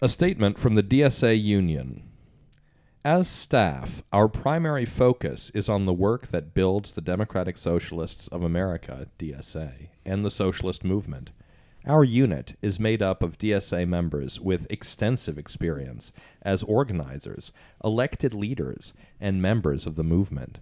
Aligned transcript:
A 0.00 0.08
statement 0.08 0.60
from 0.60 0.76
the 0.76 0.82
DSA 0.84 1.42
Union. 1.42 2.04
As 3.04 3.26
staff, 3.26 4.04
our 4.12 4.28
primary 4.28 4.84
focus 4.84 5.50
is 5.54 5.68
on 5.68 5.82
the 5.82 5.92
work 5.92 6.28
that 6.28 6.54
builds 6.54 6.92
the 6.92 7.00
Democratic 7.00 7.56
Socialists 7.56 8.28
of 8.28 8.44
America, 8.44 9.08
DSA, 9.18 9.88
and 10.04 10.24
the 10.24 10.30
socialist 10.30 10.84
movement. 10.84 11.32
Our 11.84 12.04
unit 12.04 12.56
is 12.62 12.78
made 12.78 13.02
up 13.02 13.24
of 13.24 13.38
DSA 13.38 13.88
members 13.88 14.38
with 14.38 14.68
extensive 14.70 15.36
experience 15.36 16.12
as 16.42 16.62
organizers, 16.62 17.50
elected 17.82 18.32
leaders, 18.32 18.94
and 19.20 19.42
members 19.42 19.84
of 19.84 19.96
the 19.96 20.04
movement. 20.04 20.60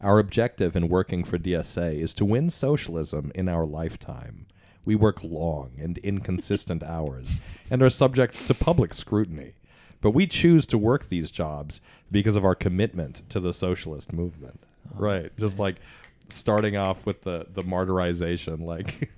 Our 0.00 0.18
objective 0.18 0.74
in 0.74 0.88
working 0.88 1.22
for 1.22 1.38
DSA 1.38 2.00
is 2.00 2.12
to 2.14 2.24
win 2.24 2.50
socialism 2.50 3.30
in 3.36 3.48
our 3.48 3.64
lifetime. 3.64 4.48
We 4.84 4.96
work 4.96 5.22
long 5.22 5.72
and 5.78 5.98
inconsistent 5.98 6.82
hours 6.82 7.34
and 7.70 7.82
are 7.82 7.90
subject 7.90 8.46
to 8.46 8.54
public 8.54 8.94
scrutiny. 8.94 9.54
But 10.00 10.10
we 10.10 10.26
choose 10.26 10.66
to 10.66 10.78
work 10.78 11.08
these 11.08 11.30
jobs 11.30 11.80
because 12.10 12.34
of 12.34 12.44
our 12.44 12.56
commitment 12.56 13.22
to 13.30 13.38
the 13.38 13.52
socialist 13.52 14.12
movement. 14.12 14.60
Oh, 14.92 14.98
right. 14.98 15.36
Just 15.38 15.58
like 15.58 15.76
starting 16.28 16.76
off 16.76 17.04
with 17.04 17.22
the 17.22 17.46
the 17.52 17.62
martyrization 17.62 18.64
like 18.64 19.10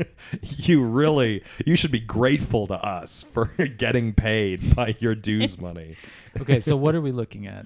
you 0.42 0.83
really 0.83 1.44
you 1.64 1.77
should 1.77 1.92
be 1.92 2.00
grateful 2.00 2.67
to 2.67 2.74
us 2.74 3.24
for 3.33 3.44
getting 3.78 4.12
paid 4.12 4.74
by 4.74 4.96
your 5.00 5.14
dues 5.14 5.58
money. 5.58 5.96
Okay, 6.41 6.58
so 6.58 6.77
what 6.77 6.96
are 6.96 7.00
we 7.00 7.12
looking 7.12 7.46
at? 7.46 7.64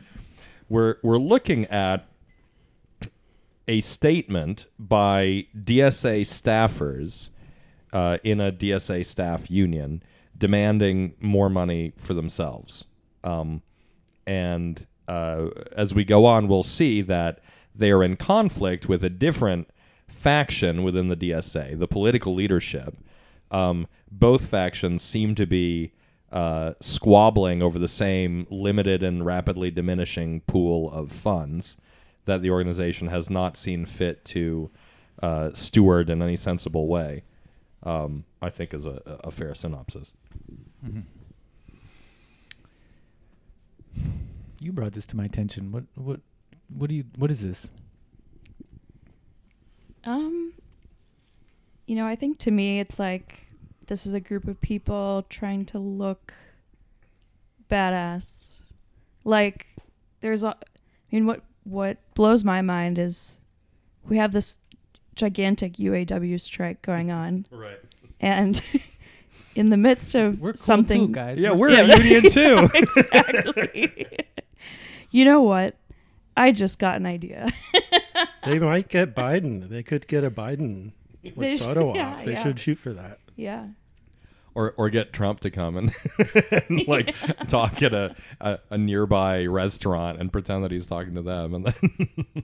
We're 0.68 0.96
we're 1.02 1.16
looking 1.16 1.64
at 1.66 2.06
a 3.66 3.80
statement 3.80 4.66
by 4.78 5.46
DSA 5.56 6.20
staffers 6.26 7.30
uh, 7.92 8.18
in 8.22 8.40
a 8.40 8.52
DSA 8.52 9.04
staff 9.04 9.50
union 9.50 10.02
demanding 10.36 11.14
more 11.20 11.48
money 11.48 11.92
for 11.96 12.14
themselves. 12.14 12.84
Um, 13.24 13.62
and 14.26 14.86
uh, 15.08 15.48
as 15.72 15.94
we 15.94 16.04
go 16.04 16.26
on, 16.26 16.48
we'll 16.48 16.62
see 16.62 17.02
that 17.02 17.40
they 17.74 17.90
are 17.90 18.02
in 18.02 18.16
conflict 18.16 18.88
with 18.88 19.02
a 19.02 19.10
different 19.10 19.68
faction 20.06 20.82
within 20.82 21.08
the 21.08 21.16
DSA, 21.16 21.78
the 21.78 21.88
political 21.88 22.34
leadership. 22.34 22.96
Um, 23.50 23.86
both 24.10 24.46
factions 24.46 25.02
seem 25.02 25.34
to 25.36 25.46
be 25.46 25.92
uh, 26.30 26.74
squabbling 26.80 27.62
over 27.62 27.78
the 27.78 27.88
same 27.88 28.46
limited 28.50 29.02
and 29.02 29.24
rapidly 29.24 29.70
diminishing 29.70 30.40
pool 30.42 30.90
of 30.92 31.10
funds 31.10 31.78
that 32.26 32.42
the 32.42 32.50
organization 32.50 33.08
has 33.08 33.30
not 33.30 33.56
seen 33.56 33.86
fit 33.86 34.24
to 34.26 34.70
uh, 35.22 35.50
steward 35.54 36.10
in 36.10 36.20
any 36.20 36.36
sensible 36.36 36.86
way. 36.86 37.22
Um, 37.82 38.24
I 38.42 38.50
think 38.50 38.74
is 38.74 38.86
a, 38.86 39.00
a 39.24 39.30
fair 39.30 39.54
synopsis. 39.54 40.10
You 44.60 44.72
brought 44.72 44.92
this 44.92 45.06
to 45.08 45.16
my 45.16 45.24
attention. 45.24 45.70
What 45.70 45.84
what 45.94 46.20
what 46.68 46.88
do 46.88 46.96
you 46.96 47.04
what 47.16 47.30
is 47.30 47.42
this? 47.42 47.68
Um, 50.04 50.52
you 51.86 51.96
know, 51.96 52.06
I 52.06 52.16
think 52.16 52.38
to 52.40 52.50
me, 52.50 52.80
it's 52.80 52.98
like 52.98 53.46
this 53.86 54.06
is 54.06 54.14
a 54.14 54.20
group 54.20 54.46
of 54.48 54.60
people 54.60 55.24
trying 55.28 55.64
to 55.66 55.78
look 55.78 56.32
badass. 57.70 58.60
Like, 59.24 59.66
there's 60.20 60.42
a, 60.42 60.48
I 60.48 60.54
mean, 61.12 61.26
what 61.26 61.42
what 61.64 61.98
blows 62.14 62.44
my 62.44 62.62
mind 62.62 62.98
is 62.98 63.38
we 64.04 64.16
have 64.16 64.32
this 64.32 64.58
gigantic 65.18 65.74
UAW 65.74 66.40
strike 66.40 66.80
going 66.82 67.10
on, 67.10 67.44
Right. 67.50 67.78
and 68.20 68.60
in 69.54 69.68
the 69.70 69.76
midst 69.76 70.14
of 70.14 70.40
We're 70.40 70.52
cool 70.52 70.56
something, 70.56 71.08
too, 71.08 71.12
guys. 71.12 71.42
Yeah, 71.42 71.50
We're- 71.52 71.74
we're 71.76 71.82
Yeah. 71.86 71.94
a 71.94 71.98
union 72.02 72.30
too. 72.30 72.68
exactly. 72.74 74.06
you 75.10 75.24
know 75.26 75.42
what? 75.42 75.76
I 76.36 76.52
just 76.52 76.78
got 76.78 76.96
an 76.96 77.06
idea. 77.06 77.50
They 78.44 78.58
might 78.58 78.88
get 78.88 79.14
Biden. 79.14 79.68
They 79.68 79.82
could 79.82 80.06
get 80.06 80.24
a 80.24 80.30
Biden 80.30 80.92
They 81.22 81.32
like, 81.36 81.58
should- 81.58 81.66
photo 81.66 81.94
yeah, 81.94 82.14
op. 82.14 82.24
They 82.24 82.32
yeah. 82.32 82.42
should 82.42 82.58
shoot 82.58 82.78
for 82.78 82.94
that. 82.94 83.18
yeah. 83.36 83.66
or 84.54 84.72
or 84.78 84.88
get 84.88 85.12
Trump 85.12 85.40
to 85.40 85.50
come 85.50 85.76
and, 85.76 85.92
and, 86.68 86.88
like 86.88 87.14
talk 87.48 87.82
at 87.82 87.92
a, 87.92 88.16
a 88.40 88.58
a 88.70 88.78
nearby 88.78 89.44
restaurant 89.46 90.18
and 90.18 90.32
pretend 90.32 90.64
that 90.64 90.70
he's 90.70 90.86
talking 90.86 91.14
to 91.16 91.22
them, 91.22 91.52
and 91.54 91.66
then 91.66 92.42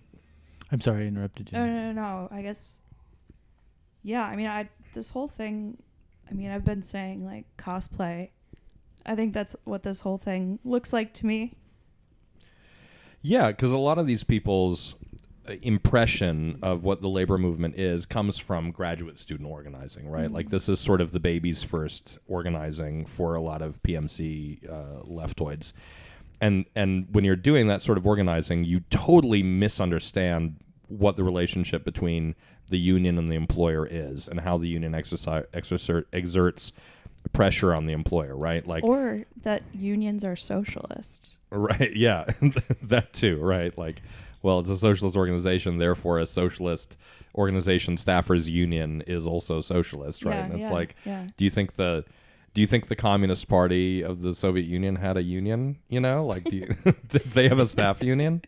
I'm 0.74 0.80
sorry 0.80 1.04
I 1.04 1.06
interrupted 1.06 1.52
you. 1.52 1.58
No, 1.58 1.66
no, 1.66 1.92
no, 1.92 1.92
no. 1.92 2.28
I 2.32 2.42
guess. 2.42 2.80
Yeah, 4.02 4.24
I 4.24 4.34
mean, 4.34 4.48
I 4.48 4.68
this 4.92 5.08
whole 5.08 5.28
thing. 5.28 5.80
I 6.28 6.34
mean, 6.34 6.50
I've 6.50 6.64
been 6.64 6.82
saying 6.82 7.24
like 7.24 7.44
cosplay. 7.56 8.30
I 9.06 9.14
think 9.14 9.34
that's 9.34 9.54
what 9.62 9.84
this 9.84 10.00
whole 10.00 10.18
thing 10.18 10.58
looks 10.64 10.92
like 10.92 11.14
to 11.14 11.26
me. 11.26 11.54
yeah, 13.22 13.52
because 13.52 13.70
a 13.70 13.76
lot 13.76 13.98
of 13.98 14.08
these 14.08 14.24
people's 14.24 14.96
uh, 15.48 15.52
impression 15.62 16.58
of 16.60 16.82
what 16.82 17.02
the 17.02 17.08
labor 17.08 17.38
movement 17.38 17.78
is 17.78 18.04
comes 18.04 18.36
from 18.36 18.72
graduate 18.72 19.20
student 19.20 19.48
organizing, 19.48 20.08
right? 20.08 20.28
Like 20.28 20.50
this 20.50 20.68
is 20.68 20.80
sort 20.80 21.00
of 21.00 21.12
the 21.12 21.20
baby's 21.20 21.62
first 21.62 22.18
organizing 22.26 23.06
for 23.06 23.36
a 23.36 23.40
lot 23.40 23.62
of 23.62 23.80
PMC 23.84 24.68
uh, 24.68 25.04
leftoids. 25.04 25.72
And 26.40 26.64
and 26.74 27.06
when 27.12 27.22
you're 27.22 27.36
doing 27.36 27.68
that 27.68 27.80
sort 27.80 27.96
of 27.96 28.08
organizing, 28.08 28.64
you 28.64 28.80
totally 28.90 29.44
misunderstand 29.44 30.56
what 30.88 31.16
the 31.16 31.24
relationship 31.24 31.84
between 31.84 32.34
the 32.68 32.78
union 32.78 33.18
and 33.18 33.28
the 33.28 33.34
employer 33.34 33.86
is, 33.86 34.28
and 34.28 34.40
how 34.40 34.56
the 34.58 34.68
union 34.68 34.94
exercise 34.94 35.44
exerts 36.12 36.72
pressure 37.32 37.74
on 37.74 37.84
the 37.84 37.92
employer, 37.92 38.36
right? 38.36 38.66
Like 38.66 38.84
Or 38.84 39.24
that 39.42 39.62
unions 39.72 40.24
are 40.24 40.36
socialist. 40.36 41.36
Right. 41.50 41.94
Yeah. 41.96 42.24
that 42.82 43.12
too. 43.12 43.38
Right. 43.40 43.76
Like, 43.78 44.02
well, 44.42 44.60
it's 44.60 44.70
a 44.70 44.76
socialist 44.76 45.16
organization, 45.16 45.78
therefore, 45.78 46.18
a 46.18 46.26
socialist 46.26 46.98
organization 47.34 47.96
staffers 47.96 48.48
union 48.48 49.02
is 49.06 49.26
also 49.26 49.60
socialist, 49.60 50.24
right? 50.24 50.34
Yeah, 50.34 50.44
and 50.44 50.54
it's 50.54 50.62
yeah, 50.62 50.72
like, 50.72 50.96
yeah. 51.04 51.26
do 51.36 51.44
you 51.44 51.50
think 51.50 51.74
the 51.74 52.04
do 52.54 52.60
you 52.60 52.68
think 52.68 52.86
the 52.86 52.96
Communist 52.96 53.48
Party 53.48 54.02
of 54.02 54.22
the 54.22 54.32
Soviet 54.34 54.66
Union 54.66 54.94
had 54.94 55.16
a 55.16 55.22
union? 55.22 55.76
You 55.88 56.00
know, 56.00 56.24
like, 56.24 56.44
do 56.44 56.56
you, 56.56 56.66
did 57.08 57.24
they 57.32 57.48
have 57.48 57.58
a 57.58 57.66
staff 57.66 58.00
union? 58.00 58.42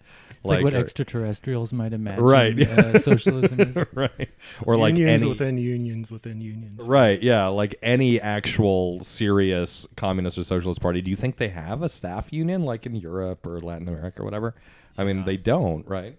It's 0.47 0.57
like, 0.57 0.65
what 0.65 0.75
or- 0.75 0.79
extraterrestrials 0.79 1.73
might 1.73 1.93
imagine 1.93 2.25
Right. 2.25 2.61
uh, 2.61 2.99
socialism 3.11 3.61
is. 3.61 3.77
right? 3.95 4.31
Or 4.65 4.77
like 4.77 4.97
unions 4.97 5.23
any 5.23 5.29
within 5.29 5.59
unions 5.59 6.11
within 6.11 6.41
unions. 6.41 6.83
Right, 6.83 7.23
yeah, 7.23 7.47
like 7.47 7.75
any 7.83 8.21
actual 8.21 9.03
serious 9.05 9.87
communist 9.97 10.39
or 10.39 10.45
socialist 10.45 10.81
party. 10.81 11.01
Do 11.03 11.11
you 11.11 11.17
think 11.17 11.37
they 11.37 11.49
have 11.49 11.83
a 11.83 11.89
staff 11.89 12.33
union 12.33 12.62
like 12.62 12.87
in 12.87 12.95
Europe 12.97 13.47
or 13.47 13.61
Latin 13.61 13.89
America 13.89 14.23
or 14.23 14.25
whatever? 14.25 14.55
I 14.99 15.05
mean, 15.05 15.25
they 15.25 15.37
don't, 15.37 15.87
right? 15.87 16.19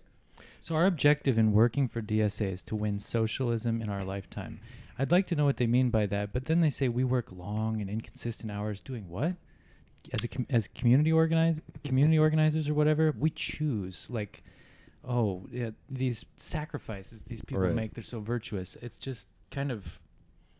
So 0.62 0.76
our 0.76 0.86
objective 0.86 1.38
in 1.38 1.54
working 1.54 1.88
for 1.88 2.02
DSA 2.02 2.52
is 2.52 2.62
to 2.64 2.76
win 2.76 3.00
socialism 3.00 3.82
in 3.82 3.90
our 3.90 4.04
lifetime. 4.04 4.60
I'd 5.00 5.12
like 5.12 5.28
to 5.28 5.36
know 5.36 5.46
what 5.46 5.58
they 5.58 5.68
mean 5.68 5.90
by 5.92 6.08
that, 6.08 6.34
but 6.34 6.46
then 6.46 6.60
they 6.62 6.70
say 6.72 6.90
we 6.90 7.04
work 7.04 7.32
long 7.32 7.80
and 7.80 7.90
inconsistent 7.90 8.52
hours 8.52 8.82
doing 8.82 9.08
what? 9.08 9.34
As 10.14 10.24
a 10.24 10.30
as 10.50 10.68
community 10.68 11.12
organize 11.12 11.62
community 11.84 12.18
organizers 12.20 12.70
or 12.70 12.74
whatever, 12.74 13.14
we 13.18 13.30
choose 13.30 14.08
like 14.10 14.44
oh, 15.10 15.46
yeah, 15.52 15.70
these 15.90 16.26
sacrifices 16.36 17.22
these 17.22 17.42
people 17.42 17.64
Right. 17.64 17.74
make 17.74 17.94
they're 17.94 18.04
so 18.04 18.20
virtuous. 18.20 18.76
It's 18.82 18.98
just 18.98 19.28
kind 19.52 19.72
of 19.72 20.00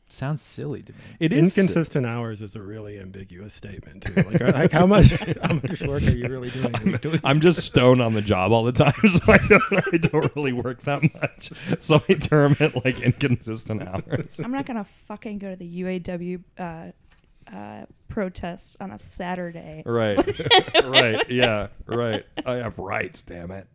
sounds 0.10 0.42
silly 0.42 0.82
to 0.84 0.94
me. 0.94 1.00
It 1.20 1.34
is 1.34 1.58
Inconsistent 1.58 2.06
hours 2.06 2.42
is 2.42 2.56
a 2.56 2.62
really 2.62 2.98
ambiguous 2.98 3.54
statement 3.54 4.04
too. 4.04 4.14
Like, 4.14 4.40
are- 4.40 4.52
like 4.54 4.72
how 4.72 4.86
much 4.96 5.08
how 5.42 5.54
much 5.56 5.82
work 5.82 6.04
are 6.04 6.12
you 6.12 6.30
really 6.30 6.50
doing? 6.50 6.74
Are 6.76 6.90
you 6.90 6.98
doing 6.98 7.20
I'm 7.26 7.42
just 7.42 7.62
stoned 7.64 8.02
on 8.02 8.14
the 8.14 8.22
job 8.22 8.54
all 8.54 8.64
the 8.64 8.72
time, 8.72 8.94
so 9.10 9.20
I 9.34 9.38
don't, 9.38 9.64
I 9.94 9.98
don't 9.98 10.34
really 10.38 10.54
work 10.54 10.82
that 10.84 11.02
much. 11.22 11.52
So 11.82 12.02
I 12.08 12.14
term 12.14 12.56
it 12.62 12.86
like 12.86 13.02
inconsistent 13.02 13.86
hours. 13.86 14.40
I'm 14.42 14.52
not 14.54 14.66
gonna 14.66 14.86
fucking 15.08 15.40
go 15.40 15.50
to 15.50 15.56
the 15.58 15.82
UAW 15.84 16.42
uh, 16.58 16.92
uh, 17.54 17.86
protest 18.08 18.78
on 18.80 18.92
a 18.92 18.98
Saturday. 18.98 19.84
Right, 19.86 20.18
right, 20.84 21.30
yeah, 21.30 21.68
right. 21.86 22.26
I 22.46 22.54
have 22.56 22.78
rights, 22.80 23.22
damn 23.22 23.52
it. 23.52 23.68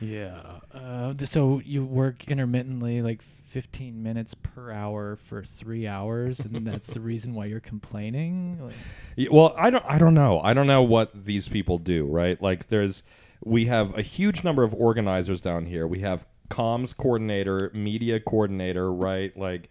Yeah. 0.00 0.40
Uh, 0.72 1.14
so 1.24 1.60
you 1.64 1.84
work 1.84 2.28
intermittently, 2.28 3.02
like 3.02 3.20
15 3.22 4.02
minutes 4.02 4.34
per 4.34 4.70
hour 4.70 5.16
for 5.16 5.42
three 5.42 5.86
hours, 5.86 6.40
and 6.40 6.66
that's 6.66 6.94
the 6.94 7.00
reason 7.00 7.34
why 7.34 7.46
you're 7.46 7.60
complaining. 7.60 8.58
Like, 8.60 8.74
Yeah, 9.16 9.28
well, 9.30 9.54
I 9.58 9.70
don't 9.70 9.84
I 9.86 9.98
don't 9.98 10.14
know. 10.14 10.40
I 10.40 10.54
don't 10.54 10.66
know 10.66 10.82
what 10.82 11.10
these 11.26 11.48
people 11.48 11.76
do, 11.78 12.06
right? 12.06 12.40
Like 12.40 12.68
there's 12.68 13.02
we 13.44 13.66
have 13.66 13.96
a 13.96 14.02
huge 14.02 14.42
number 14.44 14.62
of 14.62 14.72
organizers 14.74 15.40
down 15.40 15.66
here. 15.66 15.86
We 15.86 16.00
have 16.00 16.24
comms 16.48 16.96
coordinator, 16.96 17.70
media 17.74 18.20
coordinator, 18.20 18.90
right? 18.92 19.36
Like 19.36 19.64
m- 19.64 19.68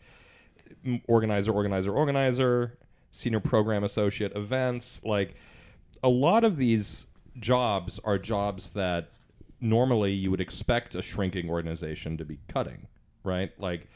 organizer, 1.08 1.52
organizer, 1.52 1.92
organizer, 1.92 2.78
senior 3.12 3.40
program 3.40 3.84
associate, 3.84 4.36
events, 4.36 5.02
like 5.04 5.36
a 6.04 6.10
lot 6.10 6.44
of 6.44 6.58
these 6.58 7.06
jobs 7.40 8.00
are 8.04 8.18
jobs 8.18 8.72
that 8.72 9.10
normally 9.62 10.12
you 10.14 10.32
would 10.32 10.42
expect 10.42 10.96
a 10.96 11.02
shrinking 11.02 11.50
organization 11.50 12.18
to 12.18 12.26
be 12.26 12.40
cutting, 12.48 12.88
right? 13.24 13.52
Like 13.60 13.88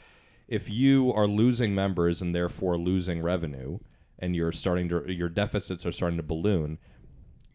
if 0.47 0.69
you 0.69 1.13
are 1.13 1.27
losing 1.27 1.74
members 1.74 2.21
and 2.21 2.35
therefore 2.35 2.77
losing 2.77 3.21
revenue 3.21 3.79
and 4.19 4.36
you're 4.36 4.51
starting 4.51 4.89
to 4.89 5.12
your 5.12 5.29
deficits 5.29 5.86
are 5.86 5.91
starting 5.91 6.18
to 6.18 6.24
balloon, 6.24 6.77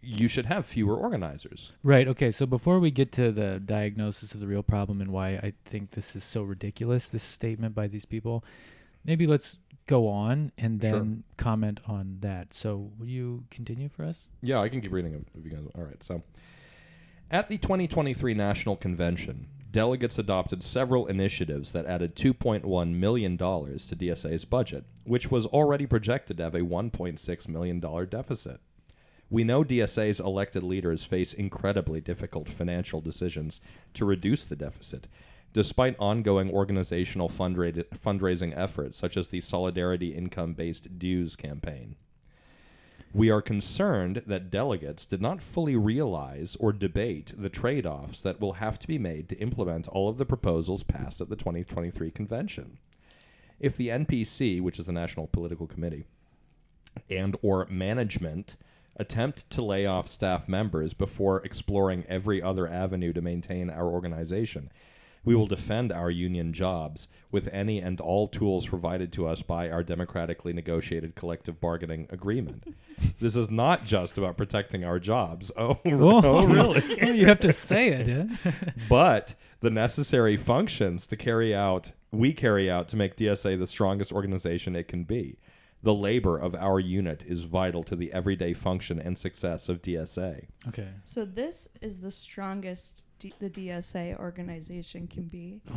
you 0.00 0.28
should 0.28 0.46
have 0.46 0.64
fewer 0.64 0.96
organizers. 0.96 1.72
Right. 1.84 2.08
Okay. 2.08 2.30
So 2.30 2.46
before 2.46 2.78
we 2.78 2.90
get 2.90 3.12
to 3.12 3.32
the 3.32 3.60
diagnosis 3.60 4.34
of 4.34 4.40
the 4.40 4.46
real 4.46 4.62
problem 4.62 5.00
and 5.00 5.10
why 5.10 5.30
I 5.30 5.52
think 5.64 5.90
this 5.90 6.16
is 6.16 6.24
so 6.24 6.42
ridiculous, 6.42 7.08
this 7.08 7.22
statement 7.22 7.74
by 7.74 7.88
these 7.88 8.04
people, 8.04 8.44
maybe 9.08 9.26
let's 9.26 9.56
go 9.86 10.06
on 10.06 10.52
and 10.58 10.80
Sure. 10.80 10.92
then 10.92 11.24
comment 11.38 11.80
on 11.86 12.18
that. 12.20 12.52
So 12.52 12.92
will 12.98 13.08
you 13.08 13.44
continue 13.50 13.88
for 13.88 14.04
us? 14.04 14.28
Yeah, 14.42 14.60
I 14.60 14.68
can 14.68 14.80
keep 14.82 14.92
reading 14.92 15.14
if, 15.14 15.22
if 15.38 15.44
you 15.44 15.50
guys. 15.50 15.66
All 15.74 15.82
right. 15.82 16.02
So, 16.04 16.22
at 17.30 17.48
the 17.48 17.56
2023 17.58 18.34
National 18.34 18.76
Convention, 18.76 19.48
delegates 19.72 20.18
adopted 20.18 20.62
several 20.62 21.06
initiatives 21.06 21.72
that 21.72 21.86
added 21.86 22.14
2.1 22.16 22.94
million 22.94 23.36
dollars 23.36 23.86
to 23.86 23.96
DSA's 23.96 24.44
budget, 24.44 24.84
which 25.04 25.30
was 25.30 25.46
already 25.46 25.86
projected 25.86 26.36
to 26.36 26.42
have 26.44 26.54
a 26.54 26.60
1.6 26.60 27.48
million 27.48 27.80
dollar 27.80 28.04
deficit. 28.06 28.60
We 29.30 29.44
know 29.44 29.62
DSA's 29.62 30.20
elected 30.20 30.62
leaders 30.62 31.04
face 31.04 31.34
incredibly 31.34 32.00
difficult 32.00 32.48
financial 32.48 33.02
decisions 33.02 33.60
to 33.92 34.06
reduce 34.06 34.46
the 34.46 34.56
deficit, 34.56 35.06
despite 35.58 35.96
ongoing 35.98 36.48
organizational 36.52 37.28
fundra- 37.28 37.82
fundraising 37.92 38.56
efforts 38.56 38.96
such 38.96 39.16
as 39.16 39.26
the 39.26 39.40
Solidarity 39.40 40.14
Income 40.14 40.52
Based 40.52 41.00
Dues 41.00 41.34
campaign. 41.34 41.96
We 43.12 43.28
are 43.30 43.42
concerned 43.42 44.22
that 44.24 44.52
delegates 44.52 45.04
did 45.04 45.20
not 45.20 45.42
fully 45.42 45.74
realize 45.74 46.56
or 46.60 46.72
debate 46.72 47.32
the 47.36 47.48
trade 47.48 47.86
offs 47.86 48.22
that 48.22 48.40
will 48.40 48.52
have 48.52 48.78
to 48.78 48.86
be 48.86 48.98
made 48.98 49.28
to 49.30 49.38
implement 49.38 49.88
all 49.88 50.08
of 50.08 50.16
the 50.16 50.24
proposals 50.24 50.84
passed 50.84 51.20
at 51.20 51.28
the 51.28 51.34
2023 51.34 52.12
convention. 52.12 52.78
If 53.58 53.76
the 53.76 53.88
NPC, 53.88 54.60
which 54.60 54.78
is 54.78 54.86
the 54.86 54.92
National 54.92 55.26
Political 55.26 55.66
Committee, 55.66 56.04
and 57.10 57.36
or 57.42 57.66
management 57.68 58.56
attempt 58.94 59.50
to 59.50 59.62
lay 59.62 59.86
off 59.86 60.06
staff 60.06 60.46
members 60.48 60.94
before 60.94 61.44
exploring 61.44 62.04
every 62.08 62.40
other 62.40 62.68
avenue 62.68 63.12
to 63.12 63.20
maintain 63.20 63.68
our 63.70 63.88
organization. 63.88 64.70
We 65.24 65.34
will 65.34 65.46
defend 65.46 65.92
our 65.92 66.10
union 66.10 66.52
jobs 66.52 67.08
with 67.30 67.48
any 67.52 67.80
and 67.80 68.00
all 68.00 68.28
tools 68.28 68.68
provided 68.68 69.12
to 69.12 69.26
us 69.26 69.42
by 69.42 69.70
our 69.70 69.82
democratically 69.82 70.52
negotiated 70.52 71.14
collective 71.14 71.60
bargaining 71.60 72.06
agreement. 72.10 72.76
this 73.20 73.36
is 73.36 73.50
not 73.50 73.84
just 73.84 74.18
about 74.18 74.36
protecting 74.36 74.84
our 74.84 74.98
jobs. 74.98 75.52
Oh, 75.56 75.78
oh, 75.86 76.22
oh 76.24 76.46
really? 76.46 76.82
oh, 77.02 77.10
you 77.10 77.26
have 77.26 77.40
to 77.40 77.52
say 77.52 77.88
it. 77.88 78.30
Huh? 78.42 78.50
but 78.88 79.34
the 79.60 79.70
necessary 79.70 80.36
functions 80.36 81.06
to 81.08 81.16
carry 81.16 81.54
out 81.54 81.92
we 82.10 82.32
carry 82.32 82.70
out 82.70 82.88
to 82.88 82.96
make 82.96 83.16
DSA 83.16 83.58
the 83.58 83.66
strongest 83.66 84.12
organization 84.12 84.74
it 84.74 84.88
can 84.88 85.04
be. 85.04 85.38
The 85.82 85.94
labor 85.94 86.36
of 86.36 86.54
our 86.56 86.80
unit 86.80 87.22
is 87.26 87.44
vital 87.44 87.84
to 87.84 87.94
the 87.94 88.12
everyday 88.12 88.52
function 88.52 88.98
and 88.98 89.16
success 89.16 89.68
of 89.68 89.80
DSA. 89.80 90.46
Okay. 90.68 90.88
So 91.04 91.24
this 91.24 91.68
is 91.80 92.00
the 92.00 92.10
strongest 92.10 93.04
D- 93.18 93.34
the 93.38 93.50
DSA 93.50 94.16
organization 94.18 95.06
can 95.08 95.24
be. 95.24 95.60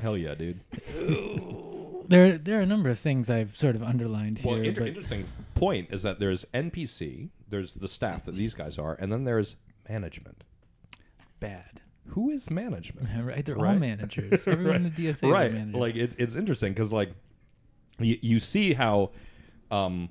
Hell 0.00 0.16
yeah, 0.16 0.34
dude. 0.34 0.60
There, 2.08 2.36
there 2.36 2.58
are 2.58 2.62
a 2.62 2.66
number 2.66 2.90
of 2.90 2.98
things 2.98 3.30
I've 3.30 3.56
sort 3.56 3.76
of 3.76 3.82
underlined 3.82 4.38
here. 4.38 4.50
Well, 4.52 4.60
inter- 4.60 4.80
but 4.80 4.88
interesting 4.88 5.24
point 5.54 5.88
is 5.92 6.02
that 6.02 6.18
there's 6.18 6.44
NPC, 6.52 7.28
there's 7.48 7.74
the 7.74 7.86
staff 7.88 8.24
that 8.24 8.34
these 8.34 8.54
guys 8.54 8.76
are, 8.76 8.94
and 8.98 9.10
then 9.10 9.22
there's 9.22 9.54
management. 9.88 10.42
bad. 11.38 11.80
Who 12.08 12.30
is 12.30 12.50
management? 12.50 13.08
right? 13.24 13.44
They're 13.44 13.56
all 13.56 13.62
Right. 13.62 13.78
managers. 13.78 14.46
Everyone 14.48 14.76
in 14.76 14.82
the 14.82 14.90
DSA 14.90 15.08
is 15.08 15.22
a 15.22 15.28
right 15.28 15.52
manager. 15.52 15.78
like 15.78 15.94
it, 15.94 16.16
it's 16.18 16.34
interesting 16.34 16.72
because 16.74 16.92
like 16.92 17.12
you, 18.00 18.18
you 18.20 18.40
see 18.40 18.74
how 18.74 19.12
um 19.70 20.10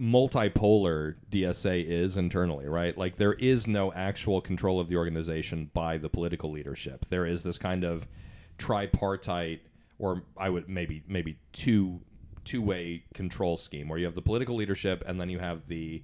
multipolar 0.00 1.14
dsa 1.30 1.84
is 1.84 2.16
internally 2.16 2.66
right 2.66 2.98
like 2.98 3.16
there 3.16 3.32
is 3.34 3.66
no 3.66 3.92
actual 3.94 4.40
control 4.40 4.78
of 4.78 4.88
the 4.88 4.96
organization 4.96 5.70
by 5.72 5.96
the 5.96 6.08
political 6.08 6.50
leadership 6.50 7.06
there 7.08 7.24
is 7.24 7.42
this 7.42 7.56
kind 7.56 7.84
of 7.84 8.06
tripartite 8.58 9.60
or 9.98 10.22
i 10.36 10.50
would 10.50 10.68
maybe 10.68 11.02
maybe 11.08 11.38
two 11.52 12.00
two 12.44 12.60
way 12.60 13.02
control 13.14 13.56
scheme 13.56 13.88
where 13.88 13.98
you 13.98 14.04
have 14.04 14.14
the 14.14 14.22
political 14.22 14.56
leadership 14.56 15.02
and 15.06 15.18
then 15.18 15.30
you 15.30 15.38
have 15.38 15.66
the 15.68 16.02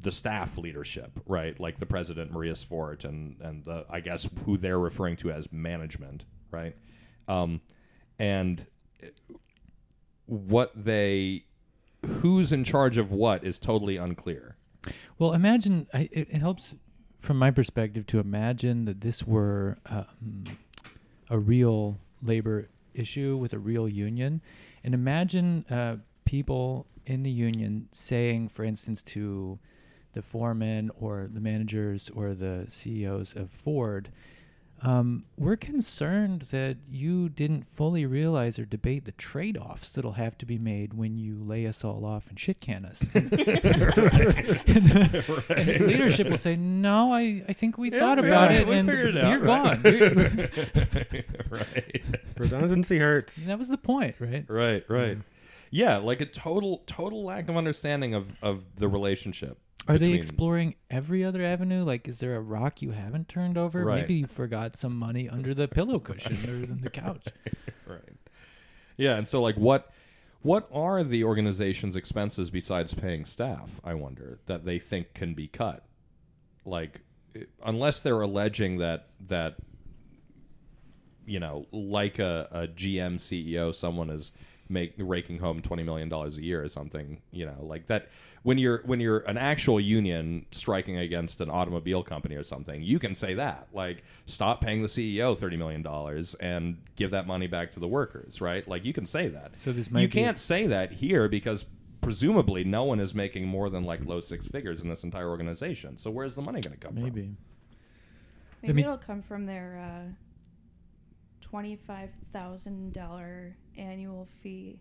the 0.00 0.12
staff 0.12 0.58
leadership, 0.58 1.18
right? 1.26 1.58
Like 1.58 1.78
the 1.78 1.86
president, 1.86 2.32
Maria 2.32 2.52
Svart, 2.52 3.04
and 3.04 3.36
and 3.40 3.64
the 3.64 3.84
I 3.88 4.00
guess 4.00 4.28
who 4.44 4.56
they're 4.56 4.78
referring 4.78 5.16
to 5.18 5.30
as 5.30 5.50
management, 5.52 6.24
right? 6.50 6.76
Um, 7.28 7.60
and 8.18 8.66
what 10.26 10.72
they, 10.74 11.44
who's 12.06 12.52
in 12.52 12.64
charge 12.64 12.98
of 12.98 13.12
what 13.12 13.44
is 13.44 13.58
totally 13.58 13.96
unclear. 13.96 14.56
Well, 15.18 15.32
imagine 15.32 15.86
I, 15.92 16.08
it, 16.12 16.28
it 16.30 16.40
helps 16.40 16.74
from 17.18 17.38
my 17.38 17.50
perspective 17.50 18.06
to 18.06 18.18
imagine 18.18 18.84
that 18.84 19.00
this 19.00 19.26
were 19.26 19.78
um, 19.86 20.44
a 21.28 21.38
real 21.38 21.98
labor 22.22 22.68
issue 22.94 23.36
with 23.36 23.52
a 23.52 23.58
real 23.58 23.88
union, 23.88 24.40
and 24.84 24.94
imagine 24.94 25.64
uh, 25.70 25.96
people 26.24 26.86
in 27.04 27.22
the 27.22 27.30
union 27.30 27.88
saying, 27.92 28.48
for 28.48 28.64
instance, 28.64 29.02
to 29.02 29.58
the 30.12 30.22
foreman 30.22 30.90
or 30.98 31.28
the 31.32 31.40
managers 31.40 32.10
or 32.14 32.34
the 32.34 32.64
CEOs 32.68 33.34
of 33.34 33.50
Ford. 33.50 34.08
Um, 34.82 35.24
we're 35.38 35.56
concerned 35.56 36.42
that 36.50 36.76
you 36.90 37.28
didn't 37.30 37.66
fully 37.66 38.04
realize 38.04 38.58
or 38.58 38.66
debate 38.66 39.06
the 39.06 39.12
trade-offs 39.12 39.92
that'll 39.92 40.12
have 40.12 40.36
to 40.38 40.46
be 40.46 40.58
made 40.58 40.92
when 40.94 41.16
you 41.16 41.42
lay 41.42 41.66
us 41.66 41.82
all 41.82 42.04
off 42.04 42.28
and 42.28 42.38
shit 42.38 42.60
can 42.60 42.84
us. 42.84 43.02
And 45.48 45.68
the 45.68 45.84
leadership 45.86 46.28
will 46.28 46.36
say, 46.36 46.56
"No, 46.56 47.12
I, 47.12 47.44
I 47.48 47.52
think 47.52 47.78
we 47.78 47.90
thought 47.90 48.18
about 48.18 48.50
yeah, 48.50 48.60
it, 48.60 48.68
and 48.68 48.88
it 48.88 49.16
out, 49.16 49.30
you're 49.30 49.38
right." 49.40 49.82
gone." 49.82 49.82
You're- 51.12 51.24
right, 51.50 52.04
Redundancy 52.36 52.98
hurts. 52.98 53.36
that 53.46 53.58
was 53.58 53.68
the 53.68 53.78
point, 53.78 54.16
right? 54.18 54.44
right, 54.48 54.84
right. 54.88 55.18
Yeah, 55.70 55.98
like 55.98 56.20
a 56.20 56.26
total 56.26 56.82
total 56.86 57.24
lack 57.24 57.48
of 57.48 57.56
understanding 57.56 58.14
of 58.14 58.36
of 58.42 58.64
the 58.76 58.88
relationship. 58.88 59.58
Are 59.88 59.98
they 59.98 60.12
exploring 60.12 60.74
every 60.90 61.24
other 61.24 61.42
avenue? 61.42 61.84
Like, 61.84 62.08
is 62.08 62.20
there 62.20 62.36
a 62.36 62.40
rock 62.40 62.82
you 62.82 62.90
haven't 62.90 63.28
turned 63.28 63.56
over? 63.56 63.84
Right. 63.84 64.02
Maybe 64.02 64.14
you 64.14 64.26
forgot 64.26 64.76
some 64.76 64.96
money 64.96 65.28
under 65.28 65.54
the 65.54 65.68
pillow 65.68 65.98
cushion 65.98 66.38
or 66.48 66.66
than 66.66 66.80
the 66.80 66.90
couch. 66.90 67.26
right. 67.86 68.00
Yeah, 68.96 69.16
and 69.16 69.28
so 69.28 69.40
like 69.40 69.56
what 69.56 69.92
what 70.42 70.68
are 70.72 71.02
the 71.02 71.24
organization's 71.24 71.96
expenses 71.96 72.50
besides 72.50 72.94
paying 72.94 73.24
staff, 73.24 73.80
I 73.84 73.94
wonder, 73.94 74.38
that 74.46 74.64
they 74.64 74.78
think 74.78 75.12
can 75.14 75.34
be 75.34 75.48
cut? 75.48 75.84
Like 76.64 77.00
unless 77.64 78.00
they're 78.00 78.20
alleging 78.20 78.78
that 78.78 79.08
that 79.28 79.56
you 81.26 81.40
know, 81.40 81.66
like 81.72 82.20
a, 82.20 82.48
a 82.52 82.68
GM 82.68 83.16
CEO, 83.16 83.74
someone 83.74 84.10
is 84.10 84.32
make 84.68 84.94
raking 84.98 85.38
home 85.38 85.60
twenty 85.60 85.82
million 85.82 86.08
dollars 86.08 86.38
a 86.38 86.42
year 86.42 86.62
or 86.62 86.68
something, 86.68 87.20
you 87.30 87.46
know, 87.46 87.58
like 87.60 87.88
that 87.88 88.08
when 88.46 88.58
you're 88.58 88.80
when 88.84 89.00
you're 89.00 89.18
an 89.26 89.36
actual 89.36 89.80
union 89.80 90.46
striking 90.52 90.98
against 90.98 91.40
an 91.40 91.50
automobile 91.50 92.04
company 92.04 92.36
or 92.36 92.44
something, 92.44 92.80
you 92.80 93.00
can 93.00 93.12
say 93.12 93.34
that. 93.34 93.66
Like, 93.72 94.04
stop 94.26 94.60
paying 94.60 94.82
the 94.82 94.88
CEO 94.88 95.36
thirty 95.36 95.56
million 95.56 95.82
dollars 95.82 96.36
and 96.36 96.76
give 96.94 97.10
that 97.10 97.26
money 97.26 97.48
back 97.48 97.72
to 97.72 97.80
the 97.80 97.88
workers, 97.88 98.40
right? 98.40 98.66
Like 98.68 98.84
you 98.84 98.92
can 98.92 99.04
say 99.04 99.26
that. 99.26 99.58
So 99.58 99.72
this 99.72 99.90
might 99.90 100.02
you 100.02 100.06
be- 100.06 100.12
can't 100.12 100.38
say 100.38 100.68
that 100.68 100.92
here 100.92 101.28
because 101.28 101.64
presumably 102.00 102.62
no 102.62 102.84
one 102.84 103.00
is 103.00 103.16
making 103.16 103.48
more 103.48 103.68
than 103.68 103.82
like 103.82 104.06
low 104.06 104.20
six 104.20 104.46
figures 104.46 104.80
in 104.80 104.88
this 104.88 105.02
entire 105.02 105.28
organization. 105.28 105.98
So 105.98 106.12
where's 106.12 106.36
the 106.36 106.42
money 106.42 106.60
going 106.60 106.78
to 106.78 106.86
come 106.86 106.94
from? 106.94 107.02
Maybe. 107.02 107.34
Maybe 108.62 108.74
mean- 108.74 108.84
it'll 108.84 108.96
come 108.96 109.22
from 109.22 109.44
their 109.46 109.82
uh, 109.82 110.12
twenty-five 111.40 112.10
thousand 112.32 112.92
dollar 112.92 113.56
annual 113.76 114.28
fee 114.40 114.78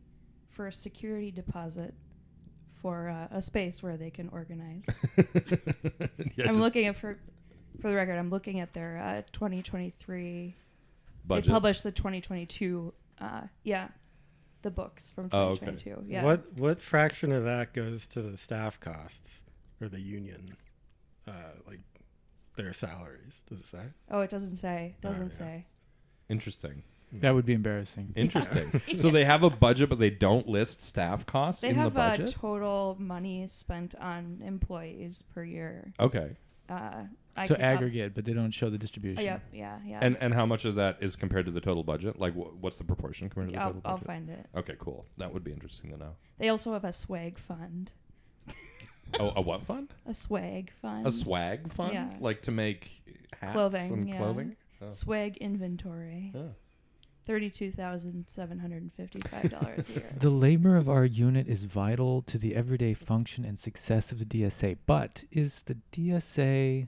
for 0.52 0.68
a 0.68 0.72
security 0.72 1.32
deposit 1.32 1.96
for 2.86 3.10
uh, 3.10 3.36
a 3.36 3.42
space 3.42 3.82
where 3.82 3.98
they 3.98 4.12
can 4.12 4.30
organize. 4.30 4.88
Yeah, 6.36 6.50
I'm 6.50 6.60
looking 6.60 6.86
at 6.86 6.98
for 6.98 7.18
for 7.82 7.90
the 7.90 7.96
record. 7.96 8.18
I'm 8.18 8.30
looking 8.30 8.60
at 8.60 8.74
their 8.74 8.98
uh, 8.98 9.22
2023. 9.32 10.54
budget. 11.26 11.46
They 11.46 11.52
published 11.52 11.82
the 11.84 11.92
2022. 11.92 12.94
Uh, 13.20 13.42
yeah, 13.64 13.88
the 14.62 14.70
books 14.70 15.10
from 15.10 15.30
Oh, 15.32 15.52
okay. 15.52 15.66
2022. 15.66 16.12
Yeah. 16.12 16.24
What 16.24 16.54
what 16.58 16.82
fraction 16.82 17.32
of 17.32 17.46
that 17.46 17.74
goes 17.74 18.06
to 18.08 18.22
the 18.22 18.38
staff 18.38 18.80
costs 18.80 19.42
or 19.82 19.88
the 19.88 20.02
union, 20.02 20.56
uh, 21.28 21.32
like 21.66 21.80
their 22.58 22.74
salaries? 22.74 23.44
Does 23.50 23.62
it 23.62 23.68
say? 23.68 23.86
Oh, 24.12 24.20
it 24.20 24.30
doesn't 24.30 24.58
say. 24.58 24.96
Doesn't 25.02 25.32
yeah. 25.32 25.38
say. 25.38 25.66
Interesting. 26.30 26.84
That 27.22 27.34
would 27.36 27.46
be 27.46 27.54
embarrassing. 27.54 28.14
Interesting. 28.16 28.82
So 28.98 29.10
they 29.10 29.26
have 29.26 29.44
a 29.44 29.50
budget, 29.50 29.90
but 29.90 30.00
they 30.00 30.10
don't 30.10 30.48
list 30.48 30.82
staff 30.82 31.26
costs 31.26 31.62
They 31.62 31.70
in 31.70 31.76
the 31.78 31.84
have 31.84 31.98
uh, 31.98 32.10
budget. 32.12 32.32
total 32.32 32.96
money 33.00 33.46
spent 33.48 33.96
on 33.96 34.42
employees 34.44 35.24
per 35.34 35.44
year. 35.44 35.94
okay. 36.00 36.38
Uh, 36.68 37.04
I 37.38 37.46
so 37.46 37.54
can 37.56 37.64
up- 37.64 37.70
aggregate, 37.76 38.16
but 38.16 38.26
they 38.26 38.34
don't 38.34 38.50
show 38.52 38.70
the 38.70 38.78
distribution. 38.78 39.20
Oh, 39.20 39.24
yep, 39.24 39.42
yeah, 39.54 39.78
yeah. 39.86 40.00
And 40.02 40.18
and 40.22 40.34
how 40.34 40.46
much 40.46 40.66
of 40.66 40.76
that 40.76 40.98
is 41.02 41.16
compared 41.16 41.46
to 41.46 41.52
the 41.52 41.60
total 41.62 41.84
budget? 41.84 42.18
Like, 42.18 42.34
wh- 42.34 42.60
what's 42.64 42.78
the 42.78 42.86
proportion 42.86 43.30
compared 43.30 43.50
to 43.50 43.54
the 43.56 43.62
I'll, 43.62 43.68
total 43.74 43.82
I'll 43.86 43.92
budget? 43.98 44.08
find 44.08 44.30
it. 44.30 44.46
Okay, 44.56 44.76
cool. 44.80 45.06
That 45.18 45.32
would 45.34 45.44
be 45.44 45.52
interesting 45.52 45.92
to 45.92 45.98
know. 45.98 46.16
They 46.40 46.50
also 46.50 46.74
have 46.74 46.84
a 46.86 46.94
swag 46.94 47.38
fund. 47.38 47.92
Oh, 49.20 49.32
a 49.36 49.42
what 49.42 49.62
fund? 49.62 49.94
A 50.08 50.14
swag 50.16 50.72
fund. 50.82 51.06
A 51.06 51.12
swag 51.12 51.72
fund? 51.72 51.94
Yeah. 51.94 52.10
Like 52.20 52.42
to 52.44 52.52
make 52.52 52.90
hats 53.40 53.54
Clothing, 53.54 53.92
and 53.94 54.10
yeah. 54.10 54.18
clothing? 54.18 54.56
Oh. 54.82 54.90
Swag 54.90 55.38
inventory. 55.38 56.32
Yeah. 56.34 56.42
Thirty-two 57.26 57.72
thousand 57.72 58.26
seven 58.28 58.60
hundred 58.60 58.84
and 58.84 58.94
fifty-five 58.94 59.50
dollars 59.50 59.90
a 59.90 59.94
year. 59.94 60.12
The 60.20 60.30
labor 60.30 60.76
of 60.76 60.88
our 60.88 61.06
unit 61.06 61.48
is 61.48 61.64
vital 61.64 62.22
to 62.24 62.38
the 62.38 62.56
everyday 62.56 62.94
function 62.94 63.44
and 63.44 63.58
success 63.58 64.12
of 64.12 64.20
the 64.20 64.26
DSA. 64.26 64.78
But 64.86 65.24
is 65.32 65.64
the 65.64 65.78
DSA 65.92 66.88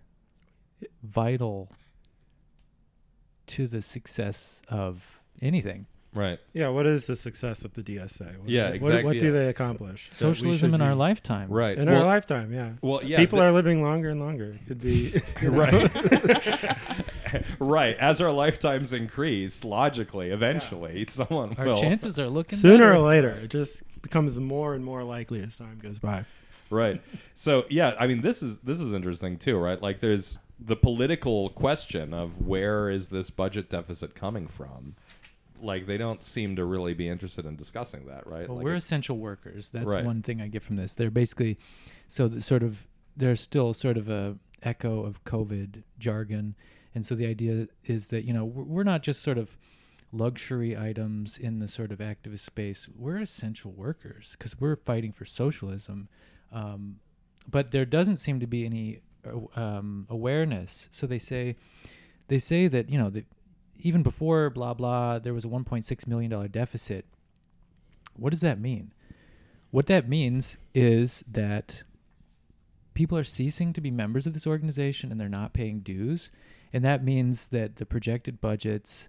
vital 1.01 1.71
to 3.47 3.67
the 3.67 3.81
success 3.81 4.61
of 4.69 5.23
anything? 5.41 5.87
Right. 6.13 6.39
Yeah, 6.53 6.69
what 6.69 6.87
is 6.87 7.05
the 7.05 7.15
success 7.15 7.63
of 7.63 7.73
the 7.73 7.83
DSA? 7.83 8.39
What, 8.39 8.49
Yeah, 8.49 8.67
what- 8.67 8.75
exactly, 8.75 9.03
What, 9.03 9.19
do 9.19 9.25
yeah. 9.27 9.31
they 9.33 9.47
accomplish? 9.49 10.07
Socialism 10.11 10.71
should 10.71 10.75
in 10.75 10.81
our 10.81 10.95
lifetime. 10.95 11.49
Right. 11.49 11.77
In 11.77 11.87
well, 11.89 12.01
our 12.01 12.05
lifetime, 12.07 12.51
yeah. 12.53 12.71
well, 12.81 13.03
yeah. 13.03 13.17
People 13.17 13.37
th- 13.39 13.45
are 13.47 13.51
living 13.51 13.83
longer 13.83 14.09
and 14.09 14.19
longer. 14.19 14.53
It 14.55 14.67
could 14.67 14.81
be 14.81 15.21
right. 15.43 15.91
right. 17.59 17.97
As 17.97 18.21
our 18.21 18.31
lifetimes 18.31 18.93
increase, 18.93 19.63
logically, 19.63 20.29
eventually, 20.29 21.05
someone 21.07 21.55
Our 21.57 21.65
will. 21.65 21.81
chances 21.81 22.19
are 22.19 22.29
looking 22.29 22.57
Sooner 22.57 22.77
better. 22.89 22.93
or 22.95 22.99
later, 22.99 23.29
it 23.29 23.49
just 23.49 23.83
becomes 24.01 24.39
more 24.39 24.73
and 24.73 24.83
more 24.85 25.03
likely 25.03 25.41
as 25.41 25.57
time 25.57 25.79
goes 25.81 25.99
by. 25.99 26.23
right 26.69 27.01
so 27.33 27.65
yeah 27.69 27.95
i 27.99 28.05
mean 28.07 28.19
this 28.21 28.43
is 28.43 28.57
this 28.57 28.79
is 28.81 28.93
interesting 28.93 29.37
too 29.37 29.57
right 29.57 29.81
like 29.81 29.99
there's 30.01 30.37
the 30.59 30.75
political 30.75 31.49
question 31.51 32.13
of 32.13 32.45
where 32.45 32.89
is 32.89 33.07
this 33.09 33.29
budget 33.29 33.69
deficit 33.69 34.13
coming 34.15 34.47
from 34.47 34.95
like 35.61 35.85
they 35.85 35.97
don't 35.97 36.21
seem 36.23 36.55
to 36.55 36.65
really 36.65 36.93
be 36.93 37.07
interested 37.07 37.45
in 37.45 37.55
discussing 37.55 38.05
that 38.05 38.27
right 38.27 38.47
Well, 38.47 38.57
Like 38.57 38.65
we're 38.65 38.75
essential 38.75 39.17
workers. 39.17 39.69
That's 39.69 39.93
Right. 39.93 40.05
one 40.05 40.21
thing 40.21 40.41
I 40.41 40.47
get 40.47 40.63
from 40.63 40.75
this. 40.75 40.93
They're 40.93 41.11
basically 41.11 41.57
so 42.07 42.27
the 42.27 42.41
sort 42.41 42.63
of 42.63 42.87
there's 43.15 43.41
still 43.41 43.73
sort 43.73 43.97
of 43.97 44.09
a 44.09 44.37
echo 44.63 45.03
of 45.03 45.23
COVID 45.23 45.83
jargon, 45.99 46.55
and 46.93 47.05
so 47.05 47.15
the 47.15 47.25
idea 47.25 47.67
is 47.85 48.07
that 48.09 48.25
you 48.25 48.33
know 48.33 48.45
we're, 48.45 48.83
not 48.83 49.03
just 49.03 49.21
sort 49.21 49.37
of 49.37 49.57
luxury 50.11 50.77
items 50.77 51.37
in 51.37 51.59
the 51.59 51.67
sort 51.67 51.91
of 51.91 51.99
activist 51.99 52.39
space. 52.39 52.87
We're 52.95 53.17
essential 53.17 53.71
workers 53.71 54.35
because 54.37 54.59
we're 54.59 54.75
fighting 54.75 55.11
for 55.11 55.25
socialism, 55.25 56.09
um, 56.51 56.97
but 57.49 57.71
there 57.71 57.85
doesn't 57.85 58.17
seem 58.17 58.39
to 58.39 58.47
be 58.47 58.65
any 58.65 59.01
uh, 59.25 59.59
um, 59.59 60.07
awareness. 60.09 60.87
So 60.91 61.07
they 61.07 61.19
say 61.19 61.55
they 62.27 62.39
say 62.39 62.67
that 62.67 62.89
you 62.89 62.97
know 62.97 63.09
that 63.09 63.25
even 63.79 64.03
before 64.03 64.49
blah 64.49 64.73
blah 64.73 65.19
there 65.19 65.33
was 65.33 65.45
a 65.45 65.47
1.6 65.47 66.07
million 66.07 66.31
dollar 66.31 66.47
deficit 66.47 67.05
what 68.17 68.31
does 68.31 68.41
that 68.41 68.59
mean? 68.59 68.93
What 69.71 69.87
that 69.87 70.09
means 70.09 70.57
is 70.73 71.23
that 71.31 71.83
people 72.93 73.17
are 73.17 73.23
ceasing 73.23 73.73
to 73.73 73.81
be 73.81 73.91
members 73.91 74.25
of 74.25 74.33
this 74.33 74.47
organization 74.47 75.11
and 75.11 75.21
they're 75.21 75.29
not 75.29 75.53
paying 75.53 75.79
dues. 75.79 76.31
And 76.73 76.83
that 76.83 77.03
means 77.03 77.47
that 77.49 77.77
the 77.77 77.85
projected 77.85 78.41
budgets 78.41 79.07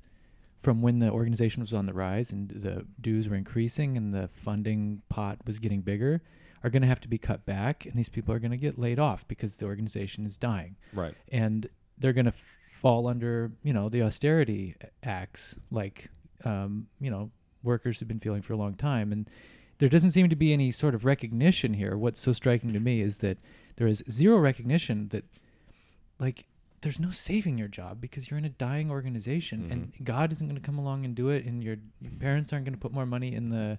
from 0.58 0.82
when 0.82 0.98
the 0.98 1.10
organization 1.10 1.62
was 1.62 1.72
on 1.72 1.86
the 1.86 1.92
rise 1.92 2.32
and 2.32 2.50
the 2.50 2.84
dues 3.00 3.28
were 3.28 3.36
increasing 3.36 3.96
and 3.96 4.12
the 4.12 4.28
funding 4.28 5.02
pot 5.08 5.38
was 5.46 5.58
getting 5.58 5.80
bigger 5.80 6.20
are 6.64 6.70
going 6.70 6.82
to 6.82 6.88
have 6.88 7.00
to 7.00 7.08
be 7.08 7.18
cut 7.18 7.46
back. 7.46 7.86
And 7.86 7.94
these 7.94 8.08
people 8.08 8.34
are 8.34 8.40
going 8.40 8.50
to 8.50 8.56
get 8.56 8.78
laid 8.78 8.98
off 8.98 9.26
because 9.28 9.56
the 9.56 9.66
organization 9.66 10.26
is 10.26 10.36
dying 10.36 10.76
right 10.92 11.14
and 11.30 11.68
they're 11.96 12.12
going 12.12 12.26
to 12.26 12.32
f- 12.32 12.57
fall 12.78 13.08
under 13.08 13.50
you 13.62 13.72
know 13.72 13.88
the 13.88 14.02
austerity 14.02 14.76
acts 15.02 15.56
like 15.70 16.10
um, 16.44 16.86
you 17.00 17.10
know 17.10 17.30
workers 17.62 17.98
have 17.98 18.08
been 18.08 18.20
feeling 18.20 18.42
for 18.42 18.52
a 18.52 18.56
long 18.56 18.74
time. 18.74 19.12
And 19.12 19.28
there 19.78 19.88
doesn't 19.88 20.12
seem 20.12 20.28
to 20.28 20.36
be 20.36 20.52
any 20.52 20.70
sort 20.70 20.94
of 20.94 21.04
recognition 21.04 21.74
here. 21.74 21.96
What's 21.96 22.20
so 22.20 22.32
striking 22.32 22.72
to 22.72 22.80
me 22.80 23.00
is 23.00 23.18
that 23.18 23.38
there 23.76 23.86
is 23.86 24.02
zero 24.10 24.38
recognition 24.38 25.08
that 25.08 25.24
like 26.18 26.46
there's 26.80 27.00
no 27.00 27.10
saving 27.10 27.58
your 27.58 27.68
job 27.68 28.00
because 28.00 28.30
you're 28.30 28.38
in 28.38 28.44
a 28.44 28.50
dying 28.50 28.88
organization 28.90 29.68
and 29.70 29.92
god 30.04 30.30
isn't 30.30 30.46
going 30.46 30.60
to 30.60 30.64
come 30.64 30.78
along 30.78 31.04
and 31.04 31.16
do 31.16 31.28
it 31.28 31.44
and 31.44 31.62
your, 31.62 31.76
your 32.00 32.12
parents 32.20 32.52
aren't 32.52 32.64
going 32.64 32.74
to 32.74 32.78
put 32.78 32.92
more 32.92 33.06
money 33.06 33.34
in 33.34 33.50
the 33.50 33.78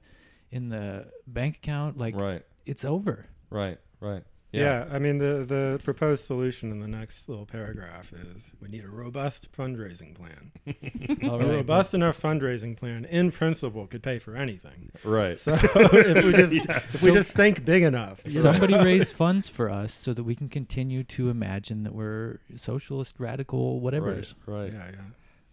in 0.51 0.69
the 0.69 1.07
bank 1.27 1.57
account. 1.57 1.97
Like 1.97 2.15
right. 2.15 2.43
it's 2.65 2.83
over. 2.83 3.25
Right 3.49 3.77
right 4.01 4.23
Yeah. 4.51 4.87
I 4.91 4.97
mean 4.99 5.19
the 5.19 5.45
the 5.47 5.79
proposed 5.83 6.25
solution 6.25 6.71
in 6.71 6.79
the 6.79 6.87
next 6.87 7.29
little 7.29 7.45
paragraph 7.45 8.11
is 8.13 8.51
we 8.59 8.67
need 8.67 8.83
a 8.83 8.89
robust 8.89 9.51
fundraising 9.51 10.15
plan. 10.15 10.51
All 11.23 11.35
A 11.35 11.45
right. 11.45 11.55
robust 11.55 11.93
enough 11.93 12.19
fundraising 12.19 12.75
plan, 12.75 13.05
in 13.05 13.31
principle, 13.31 13.85
could 13.87 14.01
pay 14.01 14.17
for 14.19 14.35
anything. 14.35 14.91
right 15.03 15.37
So 15.37 15.53
if 15.61 16.25
we 16.25 16.31
just 16.33 16.53
if 16.95 17.03
we 17.03 17.11
just 17.11 17.31
think 17.33 17.63
big 17.63 17.83
enough, 17.83 18.21
you 18.25 18.33
know. 18.33 18.39
Somebody 18.41 18.73
raise 18.83 19.11
funds 19.11 19.47
for 19.47 19.69
us 19.69 19.93
so 19.93 20.13
that 20.13 20.23
we 20.23 20.35
can 20.35 20.49
continue 20.49 21.03
to 21.03 21.29
imagine 21.29 21.83
that 21.83 21.93
we're 21.93 22.39
socialist, 22.55 23.15
radical, 23.19 23.79
whatever. 23.79 24.11
it 24.13 24.33
right 24.47 24.55
right 24.55 24.73
Yeah, 24.73 24.91
yeah. 24.93 25.01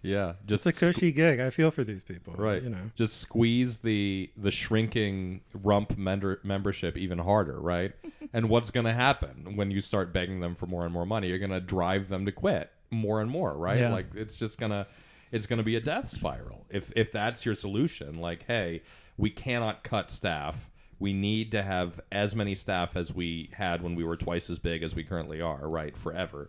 Yeah 0.07 0.35
It's 0.45 0.63
just 0.63 0.67
a 0.67 0.71
squ- 0.71 0.93
cushy 0.95 1.13
gig. 1.13 1.41
I 1.41 1.51
feel 1.51 1.71
for 1.71 1.85
these 1.85 2.03
people. 2.03 2.35
Right. 2.35 2.63
You 2.63 2.71
know. 2.71 2.91
just 2.95 3.19
squeeze 3.21 3.79
the 3.79 4.31
the 4.37 4.51
shrinking 4.51 5.41
rump 5.63 5.97
mender, 5.99 6.41
membership 6.43 6.97
even 6.97 7.19
harder, 7.19 7.61
right? 7.61 7.93
and 8.33 8.49
what's 8.49 8.71
going 8.71 8.87
to 8.87 8.93
happen 8.93 9.57
when 9.57 9.71
you 9.71 9.81
start 9.81 10.13
begging 10.13 10.41
them 10.41 10.55
for 10.55 10.67
more 10.67 10.85
and 10.85 10.93
more 10.93 11.07
money? 11.07 11.29
You're 11.29 11.39
going 11.39 11.51
to 11.51 11.61
drive 11.61 12.09
them 12.09 12.25
to 12.27 12.33
quit 12.33 12.71
more 12.91 13.21
and 13.21 13.31
more, 13.31 13.55
right? 13.57 13.81
Yeah. 13.81 13.93
Like 13.93 14.07
it's 14.15 14.37
just 14.37 14.59
going 14.59 14.73
to 14.73 14.87
it's 15.33 15.47
going 15.47 15.59
to 15.59 15.65
be 15.65 15.77
a 15.77 15.81
death 15.81 16.09
spiral. 16.09 16.67
If 16.71 16.93
if 16.97 17.13
that's 17.13 17.45
your 17.45 17.55
solution, 17.55 18.15
like 18.21 18.45
hey, 18.47 18.83
we 19.17 19.31
cannot 19.31 19.83
cut 19.83 20.11
staff. 20.11 20.71
We 20.99 21.13
need 21.13 21.53
to 21.53 21.63
have 21.63 22.01
as 22.11 22.35
many 22.35 22.55
staff 22.55 22.97
as 22.97 23.13
we 23.13 23.51
had 23.53 23.83
when 23.83 23.95
we 23.97 24.03
were 24.03 24.17
twice 24.17 24.49
as 24.49 24.59
big 24.59 24.83
as 24.83 24.95
we 24.95 25.05
currently 25.05 25.43
are, 25.43 25.69
right? 25.69 25.95
Forever 25.95 26.49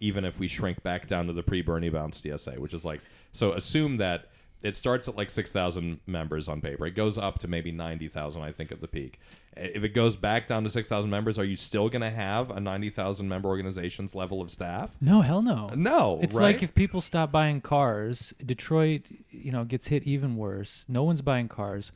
even 0.00 0.24
if 0.24 0.38
we 0.38 0.48
shrink 0.48 0.82
back 0.82 1.06
down 1.06 1.26
to 1.26 1.32
the 1.32 1.42
pre-Bernie 1.42 1.88
bounce 1.90 2.20
DSA, 2.20 2.58
which 2.58 2.74
is 2.74 2.84
like 2.84 3.00
so. 3.32 3.52
Assume 3.52 3.96
that 3.98 4.26
it 4.62 4.74
starts 4.74 5.06
at 5.06 5.16
like 5.16 5.30
six 5.30 5.52
thousand 5.52 6.00
members 6.06 6.48
on 6.48 6.60
paper. 6.60 6.86
It 6.86 6.94
goes 6.96 7.16
up 7.18 7.38
to 7.40 7.48
maybe 7.48 7.70
ninety 7.72 8.08
thousand, 8.08 8.42
I 8.42 8.52
think, 8.52 8.72
at 8.72 8.80
the 8.80 8.88
peak. 8.88 9.20
If 9.56 9.82
it 9.82 9.88
goes 9.90 10.14
back 10.16 10.46
down 10.46 10.62
to 10.64 10.70
six 10.70 10.88
thousand 10.88 11.10
members, 11.10 11.38
are 11.38 11.44
you 11.44 11.56
still 11.56 11.88
going 11.88 12.02
to 12.02 12.10
have 12.10 12.50
a 12.50 12.60
ninety 12.60 12.90
thousand 12.90 13.28
member 13.28 13.48
organization's 13.48 14.14
level 14.14 14.40
of 14.40 14.50
staff? 14.50 14.96
No, 15.00 15.20
hell 15.20 15.42
no. 15.42 15.68
No, 15.74 16.18
It's 16.22 16.34
right? 16.34 16.54
like 16.54 16.62
if 16.62 16.74
people 16.74 17.00
stop 17.00 17.30
buying 17.32 17.60
cars, 17.60 18.32
Detroit, 18.44 19.02
you 19.30 19.52
know, 19.52 19.64
gets 19.64 19.88
hit 19.88 20.04
even 20.04 20.36
worse. 20.36 20.84
No 20.88 21.02
one's 21.04 21.22
buying 21.22 21.48
cars. 21.48 21.92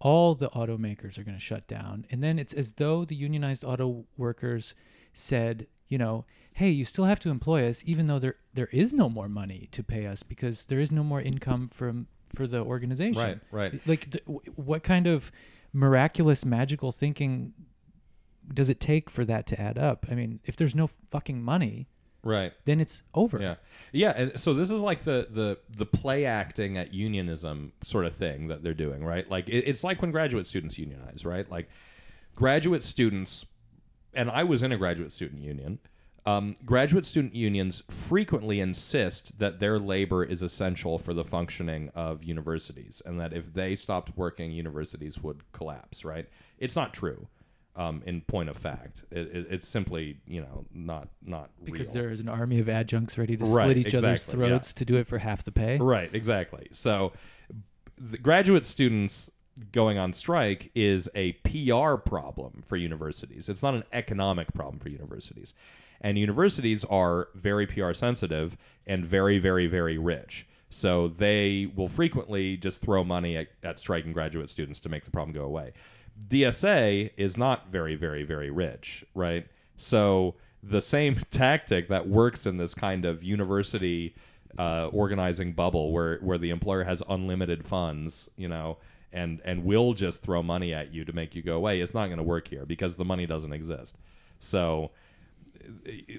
All 0.00 0.34
the 0.34 0.48
automakers 0.50 1.18
are 1.18 1.24
going 1.24 1.36
to 1.36 1.42
shut 1.42 1.66
down. 1.66 2.06
And 2.10 2.22
then 2.22 2.38
it's 2.38 2.52
as 2.52 2.72
though 2.72 3.04
the 3.04 3.16
unionized 3.16 3.64
auto 3.64 4.04
workers 4.16 4.74
said, 5.12 5.66
you 5.88 5.98
know, 5.98 6.24
hey, 6.58 6.68
you 6.68 6.84
still 6.84 7.04
have 7.04 7.20
to 7.20 7.30
employ 7.30 7.68
us 7.68 7.84
even 7.86 8.08
though 8.08 8.18
there 8.18 8.34
there 8.52 8.68
is 8.72 8.92
no 8.92 9.08
more 9.08 9.28
money 9.28 9.68
to 9.70 9.82
pay 9.84 10.06
us 10.06 10.24
because 10.24 10.66
there 10.66 10.80
is 10.80 10.90
no 10.90 11.04
more 11.04 11.20
income 11.20 11.68
from 11.68 12.08
for 12.34 12.48
the 12.48 12.60
organization. 12.60 13.22
Right, 13.22 13.72
right. 13.72 13.86
Like 13.86 14.10
th- 14.10 14.24
w- 14.24 14.52
what 14.56 14.82
kind 14.82 15.06
of 15.06 15.30
miraculous 15.72 16.44
magical 16.44 16.90
thinking 16.90 17.54
does 18.52 18.68
it 18.70 18.80
take 18.80 19.08
for 19.08 19.24
that 19.24 19.46
to 19.46 19.60
add 19.60 19.78
up? 19.78 20.06
I 20.10 20.14
mean, 20.16 20.40
if 20.44 20.56
there's 20.56 20.74
no 20.74 20.88
fucking 21.10 21.40
money, 21.40 21.86
right. 22.24 22.52
then 22.64 22.80
it's 22.80 23.04
over. 23.14 23.40
Yeah, 23.40 23.54
yeah. 23.92 24.12
And 24.16 24.40
so 24.40 24.52
this 24.52 24.72
is 24.72 24.80
like 24.80 25.04
the 25.04 25.28
the 25.30 25.58
the 25.70 25.86
play 25.86 26.24
acting 26.24 26.76
at 26.76 26.92
unionism 26.92 27.72
sort 27.84 28.04
of 28.04 28.16
thing 28.16 28.48
that 28.48 28.64
they're 28.64 28.74
doing, 28.74 29.04
right? 29.04 29.30
Like 29.30 29.48
it, 29.48 29.64
it's 29.68 29.84
like 29.84 30.02
when 30.02 30.10
graduate 30.10 30.48
students 30.48 30.76
unionize, 30.76 31.24
right? 31.24 31.48
Like 31.48 31.68
graduate 32.34 32.82
students, 32.82 33.46
and 34.12 34.28
I 34.28 34.42
was 34.42 34.64
in 34.64 34.72
a 34.72 34.76
graduate 34.76 35.12
student 35.12 35.42
union. 35.42 35.78
Um, 36.28 36.54
graduate 36.66 37.06
student 37.06 37.34
unions 37.34 37.82
frequently 37.90 38.60
insist 38.60 39.38
that 39.38 39.60
their 39.60 39.78
labor 39.78 40.22
is 40.24 40.42
essential 40.42 40.98
for 40.98 41.14
the 41.14 41.24
functioning 41.24 41.90
of 41.94 42.22
universities, 42.22 43.00
and 43.06 43.18
that 43.18 43.32
if 43.32 43.54
they 43.54 43.74
stopped 43.74 44.12
working, 44.16 44.50
universities 44.52 45.22
would 45.22 45.40
collapse. 45.52 46.04
Right? 46.04 46.28
It's 46.58 46.76
not 46.76 46.92
true. 46.92 47.28
Um, 47.76 48.02
in 48.06 48.22
point 48.22 48.48
of 48.48 48.56
fact, 48.56 49.04
it, 49.10 49.28
it, 49.34 49.46
it's 49.50 49.68
simply 49.68 50.18
you 50.26 50.42
know 50.42 50.66
not 50.74 51.08
not 51.24 51.50
Because 51.64 51.94
real. 51.94 52.02
there 52.02 52.10
is 52.10 52.20
an 52.20 52.28
army 52.28 52.58
of 52.58 52.68
adjuncts 52.68 53.16
ready 53.16 53.36
to 53.36 53.44
Right, 53.44 53.66
slit 53.66 53.78
each 53.78 53.94
other's 53.94 54.24
exactly, 54.24 54.44
yeah. 54.44 54.48
throats 54.50 54.72
to 54.74 54.84
do 54.84 54.96
it 54.96 55.06
for 55.06 55.16
half 55.16 55.44
the 55.44 55.52
pay. 55.52 55.78
Right, 55.78 56.10
exactly. 56.12 56.68
So 56.72 57.12
the 57.96 58.18
graduate 58.18 58.66
students 58.66 59.30
going 59.72 59.96
on 59.96 60.12
strike 60.12 60.70
is 60.74 61.08
a 61.14 61.32
PR 61.44 61.94
problem 61.94 62.62
for 62.66 62.76
universities. 62.76 63.48
It's 63.48 63.62
not 63.62 63.74
an 63.74 63.84
economic 63.92 64.52
problem 64.52 64.78
for 64.78 64.88
universities. 64.88 65.54
And 66.00 66.18
universities 66.18 66.84
are 66.84 67.28
very 67.34 67.66
PR 67.66 67.92
sensitive 67.92 68.56
and 68.86 69.04
very, 69.04 69.38
very, 69.38 69.66
very 69.66 69.98
rich. 69.98 70.46
So 70.70 71.08
they 71.08 71.70
will 71.74 71.88
frequently 71.88 72.56
just 72.56 72.80
throw 72.80 73.02
money 73.02 73.36
at, 73.36 73.48
at 73.62 73.78
striking 73.78 74.12
graduate 74.12 74.50
students 74.50 74.80
to 74.80 74.88
make 74.88 75.04
the 75.04 75.10
problem 75.10 75.34
go 75.34 75.44
away. 75.44 75.72
DSA 76.28 77.10
is 77.16 77.38
not 77.38 77.70
very, 77.70 77.94
very, 77.94 78.24
very 78.24 78.50
rich, 78.50 79.04
right? 79.14 79.46
So 79.76 80.34
the 80.62 80.80
same 80.80 81.14
tactic 81.30 81.88
that 81.88 82.08
works 82.08 82.46
in 82.46 82.56
this 82.56 82.74
kind 82.74 83.04
of 83.04 83.22
university 83.22 84.14
uh, 84.58 84.88
organizing 84.88 85.52
bubble 85.52 85.92
where 85.92 86.18
where 86.18 86.38
the 86.38 86.50
employer 86.50 86.84
has 86.84 87.02
unlimited 87.08 87.64
funds, 87.64 88.28
you 88.36 88.48
know, 88.48 88.78
and 89.12 89.40
and 89.44 89.64
will 89.64 89.94
just 89.94 90.22
throw 90.22 90.42
money 90.42 90.74
at 90.74 90.92
you 90.92 91.04
to 91.04 91.12
make 91.12 91.34
you 91.34 91.42
go 91.42 91.56
away. 91.56 91.80
It's 91.80 91.94
not 91.94 92.06
going 92.06 92.18
to 92.18 92.24
work 92.24 92.48
here 92.48 92.66
because 92.66 92.96
the 92.96 93.04
money 93.04 93.26
doesn't 93.26 93.52
exist. 93.52 93.96
So, 94.40 94.90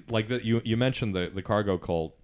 like 0.08 0.28
the, 0.28 0.44
you 0.44 0.60
you 0.64 0.76
mentioned 0.76 1.14
the 1.14 1.30
the 1.34 1.42
cargo 1.42 1.78
cult 1.78 2.16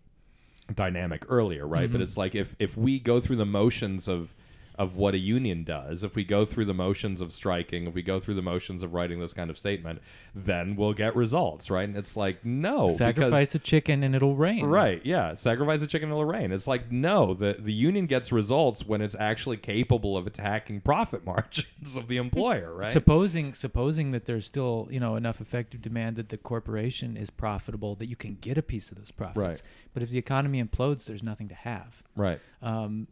dynamic 0.74 1.24
earlier, 1.28 1.66
right? 1.66 1.90
But 1.90 1.96
mm-hmm. 1.96 2.02
it's 2.02 2.16
like 2.16 2.34
if 2.34 2.54
if 2.58 2.76
we 2.76 2.98
go 2.98 3.20
through 3.20 3.36
the 3.36 3.46
motions 3.46 4.08
of 4.08 4.34
of 4.78 4.96
what 4.96 5.14
a 5.14 5.18
union 5.18 5.64
does, 5.64 6.04
if 6.04 6.14
we 6.14 6.22
go 6.24 6.44
through 6.44 6.66
the 6.66 6.74
motions 6.74 7.20
of 7.20 7.32
striking, 7.32 7.86
if 7.86 7.94
we 7.94 8.02
go 8.02 8.18
through 8.18 8.34
the 8.34 8.42
motions 8.42 8.82
of 8.82 8.92
writing 8.92 9.18
this 9.20 9.32
kind 9.32 9.48
of 9.48 9.56
statement, 9.56 10.00
then 10.34 10.76
we'll 10.76 10.92
get 10.92 11.16
results, 11.16 11.70
right? 11.70 11.88
And 11.88 11.96
it's 11.96 12.16
like 12.16 12.44
no, 12.44 12.82
because- 12.88 12.98
Sacrifice 12.98 13.54
a 13.54 13.58
chicken 13.58 14.02
and 14.02 14.14
it'll 14.14 14.36
rain. 14.36 14.66
Right, 14.66 15.00
yeah. 15.04 15.34
Sacrifice 15.34 15.80
a 15.82 15.86
chicken 15.86 16.10
and 16.10 16.12
it'll 16.12 16.24
rain. 16.26 16.52
It's 16.52 16.66
like 16.66 16.92
no, 16.92 17.32
the 17.34 17.56
the 17.58 17.72
union 17.72 18.06
gets 18.06 18.32
results 18.32 18.84
when 18.84 19.00
it's 19.00 19.16
actually 19.18 19.56
capable 19.56 20.16
of 20.16 20.26
attacking 20.26 20.82
profit 20.82 21.24
margins 21.32 21.96
of 21.96 22.08
the 22.08 22.18
employer, 22.18 22.74
right? 22.74 22.92
Supposing 22.92 23.54
supposing 23.54 24.10
that 24.10 24.26
there's 24.26 24.46
still 24.46 24.88
you 24.90 25.00
know 25.00 25.16
enough 25.16 25.40
effective 25.40 25.80
demand 25.82 26.16
that 26.16 26.28
the 26.28 26.36
corporation 26.38 27.16
is 27.16 27.30
profitable 27.30 27.94
that 27.96 28.08
you 28.10 28.16
can 28.16 28.36
get 28.40 28.58
a 28.58 28.62
piece 28.62 28.90
of 28.90 28.98
those 28.98 29.10
profits. 29.10 29.38
Right. 29.38 29.62
But 29.94 30.02
if 30.02 30.10
the 30.10 30.18
economy 30.18 30.62
implodes, 30.62 31.06
there's 31.06 31.22
nothing 31.22 31.48
to 31.48 31.54
have. 31.54 32.02
right. 32.14 32.40
Um, 32.62 33.06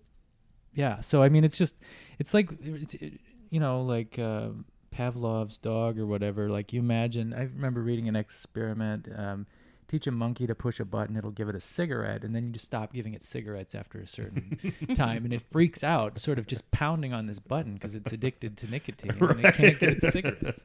yeah. 0.75 1.01
So 1.01 1.23
I 1.23 1.29
mean, 1.29 1.45
it's 1.45 1.57
just 1.57 1.77
it's 2.19 2.35
like 2.35 2.51
it's, 2.63 2.95
it, 2.95 3.21
you 3.51 3.61
know 3.61 3.83
like 3.83 4.19
uh, 4.19 4.49
Pavlov's 4.91 5.59
dog 5.59 5.99
or 5.99 6.07
whatever. 6.07 6.49
Like 6.49 6.73
you 6.73 6.81
imagine. 6.81 7.35
I 7.35 7.43
remember 7.43 7.83
reading 7.83 8.09
an 8.09 8.17
experiment. 8.17 9.09
Um, 9.15 9.47
Teach 9.87 10.07
a 10.07 10.11
monkey 10.11 10.47
to 10.47 10.55
push 10.55 10.81
a 10.81 10.85
button, 10.85 11.15
it'll 11.15 11.31
give 11.31 11.51
it 11.51 11.55
a 11.55 11.61
cigarette, 11.61 12.25
and 12.25 12.35
then 12.35 12.47
you 12.47 12.53
just 12.53 12.65
stop 12.65 12.95
giving 12.95 13.13
it 13.13 13.23
cigarettes 13.23 13.75
after 13.75 13.99
a 13.99 14.07
certain 14.07 14.59
time, 14.95 15.25
and 15.25 15.33
it 15.33 15.43
freaks 15.43 15.85
out, 15.85 16.19
sort 16.19 16.39
of 16.39 16.47
just 16.47 16.71
pounding 16.71 17.13
on 17.13 17.27
this 17.27 17.39
button 17.39 17.75
because 17.75 17.95
it's 17.95 18.11
addicted 18.11 18.57
to 18.57 18.71
nicotine 18.71 19.11
and 19.21 19.45
it 19.45 19.55
can't 19.55 19.79
get 19.79 19.91
its 19.91 20.09
cigarettes. 20.09 20.63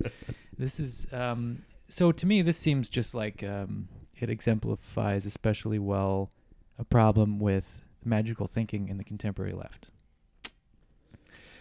This 0.57 0.79
is 0.79 1.05
um, 1.11 1.63
so 1.89 2.11
to 2.13 2.25
me. 2.25 2.41
This 2.41 2.57
seems 2.57 2.87
just 2.87 3.13
like 3.13 3.43
um, 3.43 3.89
it 4.19 4.29
exemplifies 4.29 5.25
especially 5.25 5.79
well 5.79 6.31
a 6.77 6.85
problem 6.85 7.39
with 7.39 7.81
magical 8.05 8.47
thinking 8.47 8.87
in 8.87 8.97
the 8.97 9.03
contemporary 9.03 9.53
left. 9.53 9.89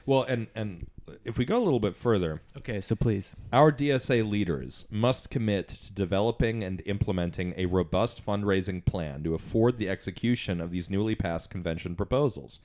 Well, 0.08 0.22
and 0.22 0.46
and 0.54 0.86
if 1.22 1.36
we 1.36 1.44
go 1.44 1.58
a 1.58 1.62
little 1.62 1.80
bit 1.80 1.94
further, 1.94 2.40
Okay, 2.56 2.80
so 2.80 2.96
please. 2.96 3.36
Our 3.52 3.70
DSA 3.70 4.26
leaders 4.26 4.86
must 4.90 5.28
commit 5.28 5.68
to 5.68 5.92
developing 5.92 6.64
and 6.64 6.80
implementing 6.86 7.52
a 7.58 7.66
robust 7.66 8.24
fundraising 8.24 8.82
plan 8.86 9.22
to 9.24 9.34
afford 9.34 9.76
the 9.76 9.90
execution 9.90 10.62
of 10.62 10.70
these 10.70 10.88
newly 10.88 11.14
passed 11.14 11.50
convention 11.50 11.94
proposals. 11.94 12.58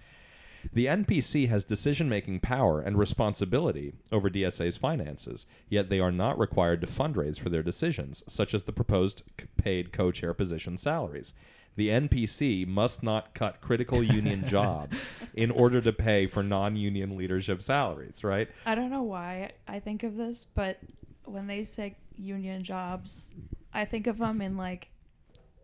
The 0.72 0.86
NPC 0.86 1.50
has 1.50 1.66
decision 1.66 2.08
making 2.08 2.40
power 2.40 2.80
and 2.80 2.98
responsibility 2.98 3.92
over 4.10 4.30
DSA's 4.30 4.78
finances, 4.78 5.46
yet 5.68 5.90
they 5.90 6.00
are 6.00 6.14
not 6.14 6.40
required 6.40 6.80
to 6.80 6.88
fundraise 6.88 7.38
for 7.38 7.50
their 7.50 7.62
decisions, 7.64 8.24
such 8.26 8.54
as 8.54 8.64
the 8.64 8.72
proposed 8.72 9.24
c- 9.38 9.48
paid 9.58 9.92
co 9.92 10.12
chair 10.12 10.34
position 10.34 10.78
salaries. 10.78 11.34
The 11.76 11.90
NPC 11.90 12.68
must 12.68 13.02
not 13.04 13.34
cut 13.34 13.60
critical 13.62 14.04
union 14.04 14.46
jobs 14.48 15.04
in 15.34 15.50
order 15.50 15.82
to 15.82 15.92
pay 15.92 16.28
for 16.28 16.44
non 16.44 16.76
union 16.76 17.18
leadership 17.18 17.62
salaries, 17.62 18.24
right? 18.24 18.48
I 18.66 18.76
don't 18.76 18.92
know 18.92 19.04
why 19.04 19.52
I 19.68 19.80
think 19.80 20.04
of 20.04 20.16
this, 20.16 20.46
but 20.46 20.78
when 21.26 21.48
they 21.48 21.64
say 21.64 21.96
union 22.16 22.64
jobs, 22.64 23.32
I 23.74 23.86
think 23.86 24.06
of 24.08 24.20
them 24.20 24.42
in 24.42 24.56
like 24.58 24.90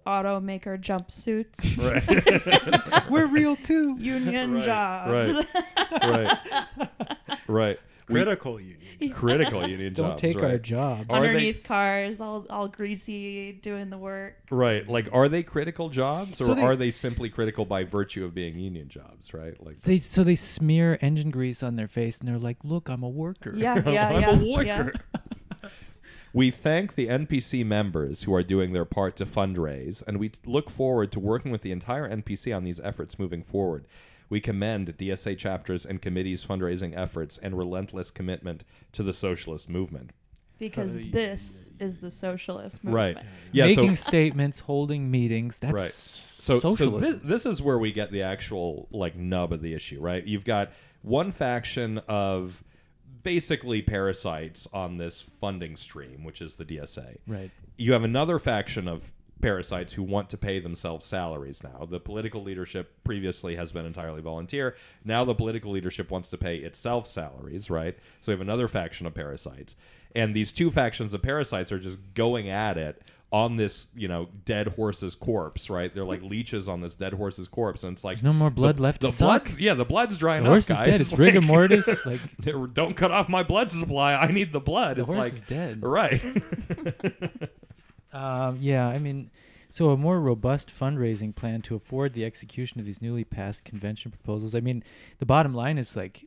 automaker 0.07 0.79
jumpsuits. 0.81 1.77
Right. 2.89 3.10
We're 3.12 3.27
real 3.27 3.55
too. 3.55 3.95
Union 3.99 4.53
Right, 4.55 4.63
jobs. 4.65 5.45
right. 6.01 6.38
Right. 7.47 7.79
We- 7.79 7.83
Critical 8.09 8.59
union. 8.59 8.79
job. 9.01 9.11
critical 9.13 9.67
union 9.67 9.93
jobs. 9.93 9.95
Don't 9.95 10.09
jobs. 10.11 10.21
take 10.21 10.35
right. 10.41 10.51
our 10.51 10.57
jobs. 10.57 11.05
Are 11.15 11.21
they- 11.21 11.27
Underneath 11.27 11.63
cars, 11.63 12.21
all 12.21 12.45
all 12.49 12.67
greasy, 12.67 13.53
doing 13.53 13.89
the 13.89 13.97
work. 13.97 14.35
Right. 14.51 14.87
Like, 14.87 15.09
are 15.13 15.29
they 15.29 15.43
critical 15.43 15.89
jobs, 15.89 16.41
or 16.41 16.45
So 16.45 16.53
they- 16.53 16.61
are 16.63 16.75
they 16.75 16.91
simply 16.91 17.29
critical 17.29 17.65
by 17.65 17.83
virtue 17.83 18.25
of 18.25 18.33
being 18.33 18.57
union 18.59 18.89
jobs? 18.89 19.33
Right. 19.33 19.55
Like, 19.63 19.79
They 19.79 19.97
so 19.99 20.23
they 20.23 20.35
smear 20.35 20.97
engine 21.01 21.29
grease 21.31 21.63
on 21.63 21.75
their 21.75 21.87
face 21.87 22.19
and 22.19 22.27
they're 22.27 22.37
like, 22.37 22.57
"Look, 22.63 22.89
I'm 22.89 23.03
a 23.03 23.09
worker." 23.09 23.53
Yeah, 23.55 23.75
yeah, 23.89 24.09
I'm 24.09 24.21
yeah. 24.21 24.29
a 24.31 24.51
worker. 24.53 24.93
yeah. 25.63 25.69
We 26.31 26.51
thank 26.51 26.93
the 26.93 27.07
NPC 27.07 27.65
members 27.65 28.23
who 28.23 28.35
are 28.35 28.43
doing 28.43 28.71
their 28.71 28.85
part 28.85 29.15
to 29.15 29.25
fundraise, 29.25 30.03
and 30.05 30.19
we 30.19 30.31
look 30.45 30.69
forward 30.69 31.11
to 31.13 31.19
working 31.19 31.51
with 31.51 31.63
the 31.63 31.71
entire 31.71 32.07
NPC 32.07 32.55
on 32.55 32.63
these 32.63 32.79
efforts 32.79 33.17
moving 33.17 33.41
forward. 33.41 33.85
We 34.29 34.39
commend 34.39 34.97
DSA 34.97 35.37
chapters 35.37 35.85
and 35.85 36.01
committees' 36.01 36.45
fundraising 36.45 36.95
efforts 36.95 37.37
and 37.37 37.57
relentless 37.57 38.11
commitment 38.11 38.63
to 38.93 39.03
the 39.03 39.13
socialist 39.13 39.69
movement. 39.69 40.11
Because 40.59 40.95
Ay, 40.95 41.09
this 41.11 41.69
is 41.79 41.97
the 41.97 42.11
socialist 42.11 42.83
movement. 42.83 42.95
Right. 42.95 43.15
movement. 43.15 43.35
Yeah. 43.53 43.65
Making 43.67 43.95
so, 43.95 44.09
statements, 44.09 44.59
holding 44.59 45.09
meetings. 45.09 45.59
That's 45.59 45.73
right. 45.73 45.93
So, 45.93 46.59
so 46.59 46.99
this, 46.99 47.17
this 47.23 47.45
is 47.45 47.61
where 47.61 47.77
we 47.77 47.91
get 47.91 48.11
the 48.11 48.21
actual 48.21 48.87
like 48.91 49.15
nub 49.15 49.51
of 49.51 49.61
the 49.61 49.73
issue, 49.73 49.99
right? 49.99 50.25
You've 50.25 50.45
got 50.45 50.71
one 51.01 51.31
faction 51.31 51.97
of 52.07 52.63
basically 53.23 53.81
parasites 53.81 54.67
on 54.71 54.97
this 54.97 55.25
funding 55.41 55.75
stream, 55.75 56.23
which 56.23 56.41
is 56.41 56.55
the 56.55 56.65
DSA. 56.65 57.17
right. 57.27 57.51
you 57.77 57.93
have 57.93 58.03
another 58.03 58.39
faction 58.39 58.87
of 58.87 59.11
parasites 59.41 59.93
who 59.93 60.04
want 60.04 60.30
to 60.30 60.38
pay 60.38 60.60
themselves 60.60 61.06
salaries 61.06 61.63
now. 61.63 61.88
The 61.89 61.99
political 61.99 62.43
leadership 62.43 62.91
previously 63.04 63.56
has 63.56 63.71
been 63.71 63.86
entirely 63.86 64.21
volunteer. 64.21 64.75
Now 65.04 65.23
the 65.25 65.36
political 65.36 65.71
leadership 65.71 66.12
wants 66.12 66.30
to 66.32 66.38
pay 66.38 66.58
itself 66.58 67.08
salaries, 67.08 67.69
right? 67.69 67.97
So 68.21 68.32
we 68.32 68.34
have 68.34 68.41
another 68.41 68.67
faction 68.67 69.06
of 69.08 69.13
parasites. 69.13 69.75
And 70.15 70.34
these 70.34 70.52
two 70.52 70.71
factions 70.71 71.13
of 71.13 71.21
parasites 71.21 71.71
are 71.71 71.80
just 71.80 71.99
going 72.15 72.49
at 72.49 72.78
it 72.78 73.02
on 73.32 73.58
this, 73.58 73.86
you 73.95 74.08
know, 74.08 74.28
dead 74.45 74.69
horse's 74.69 75.13
corpse, 75.13 75.69
right? 75.69 75.93
They're 75.93 76.04
like 76.04 76.23
leeches 76.23 76.67
on 76.67 76.82
this 76.82 76.95
dead 76.95 77.13
horse's 77.13 77.47
corpse 77.47 77.84
and 77.84 77.93
it's 77.93 78.04
like 78.04 78.15
There's 78.15 78.23
no 78.23 78.34
more 78.34 78.49
blood 78.49 78.78
the, 78.78 78.82
left 78.82 79.02
The 79.02 79.15
blood's 79.19 79.60
yeah, 79.60 79.75
the 79.75 79.86
blood's 79.86 80.17
drying 80.17 80.39
up. 80.39 80.45
The 80.45 80.49
horse 80.49 80.69
up, 80.71 80.71
is 80.71 80.78
guys. 80.78 80.86
dead. 80.88 81.02
It's 81.02 81.13
rigor 81.19 81.41
mortis. 81.41 81.88
Like 82.06 82.21
don't 82.73 82.97
cut 82.97 83.12
off 83.12 83.30
my 83.30 83.43
blood 83.43 83.69
supply. 83.69 84.15
I 84.15 84.32
need 84.32 84.52
the 84.52 84.60
blood. 84.60 84.97
the 84.97 85.02
it's 85.04 85.13
horse 85.13 85.25
like 85.25 85.34
is 85.34 85.43
dead. 85.43 85.84
right. 85.84 86.21
Um, 88.19 88.58
yeah, 88.60 88.88
I 88.88 88.99
mean, 88.99 89.32
so 89.69 89.91
a 89.91 89.97
more 89.97 90.19
robust 90.19 90.69
fundraising 90.69 91.34
plan 91.34 91.62
to 91.63 91.75
afford 91.75 92.13
the 92.13 92.25
execution 92.25 92.79
of 92.79 92.86
these 92.86 93.01
newly 93.01 93.23
passed 93.23 93.63
convention 93.65 94.12
proposals. 94.12 94.55
I 94.55 94.60
mean, 94.60 94.84
the 95.19 95.25
bottom 95.25 95.53
line 95.53 95.77
is 95.77 95.95
like, 95.95 96.25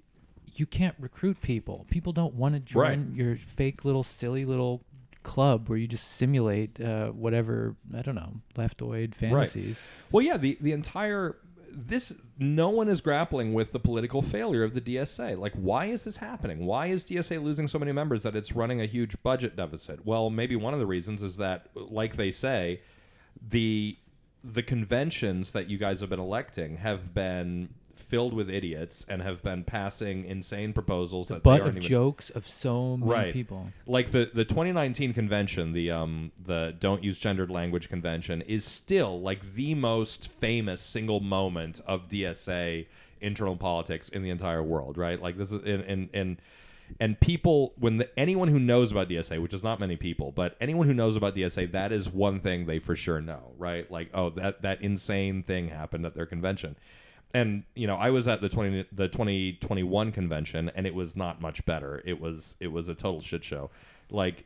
you 0.55 0.66
can't 0.66 0.94
recruit 0.98 1.40
people. 1.40 1.87
People 1.90 2.12
don't 2.12 2.35
want 2.35 2.55
to 2.55 2.61
join 2.61 2.83
Right. 3.09 3.16
your 3.16 3.37
fake 3.37 3.85
little 3.85 4.02
silly 4.02 4.44
little 4.44 4.83
club 5.22 5.68
where 5.68 5.78
you 5.78 5.87
just 5.87 6.12
simulate 6.12 6.81
uh, 6.81 7.09
whatever 7.11 7.76
I 7.96 8.02
don't 8.02 8.16
know 8.16 8.35
leftoid 8.57 9.14
fantasies. 9.14 9.83
Well, 10.11 10.24
yeah, 10.24 10.37
the 10.37 10.59
the 10.61 10.72
entire 10.72 11.37
this 11.70 12.12
no 12.42 12.68
one 12.68 12.88
is 12.88 13.00
grappling 13.00 13.55
with 13.55 13.72
the 13.72 13.78
political 13.78 14.22
failure 14.22 14.64
of 14.64 14.74
the 14.74 14.81
DSA. 14.81 15.38
Like, 15.38 15.52
why 15.55 15.87
is 15.87 16.05
this 16.05 16.16
happening? 16.16 16.66
Why 16.66 16.87
is 16.87 17.05
DSA 17.05 17.42
losing 17.42 17.68
so 17.68 17.78
many 17.78 17.92
members 17.92 18.22
that 18.24 18.37
it's 18.37 18.52
running 18.52 18.81
a 18.81 18.87
huge 18.87 19.20
budget 19.22 19.57
deficit? 19.57 20.05
Well, 20.05 20.31
maybe 20.31 20.57
one 20.57 20.74
of 20.74 20.81
the 20.81 20.87
reasons 20.87 21.22
is 21.22 21.37
that, 21.38 21.68
like 21.74 22.16
they 22.16 22.31
say, 22.31 22.81
the 23.48 23.96
the 24.44 24.62
conventions 24.62 25.52
that 25.52 25.70
you 25.70 25.78
guys 25.78 26.00
have 26.00 26.11
been 26.11 26.18
electing 26.18 26.76
have 26.78 27.14
been 27.14 27.68
filled 28.12 28.35
with 28.35 28.51
idiots 28.51 29.07
and 29.09 29.22
have 29.22 29.42
been 29.42 29.64
passing 29.64 30.27
insane 30.27 30.70
proposals 30.75 31.29
The 31.29 31.35
that 31.35 31.44
they 31.44 31.51
butt 31.51 31.61
aren't 31.62 31.70
of 31.70 31.77
even 31.79 31.88
jokes 31.88 32.29
of 32.29 32.46
so 32.46 32.98
many 32.98 33.11
Right. 33.11 33.33
people. 33.33 33.68
like 33.87 34.11
the 34.11 34.31
the 34.35 34.44
2019 34.44 35.14
convention 35.14 35.72
the 35.72 35.90
um 35.90 36.31
the 36.44 36.75
don't 36.79 37.03
use 37.03 37.18
gendered 37.18 37.51
language 37.51 37.88
convention 37.88 38.42
is 38.42 38.66
still 38.66 39.18
like 39.22 39.55
the 39.55 39.75
most 39.75 40.29
famous 40.29 40.83
single 40.83 41.20
moment 41.20 41.81
of 41.87 42.09
DSA 42.09 42.87
internal 43.22 43.57
politics 43.57 44.11
in 44.11 44.22
the 44.22 44.29
entire 44.29 44.62
world 44.62 44.98
right 44.98 45.22
like 45.22 45.38
this 45.38 45.51
is 45.51 45.62
and 45.64 45.83
and 45.85 46.11
and, 46.12 46.37
and 47.01 47.18
people 47.20 47.72
when 47.79 47.96
the, 47.96 48.18
anyone 48.18 48.48
who 48.48 48.59
knows 48.59 48.92
about 48.92 49.09
DSA 49.09 49.40
which 49.40 49.55
is 49.55 49.64
not 49.64 49.81
many 49.81 49.96
people 49.96 50.33
but 50.33 50.55
anyone 50.61 50.87
who 50.87 50.92
knows 50.92 51.16
about 51.16 51.35
DSA 51.35 51.72
that 51.72 51.92
is 51.92 52.11
one 52.11 52.40
thing 52.40 52.66
they 52.66 52.79
for 52.79 52.94
sure 52.94 53.22
know 53.22 53.53
right 53.57 53.90
like 53.90 54.11
oh 54.12 54.29
that 54.29 54.61
that 54.61 54.83
insane 54.83 55.42
thing 55.42 55.68
happened 55.68 56.05
at 56.05 56.14
their 56.14 56.27
convention 56.27 56.77
and 57.34 57.64
you 57.74 57.86
know, 57.86 57.96
I 57.96 58.10
was 58.10 58.28
at 58.28 58.40
the 58.40 58.48
twenty 58.48 58.86
the 58.92 59.08
twenty 59.08 59.54
twenty 59.54 59.82
one 59.82 60.12
convention, 60.12 60.70
and 60.74 60.86
it 60.86 60.94
was 60.94 61.16
not 61.16 61.40
much 61.40 61.64
better. 61.64 62.02
It 62.04 62.20
was 62.20 62.56
it 62.60 62.68
was 62.68 62.88
a 62.88 62.94
total 62.94 63.20
shit 63.20 63.44
show. 63.44 63.70
Like 64.10 64.44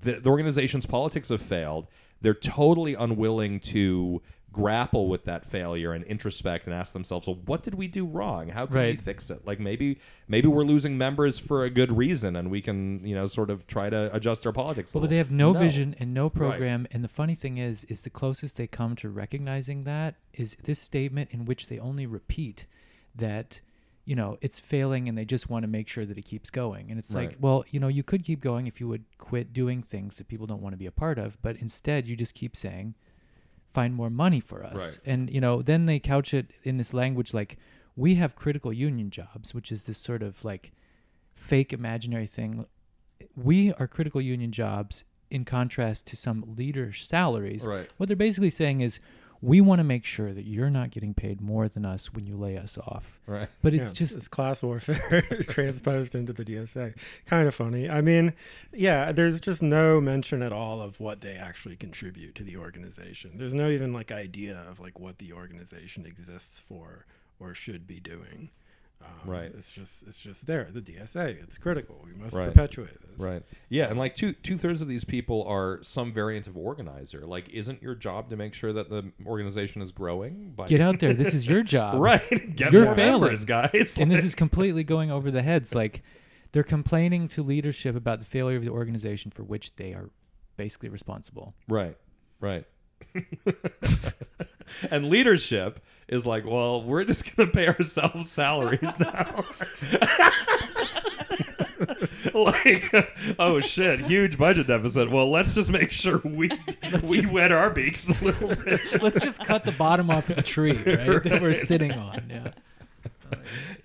the, 0.00 0.14
the 0.14 0.30
organization's 0.30 0.86
politics 0.86 1.28
have 1.28 1.42
failed. 1.42 1.86
They're 2.20 2.34
totally 2.34 2.94
unwilling 2.94 3.60
to 3.60 4.20
grapple 4.52 5.08
with 5.08 5.24
that 5.24 5.44
failure 5.44 5.92
and 5.92 6.04
introspect 6.04 6.66
and 6.66 6.74
ask 6.74 6.92
themselves, 6.92 7.26
well, 7.26 7.38
what 7.44 7.62
did 7.62 7.74
we 7.74 7.86
do 7.86 8.04
wrong? 8.04 8.48
How 8.48 8.66
can 8.66 8.80
we 8.80 8.96
fix 8.96 9.30
it? 9.30 9.46
Like 9.46 9.60
maybe 9.60 9.98
maybe 10.26 10.48
we're 10.48 10.64
losing 10.64 10.96
members 10.96 11.38
for 11.38 11.64
a 11.64 11.70
good 11.70 11.96
reason, 11.96 12.36
and 12.36 12.50
we 12.50 12.62
can 12.62 13.04
you 13.06 13.14
know 13.14 13.26
sort 13.26 13.50
of 13.50 13.66
try 13.66 13.90
to 13.90 14.14
adjust 14.14 14.46
our 14.46 14.52
politics. 14.52 14.94
Well, 14.94 15.02
but 15.02 15.10
they 15.10 15.18
have 15.18 15.30
no, 15.30 15.52
vision 15.52 15.94
and 15.98 16.14
no 16.14 16.30
program. 16.30 16.86
And 16.90 17.04
the 17.04 17.08
funny 17.08 17.34
thing 17.34 17.58
is, 17.58 17.84
is 17.84 18.02
the 18.02 18.10
closest 18.10 18.56
they 18.56 18.66
come 18.66 18.96
to 18.96 19.08
recognizing 19.08 19.84
that 19.84 20.16
is 20.32 20.56
this 20.64 20.78
statement 20.78 21.30
in 21.32 21.44
which 21.44 21.68
they 21.68 21.78
only 21.78 22.06
repeat 22.06 22.66
that, 23.14 23.60
you 24.04 24.16
know, 24.16 24.38
it's 24.40 24.58
failing 24.58 25.08
and 25.08 25.18
they 25.18 25.24
just 25.24 25.50
want 25.50 25.64
to 25.64 25.68
make 25.68 25.88
sure 25.88 26.06
that 26.06 26.16
it 26.16 26.24
keeps 26.24 26.50
going. 26.50 26.90
And 26.90 26.98
it's 26.98 27.14
like, 27.14 27.36
well, 27.40 27.64
you 27.70 27.80
know, 27.80 27.88
you 27.88 28.02
could 28.02 28.24
keep 28.24 28.40
going 28.40 28.66
if 28.66 28.80
you 28.80 28.88
would 28.88 29.04
quit 29.18 29.52
doing 29.52 29.82
things 29.82 30.16
that 30.16 30.28
people 30.28 30.46
don't 30.46 30.62
want 30.62 30.72
to 30.72 30.78
be 30.78 30.86
a 30.86 30.92
part 30.92 31.18
of, 31.18 31.40
but 31.42 31.56
instead 31.56 32.08
you 32.08 32.16
just 32.16 32.34
keep 32.34 32.56
saying, 32.56 32.94
find 33.78 33.94
more 33.94 34.10
money 34.10 34.40
for 34.40 34.64
us. 34.64 34.74
Right. 34.74 35.12
And, 35.12 35.30
you 35.30 35.40
know, 35.40 35.62
then 35.62 35.86
they 35.86 35.98
couch 36.00 36.34
it 36.34 36.46
in 36.64 36.78
this 36.78 36.92
language 36.92 37.32
like, 37.32 37.58
we 37.94 38.16
have 38.16 38.34
critical 38.34 38.72
union 38.72 39.10
jobs, 39.10 39.54
which 39.54 39.70
is 39.70 39.84
this 39.84 39.98
sort 39.98 40.22
of 40.22 40.44
like 40.44 40.72
fake 41.34 41.72
imaginary 41.72 42.26
thing 42.26 42.66
we 43.36 43.72
are 43.74 43.86
critical 43.86 44.20
union 44.20 44.52
jobs 44.52 45.04
in 45.30 45.44
contrast 45.44 46.06
to 46.06 46.16
some 46.16 46.44
leader 46.56 46.92
salaries. 46.92 47.64
Right. 47.64 47.88
What 47.96 48.08
they're 48.08 48.16
basically 48.16 48.50
saying 48.50 48.80
is 48.80 49.00
we 49.40 49.60
want 49.60 49.78
to 49.78 49.84
make 49.84 50.04
sure 50.04 50.32
that 50.32 50.44
you're 50.44 50.70
not 50.70 50.90
getting 50.90 51.14
paid 51.14 51.40
more 51.40 51.68
than 51.68 51.84
us 51.84 52.12
when 52.12 52.26
you 52.26 52.36
lay 52.36 52.56
us 52.56 52.76
off. 52.78 53.18
Right. 53.26 53.48
But 53.62 53.72
Yeah, 53.72 53.82
it's 53.82 53.92
just 53.92 54.16
it's 54.16 54.28
class 54.28 54.62
warfare 54.62 55.22
transposed 55.42 56.14
into 56.14 56.32
the 56.32 56.44
DSA. 56.44 56.94
Kind 57.26 57.46
of 57.46 57.54
funny. 57.54 57.88
I 57.88 58.00
mean, 58.00 58.32
yeah, 58.72 59.12
there's 59.12 59.40
just 59.40 59.62
no 59.62 60.00
mention 60.00 60.42
at 60.42 60.52
all 60.52 60.80
of 60.80 60.98
what 60.98 61.20
they 61.20 61.34
actually 61.34 61.76
contribute 61.76 62.34
to 62.36 62.42
the 62.42 62.56
organization. 62.56 63.32
There's 63.36 63.54
no 63.54 63.68
even 63.68 63.92
like 63.92 64.10
idea 64.10 64.64
of 64.68 64.80
like 64.80 64.98
what 64.98 65.18
the 65.18 65.32
organization 65.32 66.06
exists 66.06 66.60
for 66.60 67.06
or 67.38 67.54
should 67.54 67.86
be 67.86 68.00
doing. 68.00 68.50
Um, 69.00 69.30
Right. 69.30 69.52
It's 69.56 69.72
just 69.72 70.06
it's 70.06 70.20
just 70.20 70.46
there. 70.46 70.68
The 70.72 70.80
DSA. 70.80 71.42
It's 71.42 71.58
critical. 71.58 72.04
We 72.04 72.12
must 72.20 72.36
Right. 72.36 72.48
perpetuate 72.48 73.00
this. 73.00 73.18
Right. 73.18 73.42
Yeah, 73.68 73.88
and 73.90 73.98
like 73.98 74.14
two 74.14 74.32
two 74.32 74.56
thirds 74.58 74.80
of 74.82 74.88
these 74.88 75.04
people 75.04 75.44
are 75.44 75.80
some 75.82 76.12
variant 76.12 76.46
of 76.46 76.56
organizer. 76.56 77.26
Like, 77.26 77.48
isn't 77.50 77.82
your 77.82 77.94
job 77.94 78.30
to 78.30 78.36
make 78.36 78.54
sure 78.54 78.72
that 78.72 78.88
the 78.90 79.10
organization 79.26 79.82
is 79.82 79.92
growing? 79.92 80.52
By 80.56 80.66
get 80.66 80.80
out 80.80 80.98
there. 81.00 81.12
This 81.14 81.34
is 81.34 81.48
your 81.48 81.62
job. 81.74 82.00
right. 82.00 82.56
Get 82.56 82.72
You're 82.72 82.94
failing. 82.94 83.20
members, 83.22 83.44
guys. 83.44 83.96
And 83.98 84.10
this 84.10 84.24
is 84.24 84.34
completely 84.44 84.84
going 84.84 85.10
over 85.10 85.30
the 85.30 85.42
heads. 85.42 85.74
Like 85.74 86.02
they're 86.52 86.62
complaining 86.62 87.28
to 87.28 87.42
leadership 87.42 87.94
about 87.96 88.18
the 88.20 88.24
failure 88.24 88.56
of 88.56 88.64
the 88.64 88.70
organization 88.70 89.30
for 89.30 89.42
which 89.42 89.74
they 89.76 89.92
are 89.94 90.10
basically 90.56 90.88
responsible. 90.88 91.54
Right. 91.68 91.96
Right. 92.40 92.64
and 94.90 95.06
leadership 95.08 95.80
is 96.08 96.26
like, 96.26 96.44
well, 96.46 96.82
we're 96.82 97.04
just 97.04 97.36
going 97.36 97.48
to 97.48 97.54
pay 97.54 97.68
ourselves 97.68 98.30
salaries 98.30 98.98
now. 98.98 99.44
like, 102.34 103.36
oh 103.38 103.60
shit, 103.60 104.00
huge 104.00 104.38
budget 104.38 104.66
deficit. 104.66 105.10
Well, 105.10 105.30
let's 105.30 105.54
just 105.54 105.70
make 105.70 105.90
sure 105.90 106.20
we 106.24 106.50
we 107.04 107.24
wet 107.30 107.52
our 107.52 107.70
beaks 107.70 108.08
a 108.08 108.24
little 108.24 108.48
bit. 108.48 108.80
Let's 109.02 109.20
just 109.20 109.44
cut 109.44 109.64
the 109.64 109.72
bottom 109.72 110.10
off 110.10 110.28
of 110.28 110.36
the 110.36 110.42
tree, 110.42 110.72
right? 110.72 111.22
That 111.22 111.40
we're 111.40 111.52
sitting 111.52 111.92
on. 111.92 112.24
Yeah. 112.28 112.52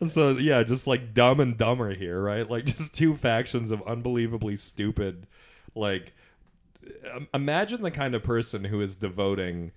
So 0.08 0.30
yeah, 0.30 0.64
just 0.64 0.88
like 0.88 1.14
dumb 1.14 1.40
and 1.40 1.58
dumber 1.58 1.94
here, 1.94 2.22
right? 2.22 2.50
Like 2.50 2.66
just 2.66 2.96
two 2.96 3.16
factions 3.16 3.72
of 3.72 3.82
unbelievably 3.84 4.56
stupid. 4.56 5.28
Like, 5.76 6.14
um, 7.14 7.28
imagine 7.34 7.82
the 7.82 7.92
kind 7.92 8.16
of 8.16 8.24
person 8.24 8.64
who 8.64 8.82
is 8.82 8.96
devoting 8.96 9.72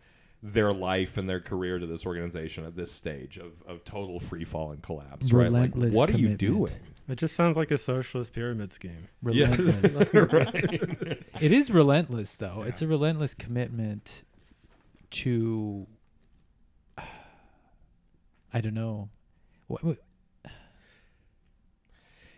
their 0.52 0.72
life 0.72 1.16
and 1.16 1.28
their 1.28 1.40
career 1.40 1.78
to 1.78 1.86
this 1.86 2.06
organization 2.06 2.64
at 2.64 2.76
this 2.76 2.92
stage 2.92 3.36
of, 3.36 3.52
of 3.66 3.84
total 3.84 4.20
free 4.20 4.44
fall 4.44 4.70
and 4.70 4.82
collapse, 4.82 5.32
right? 5.32 5.50
Like, 5.50 5.74
Relentless 5.74 5.94
what 5.94 6.10
are 6.10 6.18
you 6.18 6.36
doing? 6.36 6.72
It 7.08 7.16
just 7.16 7.34
sounds 7.34 7.56
like 7.56 7.70
a 7.70 7.78
socialist 7.78 8.32
pyramid 8.32 8.72
scheme. 8.72 9.08
Relentless. 9.22 9.94
right. 10.14 11.22
It 11.40 11.52
is 11.52 11.70
relentless, 11.70 12.34
though. 12.36 12.64
It's 12.66 12.80
a 12.80 12.86
relentless 12.86 13.34
commitment 13.34 14.22
to. 15.10 15.86
I 16.98 18.60
don't 18.60 18.74
know. 18.74 19.10
What, 19.66 19.84
what, 19.84 19.98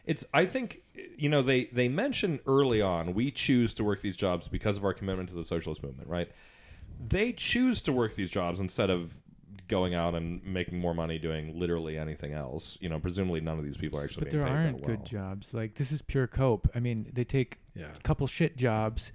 It's. 0.05 0.25
I 0.33 0.47
think 0.47 0.83
you 1.17 1.29
know 1.29 1.43
they 1.43 1.65
they 1.67 1.89
mention 1.89 2.41
early 2.47 2.81
on 2.81 3.15
we 3.15 3.31
choose 3.31 3.75
to 3.75 3.85
work 3.85 4.01
these 4.01 4.17
jobs 4.17 4.49
because 4.49 4.79
of 4.79 4.85
our 4.85 4.95
commitment 4.95 5.29
to 5.29 5.35
the 5.35 5.45
socialist 5.45 5.83
movement, 5.83 6.09
right? 6.09 6.31
They 7.07 7.33
choose 7.33 7.83
to 7.83 7.93
work 7.93 8.15
these 8.15 8.31
jobs 8.31 8.61
instead 8.61 8.91
of 8.91 9.13
going 9.69 9.95
out 9.95 10.15
and 10.15 10.43
making 10.45 10.79
more 10.79 10.95
money 10.95 11.19
doing 11.19 11.59
literally 11.59 11.99
anything 11.99 12.33
else. 12.33 12.79
You 12.81 12.89
know, 12.89 12.99
presumably 12.99 13.41
none 13.41 13.59
of 13.59 13.65
these 13.65 13.77
people 13.77 13.99
are 13.99 14.05
actually. 14.05 14.25
but 14.25 14.31
being 14.33 14.45
there 14.45 14.53
paid 14.53 14.59
aren't 14.59 14.81
that 14.81 14.87
well. 14.89 14.97
good 14.97 15.07
jobs. 15.07 15.55
Like 15.55 15.75
this 15.75 15.93
is 15.93 16.03
pure 16.03 16.27
cope. 16.27 16.69
I 16.75 16.81
mean, 16.81 17.11
they 17.13 17.25
take 17.25 17.59
Yeah. 17.75 17.89
a 17.95 18.01
couple 18.01 18.27
shit 18.27 18.57
jobs, 18.57 19.13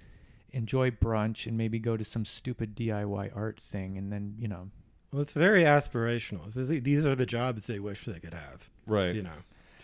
enjoy 0.52 0.90
brunch, 0.92 1.46
and 1.46 1.56
maybe 1.58 1.78
go 1.78 1.96
to 1.96 2.04
some 2.04 2.24
stupid 2.24 2.74
DIY 2.76 3.30
art 3.34 3.60
thing, 3.60 3.98
and 3.98 4.12
then 4.12 4.36
you 4.38 4.46
know. 4.48 4.70
Well, 5.12 5.22
it's 5.22 5.32
very 5.32 5.62
aspirational. 5.62 6.52
These 6.82 7.06
are 7.06 7.14
the 7.14 7.26
jobs 7.26 7.66
they 7.66 7.78
wish 7.78 8.04
they 8.04 8.18
could 8.18 8.34
have. 8.34 8.68
Right. 8.86 9.14
You 9.14 9.22
know, 9.22 9.30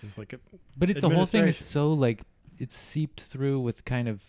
just 0.00 0.18
like 0.18 0.32
a, 0.32 0.40
But 0.76 0.90
it's 0.90 1.00
the 1.02 1.08
whole 1.10 1.26
thing 1.26 1.46
is 1.46 1.56
so 1.56 1.92
like 1.92 2.22
it's 2.58 2.76
seeped 2.76 3.20
through 3.20 3.60
with 3.60 3.84
kind 3.84 4.08
of 4.08 4.22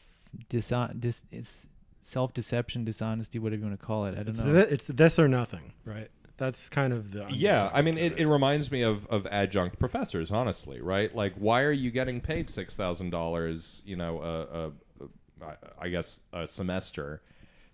dishon- 0.50 1.00
dis- 1.00 1.26
it's 1.32 1.68
self-deception, 2.02 2.84
dishonesty, 2.86 3.40
whatever 3.40 3.62
you 3.62 3.68
want 3.68 3.80
to 3.80 3.86
call 3.86 4.06
it. 4.06 4.12
I 4.12 4.24
don't 4.24 4.30
it's, 4.30 4.40
know. 4.40 4.64
thi- 4.64 4.74
it's 4.74 4.86
this 4.88 5.20
or 5.20 5.28
nothing, 5.28 5.74
right? 5.86 6.10
That's 6.38 6.70
kind 6.70 6.92
of 6.92 7.12
the 7.12 7.28
Yeah, 7.30 7.70
I 7.72 7.84
mean, 7.84 7.94
undertones 7.94 8.20
it, 8.20 8.24
it 8.24 8.28
reminds 8.28 8.72
me 8.72 8.82
of, 8.82 9.06
of 9.08 9.28
adjunct 9.28 9.78
professors, 9.78 10.32
honestly, 10.32 10.82
right? 10.82 11.14
Like, 11.16 11.34
why 11.36 11.62
are 11.62 11.72
you 11.72 11.92
getting 11.92 12.20
paid 12.20 12.50
six 12.50 12.76
thousand 12.76 13.12
dollars? 13.12 13.84
You 13.86 13.96
know, 13.96 14.22
a, 14.22 14.58
a, 14.60 15.46
a, 15.46 15.58
I 15.80 15.90
guess 15.90 16.20
a 16.34 16.48
semester 16.48 17.22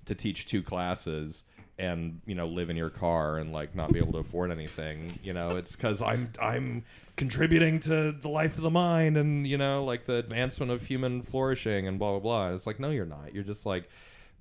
to 0.06 0.16
teach 0.16 0.48
two 0.48 0.62
classes 0.62 1.44
and 1.80 2.22
you 2.26 2.34
know 2.34 2.48
live 2.48 2.70
in 2.70 2.76
your 2.76 2.90
car 2.90 3.38
and 3.38 3.54
like 3.54 3.76
not 3.76 3.94
be 3.94 4.00
able 4.00 4.12
to 4.14 4.18
afford 4.18 4.52
anything. 4.52 5.12
You 5.24 5.34
know, 5.34 5.56
it's 5.56 5.76
because 5.76 6.02
I'm 6.02 6.32
I'm 6.42 6.84
contributing 7.16 7.80
to 7.82 8.12
the 8.12 8.30
life 8.30 8.58
of 8.58 8.64
the 8.64 8.70
mind 8.70 9.16
and 9.16 9.48
you 9.48 9.58
know 9.58 9.86
like 9.86 10.06
the 10.06 10.16
advancement 10.16 10.72
of 10.72 10.86
human 10.86 11.22
flourishing 11.22 11.88
and 11.88 12.00
blah 12.00 12.12
blah 12.12 12.20
blah. 12.20 12.46
And 12.48 12.56
it's 12.56 12.68
like, 12.68 12.80
no, 12.80 12.90
you're 12.90 13.06
not. 13.06 13.34
You're 13.34 13.44
just 13.44 13.66
like 13.66 13.90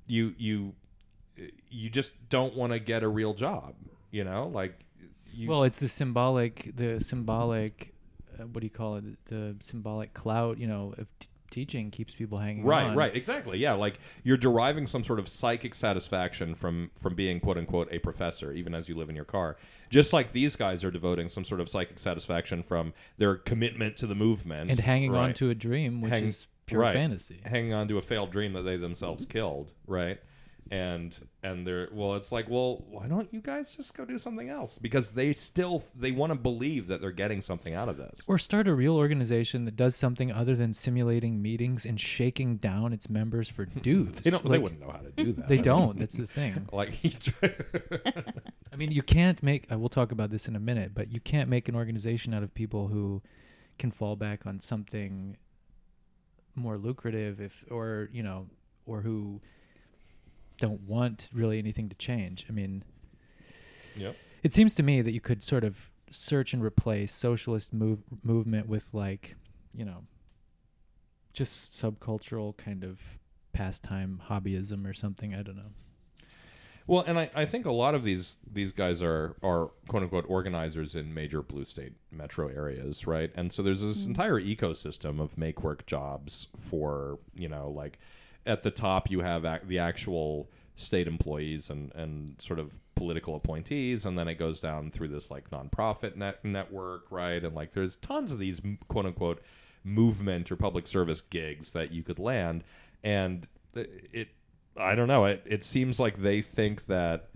you 0.07 0.35
you 0.39 0.75
you 1.71 1.91
just 1.91 2.13
don't 2.29 2.55
want 2.57 2.73
to 2.73 2.79
get 2.79 3.03
a 3.03 3.09
real 3.09 3.35
job. 3.35 3.75
You 4.11 4.25
know, 4.25 4.49
like 4.53 4.79
you, 5.33 5.49
well, 5.49 5.65
it's 5.65 5.79
the 5.79 5.89
symbolic, 5.89 6.73
the 6.75 7.01
symbolic, 7.01 7.95
uh, 8.39 8.45
what 8.45 8.61
do 8.61 8.67
you 8.67 8.71
call 8.71 8.97
it? 8.97 9.05
The 9.27 9.57
symbolic 9.61 10.15
clout, 10.15 10.59
you 10.59 10.67
know, 10.67 10.95
of 10.97 11.07
t- 11.19 11.29
teaching 11.51 11.91
keeps 11.91 12.15
people 12.15 12.39
hanging 12.39 12.65
right 12.65 12.87
on. 12.87 12.97
right 12.97 13.15
exactly 13.15 13.57
yeah 13.57 13.73
like 13.73 14.01
you're 14.25 14.37
deriving 14.37 14.85
some 14.85 15.05
sort 15.05 15.21
of 15.21 15.29
psychic 15.29 15.77
satisfaction 15.77 16.57
from 16.57 16.91
from 17.01 17.15
being 17.15 17.39
quote 17.39 17.57
unquote 17.57 17.89
a 17.93 18.01
professor 18.01 18.51
even 18.53 18.75
as 18.75 18.89
you 18.89 18.97
live 18.97 19.09
in 19.09 19.15
your 19.15 19.25
car 19.25 19.57
just 19.89 20.13
like 20.13 20.33
these 20.33 20.57
guys 20.57 20.83
are 20.83 20.91
devoting 20.91 21.29
some 21.29 21.45
sort 21.45 21.61
of 21.61 21.69
psychic 21.69 22.01
satisfaction 22.01 22.65
from 22.65 22.93
their 23.19 23.37
commitment 23.37 23.97
to 23.97 24.09
the 24.09 24.15
movement 24.17 24.71
And 24.71 24.81
hanging 24.81 25.15
on 25.15 25.35
to 25.35 25.49
a 25.49 25.55
dream, 25.55 26.01
which 26.01 26.15
Hang- 26.15 26.27
is 26.27 26.49
pure 26.67 26.81
right. 26.81 26.95
fantasy. 26.95 27.41
hanging 27.45 27.73
on 27.73 27.89
to 27.89 27.99
a 27.99 28.03
failed 28.03 28.31
dream 28.31 28.53
that 28.53 28.63
they 28.63 28.77
themselves 28.77 29.25
killed 29.25 29.73
right 29.87 30.19
and 30.71 31.15
and 31.45 31.65
they're 31.65 31.89
well 31.93 32.15
it's 32.15 32.33
like 32.33 32.49
well 32.51 32.85
why 32.89 33.07
don't 33.07 33.33
you 33.33 33.41
guys 33.41 33.71
just 33.71 33.95
go 33.97 34.05
do 34.05 34.19
something 34.19 34.49
else 34.49 34.79
because 34.79 35.11
they 35.11 35.33
still 35.33 35.85
they 35.95 36.11
want 36.11 36.33
to 36.33 36.35
believe 36.37 36.89
that 36.89 37.01
they're 37.01 37.13
getting 37.13 37.41
something 37.41 37.75
out 37.75 37.89
of 37.89 37.97
this 37.97 38.19
Or 38.27 38.37
start 38.37 38.67
a 38.67 38.75
real 38.75 38.97
organization 38.97 39.65
that 39.67 39.77
does 39.77 39.95
something 39.95 40.33
other 40.33 40.57
than 40.57 40.75
simulating 40.75 41.41
meetings 41.41 41.87
and 41.87 42.01
shaking 42.01 42.57
down 42.57 42.93
its 42.93 43.09
members 43.09 43.49
for 43.49 43.65
dues. 43.83 44.15
they 44.23 44.31
don't 44.31 44.49
they 44.49 44.59
wouldn't 44.59 44.81
know 44.81 44.91
how 44.91 44.99
to 44.99 45.11
do 45.13 45.33
that 45.35 45.47
They 45.47 45.59
I 45.59 45.63
don't. 45.63 45.99
That's 45.99 46.17
the 46.17 46.27
thing. 46.27 46.69
like 46.73 46.99
I 48.73 48.77
mean, 48.77 48.91
you 48.91 49.03
can't 49.03 49.43
make. 49.43 49.71
Uh, 49.71 49.75
I 49.75 49.77
will 49.77 49.89
talk 49.89 50.13
about 50.13 50.31
this 50.31 50.49
in 50.49 50.57
a 50.57 50.61
minute, 50.61 50.93
but 50.95 51.13
you 51.13 51.21
can't 51.21 51.49
make 51.49 51.69
an 51.69 51.77
organization 51.77 52.35
out 52.35 52.43
of 52.43 52.53
people 52.55 52.89
who 52.89 53.23
can 53.79 53.91
fall 53.91 54.17
back 54.17 54.47
on 54.47 54.61
something 54.61 55.37
more 56.57 56.79
lucrative, 56.79 57.41
if 57.41 57.65
or 57.71 58.09
you 58.13 58.23
know, 58.23 58.47
or 58.87 59.03
who 59.03 59.41
don't 60.59 60.81
want 60.83 61.31
really 61.33 61.59
anything 61.59 61.89
to 61.89 61.95
change. 61.97 62.47
I 62.49 62.53
mean, 62.53 62.83
yep 63.97 64.17
it 64.47 64.53
seems 64.53 64.77
to 64.77 64.83
me 64.85 65.03
that 65.03 65.11
you 65.11 65.21
could 65.21 65.43
sort 65.43 65.65
of 65.65 65.91
search 66.09 66.53
and 66.53 66.63
replace 66.63 67.13
socialist 67.13 67.73
move 67.73 68.05
movement 68.23 68.69
with 68.69 68.95
like, 68.95 69.35
you 69.75 69.85
know, 69.85 70.05
just 71.33 71.73
subcultural 71.73 72.57
kind 72.57 72.85
of 72.85 73.01
pastime 73.53 74.23
hobbyism 74.29 74.89
or 74.89 74.95
something. 74.95 75.35
I 75.35 75.43
don't 75.43 75.57
know. 75.57 75.73
Well, 76.89 77.03
and 77.07 77.19
I, 77.19 77.31
I 77.35 77.45
think 77.47 77.67
a 77.67 77.73
lot 77.73 77.95
of 77.95 78.05
these 78.05 78.37
these 78.51 78.73
guys 78.73 79.03
are 79.03 79.37
are 79.43 79.71
quote 79.89 80.05
unquote 80.05 80.25
organizers 80.29 80.95
in 80.95 81.13
major 81.13 81.43
blue 81.43 81.65
state 81.65 81.93
metro 82.13 82.49
areas, 82.49 83.07
right? 83.07 83.31
And 83.35 83.53
so 83.53 83.63
there's 83.63 83.83
this 83.83 84.03
mm-hmm. 84.03 84.11
entire 84.11 84.41
ecosystem 84.41 85.21
of 85.21 85.37
make 85.37 85.63
work 85.63 85.87
jobs 85.87 86.47
for 86.71 87.19
you 87.35 87.49
know 87.49 87.71
like 87.71 87.99
at 88.45 88.63
the 88.63 88.71
top 88.71 89.11
you 89.11 89.21
have 89.21 89.45
ac- 89.45 89.65
the 89.67 89.81
actual 89.81 90.49
state 90.77 91.09
employees 91.09 91.71
and 91.71 91.93
and 91.95 92.41
sort 92.41 92.61
of 92.61 92.79
political 92.95 93.35
appointees, 93.35 94.07
and 94.07 94.17
then 94.17 94.29
it 94.29 94.35
goes 94.35 94.61
down 94.61 94.91
through 94.93 95.09
this 95.09 95.31
like 95.31 95.51
nonprofit 95.51 96.15
net 96.15 96.45
network, 96.45 97.07
right? 97.11 97.43
And 97.45 97.55
like 97.55 97.73
there's 97.73 97.97
tons 97.97 98.33
of 98.33 98.39
these 98.39 98.61
quote 98.89 99.07
unquote 99.07 99.43
movement 99.83 100.53
or 100.53 100.57
public 100.57 100.87
service 100.87 101.21
gigs 101.21 101.73
that 101.73 101.91
you 101.91 102.05
could 102.05 102.21
land, 102.21 102.63
and 103.03 103.49
it 103.75 104.29
I 104.79 104.95
don't 104.95 105.09
know 105.09 105.25
it 105.27 105.43
it 105.47 105.65
seems 105.65 105.99
like 106.01 106.21
they 106.21 106.43
think 106.43 106.87
that 106.87 107.29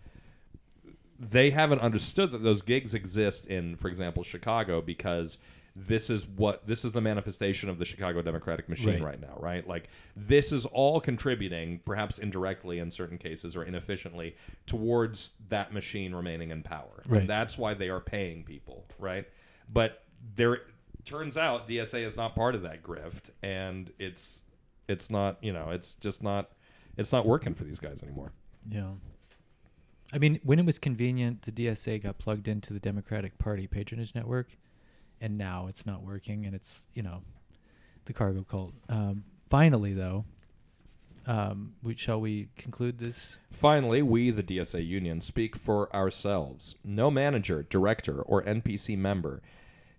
they 1.18 1.50
haven't 1.50 1.80
understood 1.80 2.30
that 2.30 2.42
those 2.42 2.62
gigs 2.62 2.94
exist 2.94 3.46
in, 3.46 3.76
for 3.76 3.88
example, 3.88 4.22
Chicago 4.24 4.80
because 4.80 5.36
this 5.76 6.10
is 6.10 6.26
what 6.26 6.66
this 6.66 6.84
is 6.84 6.92
the 6.92 7.00
manifestation 7.00 7.68
of 7.68 7.78
the 7.78 7.84
Chicago 7.84 8.22
Democratic 8.22 8.68
machine 8.68 8.94
Right. 8.94 9.02
right, 9.02 9.20
now, 9.20 9.36
right? 9.38 9.66
Like 9.68 9.88
this 10.16 10.50
is 10.50 10.66
all 10.66 11.00
contributing, 11.00 11.80
perhaps 11.84 12.18
indirectly 12.18 12.78
in 12.78 12.90
certain 12.90 13.18
cases 13.18 13.54
or 13.54 13.64
inefficiently, 13.64 14.34
towards 14.66 15.32
that 15.48 15.72
machine 15.72 16.14
remaining 16.14 16.50
in 16.50 16.62
power. 16.62 17.02
Right. 17.06 17.20
And 17.20 17.30
that's 17.30 17.56
why 17.58 17.74
they 17.74 17.88
are 17.88 18.00
paying 18.00 18.42
people, 18.42 18.86
right? 18.98 19.28
But 19.72 20.02
there 20.34 20.62
turns 21.04 21.36
out 21.36 21.68
DSA 21.68 22.04
is 22.06 22.16
not 22.16 22.34
part 22.34 22.54
of 22.54 22.62
that 22.62 22.82
grift 22.82 23.30
and 23.42 23.92
it's 23.98 24.42
it's 24.88 25.08
not, 25.10 25.36
you 25.42 25.52
know, 25.52 25.70
it's 25.70 25.94
just 25.94 26.22
not 26.22 26.50
it's 27.00 27.12
not 27.12 27.26
working 27.26 27.54
for 27.54 27.64
these 27.64 27.80
guys 27.80 28.02
anymore. 28.02 28.32
Yeah. 28.68 28.92
I 30.12 30.18
mean, 30.18 30.40
when 30.42 30.58
it 30.58 30.66
was 30.66 30.78
convenient, 30.78 31.42
the 31.42 31.52
DSA 31.52 32.02
got 32.02 32.18
plugged 32.18 32.46
into 32.46 32.72
the 32.72 32.80
Democratic 32.80 33.38
Party 33.38 33.66
patronage 33.66 34.14
network, 34.14 34.56
and 35.20 35.38
now 35.38 35.66
it's 35.68 35.86
not 35.86 36.02
working, 36.02 36.46
and 36.46 36.54
it's 36.54 36.86
you 36.94 37.02
know, 37.02 37.22
the 38.04 38.12
cargo 38.12 38.42
cult. 38.42 38.74
Um, 38.88 39.24
finally, 39.48 39.94
though, 39.94 40.24
um, 41.26 41.74
we, 41.82 41.94
shall 41.96 42.20
we 42.20 42.48
conclude 42.56 42.98
this? 42.98 43.38
Finally, 43.50 44.02
we, 44.02 44.30
the 44.30 44.42
DSA 44.42 44.86
Union, 44.86 45.20
speak 45.20 45.56
for 45.56 45.94
ourselves. 45.94 46.74
No 46.84 47.10
manager, 47.10 47.64
director, 47.68 48.20
or 48.22 48.42
NPC 48.42 48.98
member 48.98 49.40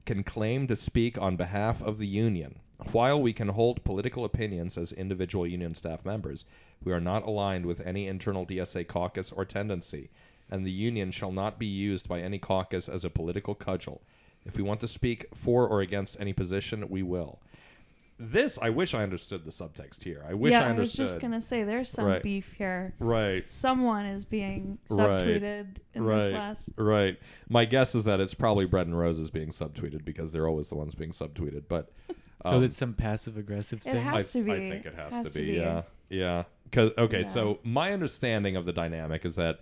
can 0.05 0.23
claim 0.23 0.67
to 0.67 0.75
speak 0.75 1.17
on 1.17 1.35
behalf 1.35 1.81
of 1.81 1.99
the 1.99 2.07
union. 2.07 2.59
While 2.91 3.21
we 3.21 3.33
can 3.33 3.49
hold 3.49 3.83
political 3.83 4.25
opinions 4.25 4.77
as 4.77 4.91
individual 4.91 5.45
union 5.45 5.75
staff 5.75 6.03
members, 6.03 6.45
we 6.83 6.91
are 6.91 6.99
not 7.01 7.23
aligned 7.23 7.65
with 7.65 7.79
any 7.81 8.07
internal 8.07 8.45
DSA 8.45 8.87
caucus 8.87 9.31
or 9.31 9.45
tendency, 9.45 10.09
and 10.49 10.65
the 10.65 10.71
union 10.71 11.11
shall 11.11 11.31
not 11.31 11.59
be 11.59 11.65
used 11.67 12.07
by 12.07 12.19
any 12.21 12.39
caucus 12.39 12.89
as 12.89 13.03
a 13.05 13.09
political 13.09 13.55
cudgel. 13.55 14.01
If 14.45 14.57
we 14.57 14.63
want 14.63 14.79
to 14.81 14.87
speak 14.87 15.25
for 15.35 15.67
or 15.67 15.81
against 15.81 16.19
any 16.19 16.33
position, 16.33 16.89
we 16.89 17.03
will. 17.03 17.39
This, 18.23 18.59
I 18.61 18.69
wish 18.69 18.93
I 18.93 19.01
understood 19.01 19.45
the 19.45 19.51
subtext 19.51 20.03
here. 20.03 20.23
I 20.27 20.35
wish 20.35 20.51
yeah, 20.51 20.65
I 20.65 20.69
understood. 20.69 20.99
I 20.99 21.03
was 21.03 21.11
just 21.13 21.19
gonna 21.21 21.41
say 21.41 21.63
there's 21.63 21.89
some 21.89 22.05
Right. 22.05 22.21
beef 22.21 22.53
here. 22.53 22.93
right. 22.99 23.47
Someone 23.49 24.05
is 24.05 24.25
being 24.25 24.77
Right. 24.91 25.23
subtweeted 25.23 25.77
in 25.95 26.03
Right. 26.03 26.19
this 26.19 26.33
last. 26.33 26.69
Right. 26.75 27.17
My 27.49 27.65
guess 27.65 27.95
is 27.95 28.03
that 28.05 28.19
it's 28.19 28.35
probably 28.35 28.65
Bread 28.65 28.85
and 28.85 28.97
Roses 28.97 29.31
being 29.31 29.49
subtweeted 29.49 30.05
because 30.05 30.31
they're 30.31 30.47
always 30.47 30.69
the 30.69 30.75
ones 30.75 30.93
being 30.93 31.09
subtweeted. 31.11 31.63
But 31.67 31.91
so 32.45 32.57
um, 32.57 32.63
it's 32.63 32.77
some 32.77 32.93
passive 32.93 33.37
aggressive 33.37 33.79
It 33.79 33.91
thing. 33.91 34.03
has 34.03 34.35
I, 34.35 34.39
to 34.39 34.45
be. 34.45 34.51
I 34.51 34.69
think 34.69 34.85
it 34.85 34.93
has, 34.93 35.13
Has 35.13 35.25
to, 35.25 35.31
to 35.33 35.39
be, 35.39 35.51
be. 35.53 35.57
Yeah. 35.57 35.81
Yeah. 36.11 36.43
Cause 36.71 36.91
okay, 36.97 37.21
Yeah. 37.21 37.27
so 37.27 37.59
my 37.63 37.91
understanding 37.93 38.55
of 38.55 38.65
the 38.65 38.73
dynamic 38.73 39.25
is 39.25 39.35
that 39.35 39.59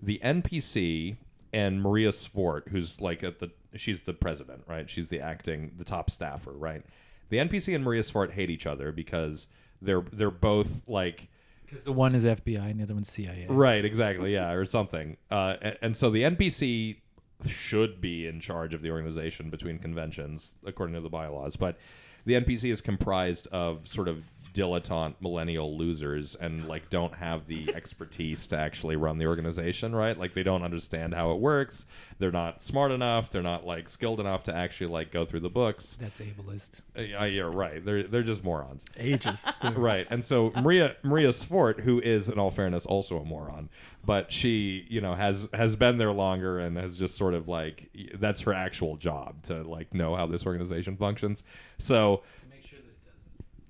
the 0.00 0.20
NPC 0.22 1.16
and 1.52 1.80
Maria 1.82 2.10
Svart, 2.10 2.68
who's 2.68 3.00
like 3.00 3.24
at 3.24 3.38
the 3.38 3.50
she's 3.74 4.02
the 4.02 4.12
president, 4.12 4.62
right? 4.68 4.88
She's 4.88 5.08
the 5.08 5.20
acting 5.20 5.72
the 5.76 5.84
top 5.84 6.10
staffer, 6.10 6.52
right? 6.52 6.82
The 7.30 7.38
NPC 7.38 7.74
and 7.74 7.82
Maria 7.82 8.02
Svart 8.02 8.32
hate 8.32 8.50
each 8.50 8.66
other 8.66 8.92
because 8.92 9.46
they're 9.82 10.04
they're 10.12 10.30
both 10.30 10.82
like 10.86 11.28
Because 11.64 11.84
the 11.84 11.92
one 11.92 12.14
is 12.14 12.24
FBI 12.24 12.70
and 12.70 12.78
the 12.80 12.84
other 12.84 12.94
one's 12.94 13.10
CIA. 13.10 13.46
Right, 13.48 13.84
exactly, 13.84 14.32
yeah, 14.32 14.52
or 14.52 14.64
something. 14.64 15.16
Uh, 15.30 15.54
and, 15.60 15.78
and 15.82 15.96
so 15.96 16.10
the 16.10 16.22
NPC 16.22 16.98
should 17.46 18.00
be 18.00 18.26
in 18.26 18.40
charge 18.40 18.72
of 18.74 18.82
the 18.82 18.90
organization 18.90 19.50
between 19.50 19.78
conventions, 19.78 20.54
according 20.64 20.94
to 20.94 21.00
the 21.00 21.08
bylaws. 21.10 21.56
But 21.56 21.76
the 22.24 22.34
NPC 22.34 22.70
is 22.70 22.80
comprised 22.80 23.46
of 23.48 23.86
sort 23.86 24.08
of 24.08 24.22
dilettante 24.56 25.14
millennial 25.20 25.76
losers 25.76 26.34
and 26.36 26.66
like 26.66 26.88
don't 26.88 27.14
have 27.14 27.46
the 27.46 27.74
expertise 27.74 28.46
to 28.46 28.56
actually 28.56 28.96
run 28.96 29.18
the 29.18 29.26
organization 29.26 29.94
right? 29.94 30.18
Like 30.18 30.32
they 30.32 30.42
don't 30.42 30.62
understand 30.62 31.12
how 31.14 31.32
it 31.32 31.38
works. 31.38 31.84
They're 32.18 32.32
not 32.32 32.62
smart 32.62 32.90
enough. 32.90 33.30
They're 33.30 33.42
not 33.42 33.66
like 33.66 33.88
skilled 33.88 34.18
enough 34.18 34.44
to 34.44 34.54
actually 34.54 34.86
like 34.86 35.12
go 35.12 35.26
through 35.26 35.40
the 35.40 35.50
books. 35.50 35.98
That's 36.00 36.20
ableist. 36.20 36.80
uh, 36.98 37.02
yeah 37.02 37.24
you're 37.26 37.50
right. 37.50 37.84
They're 37.84 38.04
they're 38.04 38.22
just 38.22 38.42
morons. 38.42 38.86
Ageist. 38.98 39.60
too. 39.60 39.78
right. 39.80 40.06
And 40.08 40.24
so 40.24 40.52
maria 40.56 40.96
maria 41.02 41.28
Svart, 41.28 41.80
who 41.80 42.00
is 42.00 42.30
in 42.30 42.38
all 42.38 42.50
fairness 42.50 42.86
also 42.86 43.18
a 43.18 43.24
moron 43.24 43.68
but 44.06 44.30
she 44.30 44.86
you 44.88 45.00
know 45.00 45.14
has 45.14 45.48
has 45.52 45.76
been 45.76 45.98
there 45.98 46.12
longer 46.12 46.60
and 46.60 46.78
has 46.78 46.96
just 46.96 47.16
sort 47.16 47.34
of 47.34 47.48
like 47.48 47.90
that's 48.14 48.40
her 48.40 48.54
actual 48.54 48.96
job 48.96 49.42
to 49.42 49.62
like 49.64 49.92
know 49.92 50.14
how 50.14 50.26
this 50.26 50.46
organization 50.46 50.96
functions. 50.96 51.42
So 51.78 52.22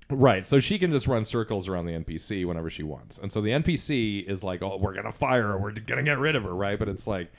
Right, 0.09 0.45
so 0.45 0.59
she 0.59 0.79
can 0.79 0.91
just 0.91 1.05
run 1.05 1.25
circles 1.25 1.67
around 1.67 1.85
the 1.85 1.91
NPC 1.91 2.45
whenever 2.45 2.69
she 2.69 2.83
wants, 2.83 3.17
and 3.17 3.29
so 3.29 3.41
the 3.41 3.51
NPC 3.51 4.25
is 4.25 4.41
like, 4.41 4.61
"Oh, 4.61 4.77
we're 4.77 4.93
gonna 4.93 5.11
fire 5.11 5.47
her. 5.47 5.57
We're 5.57 5.71
gonna 5.71 6.03
get 6.03 6.17
rid 6.17 6.37
of 6.37 6.43
her." 6.43 6.55
Right, 6.55 6.79
but 6.79 6.87
it's 6.87 7.07
like 7.07 7.29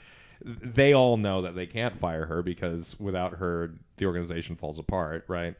they 0.41 0.93
all 0.93 1.17
know 1.17 1.41
that 1.41 1.55
they 1.55 1.65
can't 1.65 1.97
fire 1.97 2.25
her 2.27 2.43
because 2.43 2.95
without 2.99 3.33
her, 3.33 3.73
the 3.97 4.05
organization 4.05 4.55
falls 4.55 4.77
apart. 4.77 5.25
Right, 5.27 5.55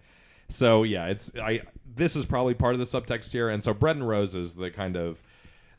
so 0.50 0.84
yeah, 0.84 1.08
it's 1.08 1.32
I. 1.42 1.62
This 1.96 2.16
is 2.16 2.28
probably 2.28 2.54
part 2.54 2.76
of 2.76 2.80
the 2.80 2.86
subtext 2.86 3.32
here, 3.32 3.50
and 3.50 3.64
so 3.64 3.74
Bread 3.74 3.96
and 3.96 4.08
Roses, 4.08 4.54
the 4.54 4.70
kind 4.70 4.96
of 4.96 5.20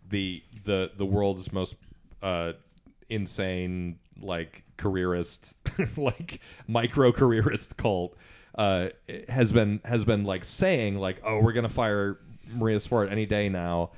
the 0.09 0.43
the 0.65 0.91
the 0.97 1.07
world's 1.07 1.53
most 1.53 1.77
uh, 2.23 2.55
insane 3.09 3.99
like 4.21 4.65
careerist 4.77 5.57
like 5.97 6.41
micro 6.67 7.13
careerist 7.13 7.77
cult 7.77 8.17
uh, 8.57 8.89
has 9.29 9.53
been 9.53 9.81
has 9.85 10.05
been 10.05 10.25
like 10.25 10.45
saying 10.45 10.99
like 10.99 11.21
oh 11.25 11.41
we're 11.41 11.53
gonna 11.53 11.69
fire 11.69 12.19
Maria 12.49 12.79
Svart 12.79 13.11
any 13.11 13.27
day 13.27 13.49
now 13.49 13.91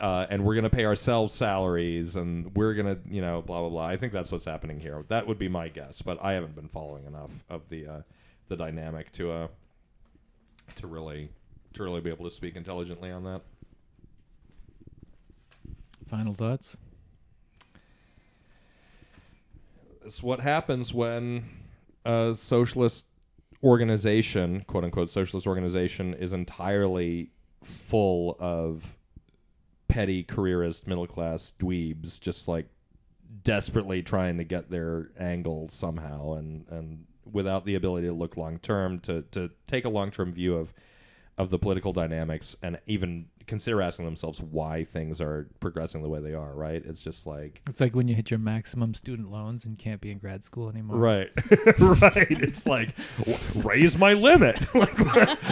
uh, 0.00 0.26
and 0.28 0.44
we're 0.44 0.54
gonna 0.54 0.70
pay 0.70 0.84
ourselves 0.84 1.34
salaries 1.34 2.16
and 2.16 2.54
we're 2.56 2.74
gonna 2.74 2.98
you 3.08 3.20
know 3.20 3.42
blah 3.42 3.60
blah 3.60 3.68
blah. 3.68 3.86
I 3.86 3.96
think 3.96 4.12
that's 4.12 4.32
what's 4.32 4.44
happening 4.44 4.80
here. 4.80 5.04
That 5.08 5.26
would 5.26 5.38
be 5.38 5.48
my 5.48 5.68
guess 5.68 6.02
but 6.02 6.22
I 6.22 6.32
haven't 6.32 6.54
been 6.54 6.68
following 6.68 7.06
enough 7.06 7.30
of 7.48 7.68
the 7.68 7.86
uh, 7.86 8.00
the 8.48 8.56
dynamic 8.56 9.12
to 9.12 9.30
uh 9.30 9.48
to 10.76 10.86
really 10.86 11.30
to 11.74 11.82
really 11.82 12.00
be 12.00 12.10
able 12.10 12.24
to 12.24 12.30
speak 12.30 12.56
intelligently 12.56 13.10
on 13.10 13.24
that. 13.24 13.42
Final 16.08 16.34
thoughts? 16.34 16.76
it's 20.04 20.22
what 20.22 20.40
happens 20.40 20.92
when 20.92 21.44
a 22.04 22.34
socialist 22.36 23.06
organization, 23.64 24.62
quote 24.66 24.84
unquote 24.84 25.10
socialist 25.10 25.46
organization, 25.46 26.14
is 26.14 26.32
entirely 26.32 27.30
full 27.62 28.36
of 28.38 28.96
petty 29.88 30.22
careerist 30.22 30.86
middle 30.86 31.06
class 31.06 31.52
dweebs, 31.58 32.20
just 32.20 32.46
like 32.46 32.66
desperately 33.42 34.02
trying 34.02 34.36
to 34.38 34.44
get 34.44 34.70
their 34.70 35.10
angle 35.18 35.68
somehow, 35.70 36.34
and 36.34 36.66
and 36.68 37.06
without 37.32 37.64
the 37.64 37.74
ability 37.74 38.06
to 38.06 38.12
look 38.12 38.36
long 38.36 38.58
term, 38.58 39.00
to 39.00 39.22
to 39.32 39.50
take 39.66 39.84
a 39.84 39.88
long 39.88 40.10
term 40.10 40.32
view 40.32 40.56
of 40.56 40.72
of 41.36 41.50
the 41.50 41.58
political 41.58 41.92
dynamics, 41.92 42.56
and 42.62 42.78
even 42.86 43.26
consider 43.46 43.82
asking 43.82 44.04
themselves 44.04 44.40
why 44.40 44.84
things 44.84 45.20
are 45.20 45.48
progressing 45.60 46.02
the 46.02 46.08
way 46.08 46.20
they 46.20 46.34
are. 46.34 46.54
Right? 46.54 46.82
It's 46.84 47.00
just 47.00 47.26
like 47.26 47.60
It's 47.68 47.80
like 47.80 47.94
when 47.94 48.08
you 48.08 48.14
hit 48.14 48.30
your 48.30 48.38
maximum 48.38 48.94
student 48.94 49.30
loans 49.30 49.64
and 49.64 49.78
can't 49.78 50.00
be 50.00 50.10
in 50.10 50.18
grad 50.18 50.44
school 50.44 50.68
anymore. 50.68 50.96
Right, 50.96 51.30
right. 51.78 52.26
It's 52.30 52.66
like 52.66 52.94
raise 53.54 53.96
my 53.98 54.12
limit. 54.14 54.60
like, 54.74 54.98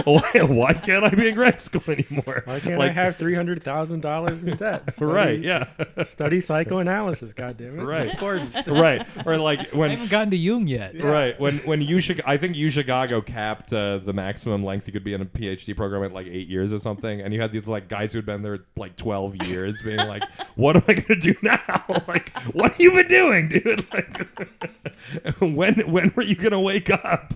why, 0.06 0.22
why 0.42 0.72
can't 0.74 1.04
I 1.04 1.10
be 1.10 1.28
in 1.28 1.34
grad 1.34 1.60
school 1.62 1.82
anymore? 1.88 2.42
Why 2.44 2.60
can't 2.60 2.80
I 2.80 2.88
have 2.88 3.16
three 3.16 3.34
hundred 3.34 3.62
thousand 3.62 4.00
dollars 4.00 4.42
in 4.42 4.56
debt? 4.56 4.92
Study- 4.94 5.12
right? 5.12 5.40
Yeah, 5.40 5.66
Study 6.04 6.40
psychoanalysis. 6.40 7.32
God 7.32 7.56
damn 7.56 7.78
it. 7.78 7.82
Right. 7.84 8.02
It's 8.02 8.12
important. 8.12 8.66
right. 8.68 9.06
Or 9.26 9.36
like 9.38 9.70
when 9.72 9.90
I 9.90 9.94
haven't 9.94 10.10
gotten 10.10 10.30
to 10.30 10.36
Jung 10.36 10.66
yet. 10.66 11.00
Right 11.02 11.38
when 11.40 11.58
when 11.58 11.80
U 11.82 12.00
Chi- 12.00 12.20
I 12.24 12.36
think 12.36 12.56
U 12.56 12.68
Chicago 12.68 13.20
capped 13.20 13.72
uh, 13.72 13.98
the 13.98 14.12
maximum 14.12 14.64
length 14.64 14.86
you 14.86 14.92
could 14.92 15.04
be 15.04 15.14
in 15.14 15.20
a 15.22 15.26
PhD 15.26 15.76
program 15.76 16.02
at 16.04 16.12
like 16.12 16.26
eight 16.26 16.48
years 16.48 16.72
or 16.72 16.78
something, 16.78 17.20
and 17.20 17.32
you 17.34 17.40
had 17.40 17.52
these 17.52 17.68
like 17.68 17.81
guys 17.88 18.12
who 18.12 18.18
had 18.18 18.26
been 18.26 18.42
there 18.42 18.60
like 18.76 18.96
twelve 18.96 19.36
years, 19.46 19.82
being 19.82 19.98
like, 19.98 20.22
"What 20.56 20.76
am 20.76 20.82
I 20.88 20.94
gonna 20.94 21.20
do 21.20 21.34
now? 21.42 21.60
like, 22.08 22.36
what 22.52 22.72
have 22.72 22.80
you 22.80 22.92
been 22.92 23.08
doing, 23.08 23.48
dude? 23.48 23.86
Like, 23.92 25.36
when 25.40 25.74
when 25.90 26.12
were 26.14 26.22
you 26.22 26.36
gonna 26.36 26.60
wake 26.60 26.90
up?" 26.90 27.34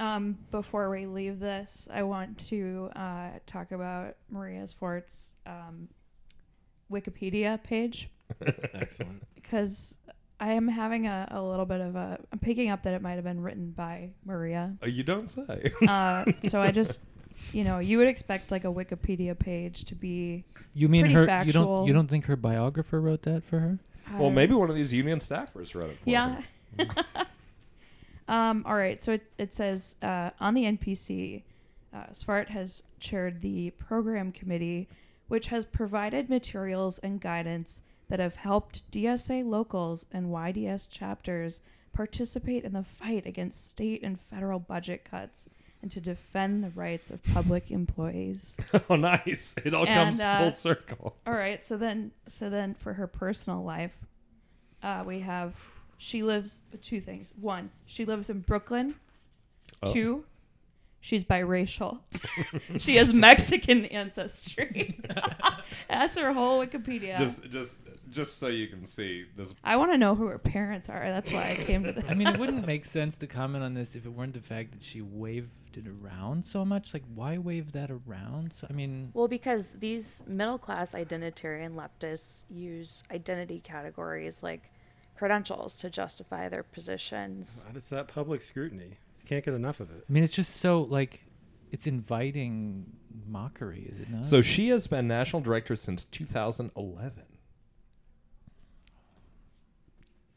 Um, 0.00 0.38
before 0.50 0.90
we 0.90 1.06
leave 1.06 1.38
this, 1.40 1.88
I 1.92 2.02
want 2.02 2.36
to 2.48 2.90
uh, 2.96 3.28
talk 3.46 3.72
about 3.72 4.16
Maria 4.28 4.62
Svart's 4.66 5.34
um, 5.46 5.88
Wikipedia 6.90 7.62
page 7.62 8.10
Excellent. 8.74 9.22
because 9.34 9.98
I 10.40 10.52
am 10.52 10.66
having 10.68 11.06
a, 11.06 11.28
a 11.30 11.40
little 11.42 11.64
bit 11.64 11.80
of 11.80 11.94
a. 11.96 12.18
I'm 12.32 12.38
picking 12.40 12.70
up 12.70 12.82
that 12.82 12.94
it 12.94 13.02
might 13.02 13.14
have 13.14 13.24
been 13.24 13.40
written 13.40 13.70
by 13.70 14.10
Maria. 14.24 14.74
Uh, 14.82 14.86
You 14.86 15.04
don't 15.04 15.30
say. 15.30 15.72
Uh, 15.86 16.24
so 16.42 16.60
I 16.60 16.70
just 16.70 17.00
you 17.52 17.64
know, 17.64 17.78
you 17.78 17.98
would 17.98 18.08
expect 18.08 18.50
like 18.50 18.64
a 18.64 18.68
Wikipedia 18.68 19.38
page 19.38 19.84
to 19.84 19.94
be. 19.94 20.44
You 20.74 20.88
mean 20.88 21.02
Pretty 21.12 21.14
her? 21.14 21.44
You 21.44 21.52
don't. 21.52 21.86
You 21.86 21.92
don't 21.92 22.08
think 22.08 22.26
her 22.26 22.36
biographer 22.36 23.00
wrote 23.00 23.22
that 23.22 23.44
for 23.44 23.58
her? 23.60 23.78
Well, 24.12 24.28
uh, 24.28 24.30
maybe 24.30 24.54
one 24.54 24.70
of 24.70 24.76
these 24.76 24.92
union 24.92 25.18
staffers 25.18 25.74
wrote 25.74 25.90
it 25.90 25.98
for 25.98 26.10
Yeah. 26.10 26.42
her. 26.78 27.26
um, 28.28 28.64
all 28.66 28.76
right. 28.76 29.02
So 29.02 29.12
it, 29.12 29.22
it 29.38 29.52
says 29.54 29.96
uh, 30.02 30.30
on 30.40 30.54
the 30.54 30.64
NPC, 30.64 31.42
uh, 31.94 32.06
Svart 32.12 32.48
has 32.48 32.82
chaired 33.00 33.40
the 33.40 33.70
program 33.70 34.32
committee, 34.32 34.88
which 35.28 35.48
has 35.48 35.64
provided 35.64 36.28
materials 36.28 36.98
and 36.98 37.20
guidance 37.20 37.82
that 38.08 38.18
have 38.18 38.34
helped 38.34 38.88
DSA 38.90 39.44
locals 39.44 40.04
and 40.12 40.30
YDS 40.30 40.86
chapters 40.86 41.60
participate 41.94 42.64
in 42.64 42.72
the 42.72 42.82
fight 42.82 43.24
against 43.24 43.68
state 43.68 44.02
and 44.02 44.20
federal 44.20 44.58
budget 44.58 45.04
cuts 45.04 45.48
and 45.84 45.90
to 45.90 46.00
defend 46.00 46.64
the 46.64 46.70
rights 46.70 47.10
of 47.10 47.22
public 47.22 47.70
employees. 47.70 48.56
oh, 48.88 48.96
nice! 48.96 49.54
It 49.66 49.74
all 49.74 49.84
And, 49.84 49.94
comes 49.94 50.18
uh, 50.18 50.38
full 50.38 50.52
circle. 50.54 51.16
All 51.26 51.34
right, 51.34 51.62
so 51.62 51.76
then 51.76 52.10
so 52.26 52.48
then 52.48 52.72
for 52.72 52.94
her 52.94 53.06
personal 53.06 53.62
life, 53.62 53.92
uh, 54.82 55.04
we 55.06 55.20
have 55.20 55.52
she 55.98 56.22
lives 56.22 56.62
two 56.80 57.02
things. 57.02 57.34
One, 57.38 57.70
she 57.84 58.06
lives 58.06 58.30
in 58.30 58.40
Brooklyn. 58.40 58.94
Oh. 59.82 59.92
Two, 59.92 60.24
she's 61.00 61.22
biracial. 61.22 61.98
she 62.78 62.96
has 62.96 63.12
Mexican 63.12 63.84
ancestry. 63.84 64.98
That's 65.90 66.16
her 66.16 66.32
whole 66.32 66.64
Wikipedia. 66.64 67.18
Just, 67.18 67.50
just, 67.50 67.76
just 68.10 68.38
so 68.38 68.46
you 68.46 68.68
can 68.68 68.86
see 68.86 69.26
this. 69.36 69.54
I 69.62 69.76
want 69.76 69.92
to 69.92 69.98
know 69.98 70.14
who 70.14 70.28
her 70.28 70.38
parents 70.38 70.88
are. 70.88 71.04
That's 71.04 71.30
why 71.30 71.50
I 71.50 71.56
came 71.56 71.84
to 71.84 71.92
this. 71.92 72.04
I 72.08 72.14
mean, 72.14 72.28
it 72.28 72.38
wouldn't 72.38 72.66
make 72.66 72.86
sense 72.86 73.18
to 73.18 73.26
comment 73.26 73.62
on 73.62 73.74
this 73.74 73.94
if 73.94 74.06
it 74.06 74.08
weren't 74.08 74.32
the 74.32 74.40
fact 74.40 74.72
that 74.72 74.82
she 74.82 75.02
waved 75.02 75.50
it 75.76 75.84
around 75.86 76.44
so 76.44 76.64
much. 76.64 76.94
Like, 76.94 77.04
why 77.14 77.38
wave 77.38 77.72
that 77.72 77.90
around? 77.90 78.52
So, 78.52 78.66
I 78.68 78.72
mean, 78.72 79.10
Well, 79.14 79.28
because 79.28 79.72
these 79.72 80.24
middle 80.26 80.58
class 80.58 80.94
identitarian 80.94 81.74
leftists 81.74 82.44
use 82.48 83.02
identity 83.10 83.60
categories 83.60 84.42
like 84.42 84.70
credentials 85.16 85.76
to 85.78 85.90
justify 85.90 86.48
their 86.48 86.62
positions. 86.62 87.66
It's 87.74 87.88
that 87.88 88.08
public 88.08 88.42
scrutiny. 88.42 88.98
Can't 89.26 89.44
get 89.44 89.54
enough 89.54 89.80
of 89.80 89.90
it. 89.90 90.04
I 90.08 90.12
mean, 90.12 90.24
it's 90.24 90.34
just 90.34 90.56
so 90.56 90.82
like, 90.82 91.24
it's 91.70 91.86
inviting 91.86 92.92
mockery, 93.26 93.82
is 93.82 94.00
it 94.00 94.10
not? 94.10 94.26
So 94.26 94.42
she 94.42 94.68
has 94.68 94.86
been 94.86 95.08
national 95.08 95.42
director 95.42 95.76
since 95.76 96.04
2011. 96.04 97.22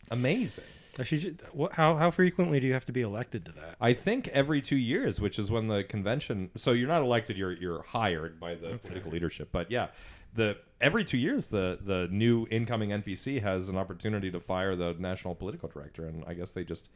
Amazing. 0.10 0.64
She, 1.04 1.18
ju- 1.20 1.38
what, 1.52 1.74
how 1.74 1.96
how 1.96 2.10
frequently 2.12 2.60
do 2.60 2.68
you 2.68 2.74
have 2.74 2.86
to 2.86 2.92
be 2.92 3.02
elected 3.02 3.46
to 3.46 3.52
that? 3.54 3.76
I 3.80 3.94
think 3.94 4.28
every 4.30 4.62
two 4.62 4.78
years, 4.78 5.22
which 5.22 5.38
is 5.38 5.52
when 5.52 5.68
the 5.68 5.84
convention. 5.84 6.50
So 6.58 6.72
you're 6.72 6.88
not 6.88 7.04
elected; 7.04 7.38
you're 7.38 7.54
you're 7.54 7.84
hired 7.84 8.40
by 8.40 8.56
the 8.56 8.80
political 8.84 9.12
leadership. 9.12 9.50
But 9.52 9.70
yeah, 9.70 9.88
the 10.34 10.58
every 10.82 11.06
two 11.06 11.18
years, 11.18 11.48
the 11.48 11.80
the 11.82 12.08
new 12.12 12.48
incoming 12.50 12.90
NPC 12.90 13.42
has 13.42 13.70
an 13.70 13.78
opportunity 13.78 14.32
to 14.32 14.40
fire 14.40 14.76
the 14.76 14.96
national 14.98 15.36
political 15.36 15.70
director, 15.70 16.08
and 16.08 16.24
I 16.26 16.34
guess 16.34 16.52
they 16.52 16.64
just 16.64 16.90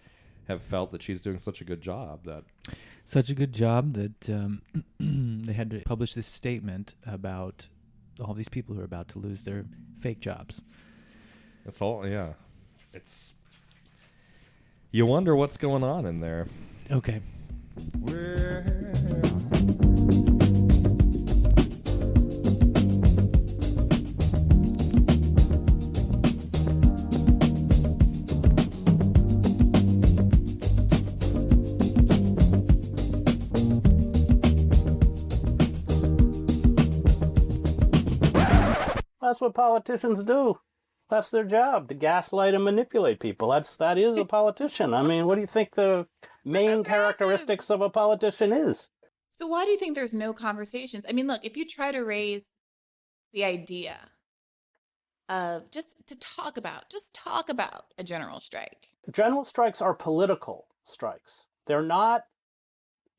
have 0.48 0.62
felt 0.64 0.92
that 0.92 1.04
she's 1.04 1.22
doing 1.22 1.38
such 1.38 1.62
a 1.62 1.64
good 1.64 1.82
job 1.82 2.26
that 2.26 2.44
such 3.06 3.30
a 3.30 3.36
good 3.36 3.54
job 3.54 3.94
that 3.94 4.30
um, 4.30 4.62
they 5.46 5.54
had 5.54 5.70
to 5.70 5.80
publish 5.82 6.14
this 6.14 6.28
statement 6.28 6.96
about 7.06 7.68
all 8.20 8.34
these 8.34 8.50
people 8.50 8.76
who 8.76 8.82
are 8.82 8.86
about 8.86 9.08
to 9.10 9.20
lose 9.20 9.44
their 9.44 9.66
fake 10.00 10.20
jobs. 10.20 10.64
it's 11.66 11.82
all 11.82 12.08
yeah, 12.08 12.34
it's. 12.94 13.34
You 14.94 15.06
wonder 15.06 15.38
what's 15.38 15.56
going 15.56 15.84
on 15.84 16.06
in 16.06 16.20
there. 16.20 16.48
Okay. 16.92 17.22
That's 39.22 39.40
what 39.40 39.54
politicians 39.54 40.22
do. 40.24 40.60
That's 41.12 41.30
their 41.30 41.44
job 41.44 41.90
to 41.90 41.94
gaslight 41.94 42.54
and 42.54 42.64
manipulate 42.64 43.20
people. 43.20 43.50
That's 43.50 43.76
that 43.78 43.98
is 43.98 44.16
a 44.18 44.24
politician. 44.24 44.94
I 44.94 45.04
mean, 45.04 45.26
what 45.26 45.36
do 45.36 45.42
you 45.42 45.48
think 45.48 45.76
the 45.76 46.08
main 46.46 46.86
characteristics 46.86 47.70
of 47.70 47.82
a 47.82 47.90
politician 47.90 48.54
is? 48.54 48.90
So 49.30 49.46
why 49.46 49.66
do 49.66 49.72
you 49.72 49.78
think 49.78 49.96
there's 49.96 50.16
no 50.16 50.32
conversations? 50.32 51.06
I 51.08 51.12
mean, 51.12 51.28
look, 51.28 51.44
if 51.44 51.58
you 51.58 51.68
try 51.68 51.92
to 51.92 52.00
raise 52.00 52.48
the 53.34 53.44
idea 53.44 53.98
of 55.28 55.70
just 55.70 55.98
to 56.08 56.18
talk 56.18 56.56
about, 56.56 56.90
just 56.90 57.14
talk 57.14 57.50
about 57.50 57.88
a 57.98 58.06
general 58.06 58.40
strike. 58.40 58.88
General 59.12 59.44
strikes 59.44 59.82
are 59.82 59.94
political 59.94 60.68
strikes. 60.86 61.44
They're 61.68 61.82
not 61.82 62.24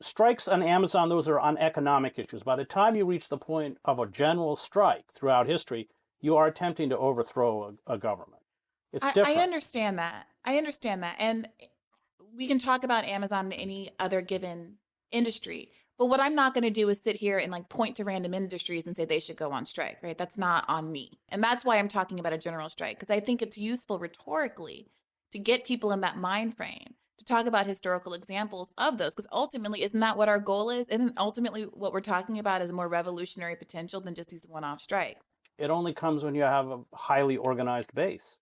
strikes 0.00 0.48
on 0.48 0.62
Amazon, 0.62 1.10
those 1.10 1.28
are 1.28 1.38
on 1.38 1.58
economic 1.58 2.18
issues. 2.18 2.42
By 2.42 2.56
the 2.56 2.64
time 2.64 2.96
you 2.96 3.04
reach 3.04 3.28
the 3.28 3.36
point 3.36 3.76
of 3.84 3.98
a 3.98 4.06
general 4.06 4.56
strike 4.56 5.12
throughout 5.12 5.46
history, 5.46 5.88
you 6.22 6.36
are 6.36 6.46
attempting 6.46 6.88
to 6.88 6.96
overthrow 6.96 7.76
a, 7.86 7.94
a 7.94 7.98
government. 7.98 8.42
It's 8.92 9.04
I, 9.04 9.12
different. 9.12 9.38
I 9.38 9.42
understand 9.42 9.98
that. 9.98 10.26
I 10.44 10.56
understand 10.56 11.02
that. 11.02 11.16
And 11.18 11.48
we 12.34 12.46
can 12.46 12.58
talk 12.58 12.84
about 12.84 13.04
Amazon 13.04 13.46
and 13.46 13.54
any 13.54 13.90
other 13.98 14.22
given 14.22 14.76
industry. 15.10 15.70
But 15.98 16.06
what 16.06 16.20
I'm 16.20 16.34
not 16.34 16.54
going 16.54 16.64
to 16.64 16.70
do 16.70 16.88
is 16.88 17.00
sit 17.00 17.16
here 17.16 17.38
and 17.38 17.52
like 17.52 17.68
point 17.68 17.96
to 17.96 18.04
random 18.04 18.34
industries 18.34 18.86
and 18.86 18.96
say 18.96 19.04
they 19.04 19.20
should 19.20 19.36
go 19.36 19.52
on 19.52 19.66
strike, 19.66 19.98
right? 20.02 20.16
That's 20.16 20.38
not 20.38 20.64
on 20.68 20.90
me. 20.90 21.20
And 21.28 21.42
that's 21.42 21.64
why 21.64 21.78
I'm 21.78 21.88
talking 21.88 22.18
about 22.18 22.32
a 22.32 22.38
general 22.38 22.68
strike 22.70 22.98
because 22.98 23.10
I 23.10 23.20
think 23.20 23.42
it's 23.42 23.58
useful 23.58 23.98
rhetorically 23.98 24.88
to 25.32 25.38
get 25.38 25.64
people 25.64 25.92
in 25.92 26.00
that 26.00 26.16
mind 26.16 26.56
frame 26.56 26.94
to 27.18 27.24
talk 27.24 27.46
about 27.46 27.66
historical 27.66 28.14
examples 28.14 28.72
of 28.78 28.98
those 28.98 29.14
because 29.14 29.28
ultimately 29.32 29.82
isn't 29.82 30.00
that 30.00 30.16
what 30.16 30.28
our 30.28 30.38
goal 30.38 30.70
is? 30.70 30.88
Isn't 30.88 31.18
ultimately 31.18 31.62
what 31.64 31.92
we're 31.92 32.00
talking 32.00 32.38
about 32.38 32.62
is 32.62 32.72
more 32.72 32.88
revolutionary 32.88 33.56
potential 33.56 34.00
than 34.00 34.14
just 34.14 34.30
these 34.30 34.46
one-off 34.48 34.80
strikes? 34.80 35.31
It 35.62 35.70
only 35.70 35.94
comes 35.94 36.24
when 36.24 36.34
you 36.34 36.42
have 36.42 36.66
a 36.66 36.80
highly 36.92 37.36
organized 37.36 37.94
base. 37.94 38.38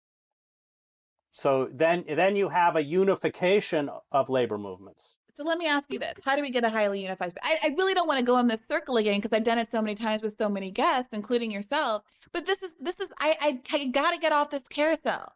So 1.33 1.69
then, 1.71 2.05
then 2.09 2.35
you 2.35 2.49
have 2.49 2.77
a 2.77 2.83
unification 2.83 3.91
of 4.11 4.31
labor 4.31 4.57
movements. 4.57 5.17
So 5.35 5.45
let 5.45 5.59
me 5.59 5.67
ask 5.67 5.93
you 5.93 5.99
this: 5.99 6.15
How 6.25 6.35
do 6.35 6.43
we 6.43 6.51
get 6.51 6.65
a 6.65 6.71
highly 6.71 7.03
unified? 7.03 7.33
I, 7.43 7.57
I 7.65 7.69
really 7.77 7.95
don't 7.95 8.09
want 8.09 8.19
to 8.19 8.25
go 8.25 8.37
on 8.37 8.49
this 8.49 8.67
circle 8.67 8.97
again 8.97 9.19
because 9.19 9.33
I've 9.33 9.45
done 9.45 9.59
it 9.59 9.69
so 9.69 9.81
many 9.81 9.95
times 9.95 10.23
with 10.23 10.37
so 10.37 10.49
many 10.49 10.71
guests, 10.71 11.13
including 11.13 11.51
yourselves. 11.51 12.05
But 12.33 12.47
this 12.47 12.63
is 12.63 12.75
this 12.81 12.99
is 13.01 13.13
I 13.21 13.37
I, 13.41 13.61
I 13.73 13.85
got 13.87 14.13
to 14.13 14.19
get 14.19 14.33
off 14.33 14.51
this 14.51 14.67
carousel. 14.67 15.33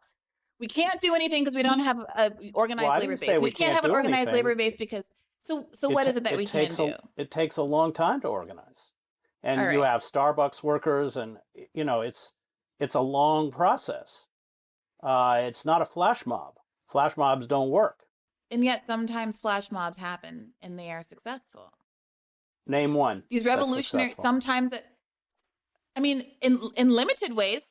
We 0.59 0.67
can't 0.67 0.99
do 0.99 1.15
anything 1.15 1.43
because 1.43 1.55
we 1.55 1.63
don't 1.63 1.79
have 1.79 1.99
a 1.99 2.31
organized 2.53 2.89
Well, 2.89 2.99
labor 2.99 3.17
base. 3.17 3.29
We, 3.29 3.37
we 3.39 3.51
can't, 3.51 3.57
can't 3.57 3.73
have 3.73 3.85
an 3.85 3.91
organized 3.91 4.29
anything. 4.29 4.35
labor 4.35 4.55
base 4.55 4.75
because 4.77 5.09
so 5.39 5.67
so 5.73 5.89
what 5.89 6.03
ta- 6.03 6.09
is 6.09 6.17
it 6.17 6.23
that 6.25 6.35
we 6.35 6.45
can't 6.45 6.75
do? 6.75 6.87
A, 6.87 6.97
it 7.15 7.31
takes 7.31 7.57
a 7.57 7.63
long 7.63 7.93
time 7.93 8.19
to 8.21 8.27
organize, 8.27 8.89
and 9.45 9.61
All 9.61 9.71
you 9.71 9.83
have 9.83 10.01
Starbucks 10.01 10.63
workers, 10.63 11.15
and 11.15 11.37
you 11.73 11.85
know 11.85 12.01
it's 12.01 12.33
it's 12.79 12.95
a 12.95 12.99
long 12.99 13.51
process. 13.51 14.25
Uh, 15.01 15.41
it's 15.43 15.63
not 15.63 15.81
a 15.81 15.85
flash 15.85 16.25
mob. 16.25 16.55
Flash 16.89 17.15
mobs 17.15 17.47
don't 17.47 17.69
work. 17.69 17.99
and 18.51 18.65
yet 18.65 18.83
sometimes 18.85 19.39
flash 19.39 19.71
mobs 19.71 19.97
happen 19.97 20.53
and 20.61 20.77
they 20.77 20.91
are 20.91 21.03
successful. 21.03 21.71
Name 22.67 22.93
one. 22.93 23.23
These 23.29 23.45
revolutionary 23.45 24.13
sometimes 24.13 24.73
it. 24.73 24.85
I 25.95 25.99
mean, 25.99 26.25
in 26.41 26.59
in 26.75 26.89
limited 26.89 27.35
ways. 27.35 27.67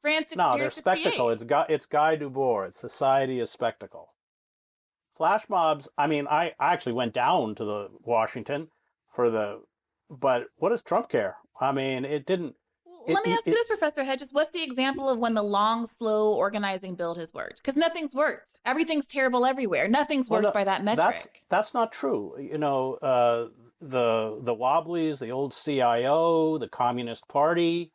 France 0.00 0.36
No, 0.36 0.56
they're 0.58 0.68
spectacle. 0.68 1.30
It's 1.30 1.42
Guy, 1.42 1.66
it's 1.68 1.86
Guy 1.86 2.16
Debord. 2.16 2.68
It's 2.68 2.78
society 2.80 3.40
is 3.40 3.50
spectacle. 3.50 4.12
Flash 5.16 5.48
mobs. 5.48 5.88
I 5.96 6.06
mean, 6.06 6.26
I, 6.28 6.52
I 6.60 6.72
actually 6.74 6.92
went 6.92 7.14
down 7.14 7.54
to 7.56 7.64
the 7.64 7.88
Washington 8.02 8.68
for 9.14 9.30
the, 9.30 9.62
but 10.10 10.46
what 10.56 10.70
does 10.70 10.82
Trump 10.82 11.08
care? 11.08 11.36
I 11.60 11.72
mean, 11.72 12.04
it 12.04 12.26
didn't. 12.26 12.54
Well, 12.84 13.02
It- 13.06 13.14
Let 13.14 13.24
me 13.24 13.30
it- 13.32 13.34
ask 13.34 13.46
you 13.46 13.52
this, 13.52 13.68
Professor 13.68 14.04
Hedges. 14.04 14.32
What's 14.32 14.50
the 14.50 14.62
example 14.62 15.08
of 15.08 15.18
when 15.18 15.34
the 15.34 15.42
long, 15.42 15.86
slow 15.86 16.32
organizing 16.32 16.94
build 16.96 17.18
has 17.18 17.32
worked? 17.32 17.56
Because 17.58 17.76
nothing's 17.76 18.14
worked. 18.14 18.50
Everything's 18.64 19.06
terrible 19.06 19.46
everywhere. 19.46 19.86
Nothing's 19.88 20.28
Well, 20.28 20.42
worked 20.42 20.54
no, 20.54 20.58
by 20.58 20.64
that 20.64 20.82
metric. 20.84 21.06
That's 21.14 21.28
that's 21.48 21.74
not 21.74 21.92
true. 21.92 22.34
You 22.38 22.58
know, 22.58 22.94
uh, 22.94 23.48
the 23.80 24.38
the 24.42 24.54
Wobblies, 24.54 25.18
the 25.20 25.30
old 25.30 25.52
CIO, 25.54 26.58
the 26.58 26.68
Communist 26.68 27.28
Party, 27.28 27.92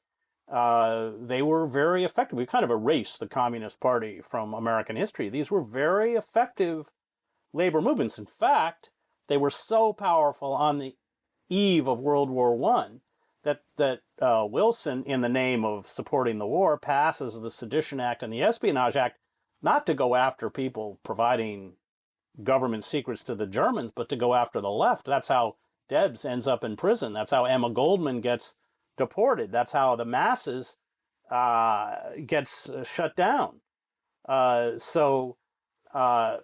uh, 0.51 1.11
they 1.19 1.41
were 1.41 1.65
very 1.67 2.03
effective. 2.03 2.37
We 2.37 2.45
kind 2.45 2.63
of 2.63 2.71
erased 2.71 3.19
the 3.19 3.27
Communist 3.27 3.79
Party 3.79 4.21
from 4.21 4.53
American 4.53 4.95
history. 4.95 5.29
These 5.29 5.49
were 5.51 5.61
very 5.61 6.13
effective 6.13 6.89
labor 7.53 7.81
movements. 7.81 8.17
In 8.17 8.25
fact, 8.25 8.89
they 9.27 9.37
were 9.37 9.49
so 9.49 9.91
powerful 9.93 10.53
on 10.53 10.77
the 10.79 10.95
eve 11.51 11.87
of 11.87 11.99
World 11.99 12.29
War 12.29 12.55
One 12.55 13.01
that 13.43 13.61
that 13.77 14.01
uh, 14.21 14.45
Wilson, 14.49 15.03
in 15.03 15.21
the 15.21 15.29
name 15.29 15.65
of 15.65 15.89
supporting 15.89 16.37
the 16.37 16.47
war, 16.47 16.77
passes 16.77 17.39
the 17.39 17.51
Sedition 17.51 17.99
Act 17.99 18.23
and 18.23 18.31
the 18.31 18.43
Espionage 18.43 18.95
Act, 18.95 19.17
not 19.61 19.85
to 19.87 19.93
go 19.93 20.15
after 20.15 20.49
people 20.49 20.99
providing 21.03 21.73
government 22.43 22.83
secrets 22.83 23.23
to 23.23 23.35
the 23.35 23.47
Germans, 23.47 23.91
but 23.93 24.09
to 24.09 24.15
go 24.15 24.33
after 24.33 24.61
the 24.61 24.69
left. 24.69 25.05
That's 25.05 25.27
how 25.27 25.55
Debs 25.89 26.23
ends 26.23 26.47
up 26.47 26.63
in 26.63 26.77
prison. 26.77 27.13
That's 27.13 27.31
how 27.31 27.45
Emma 27.45 27.69
Goldman 27.69 28.21
gets 28.21 28.55
deported. 28.97 29.51
That's 29.51 29.73
how 29.73 29.95
the 29.95 30.05
masses 30.05 30.77
uh, 31.29 31.95
gets 32.25 32.69
uh, 32.69 32.83
shut 32.83 33.15
down. 33.15 33.61
Uh, 34.27 34.77
so, 34.77 35.37
uh, 35.93 36.37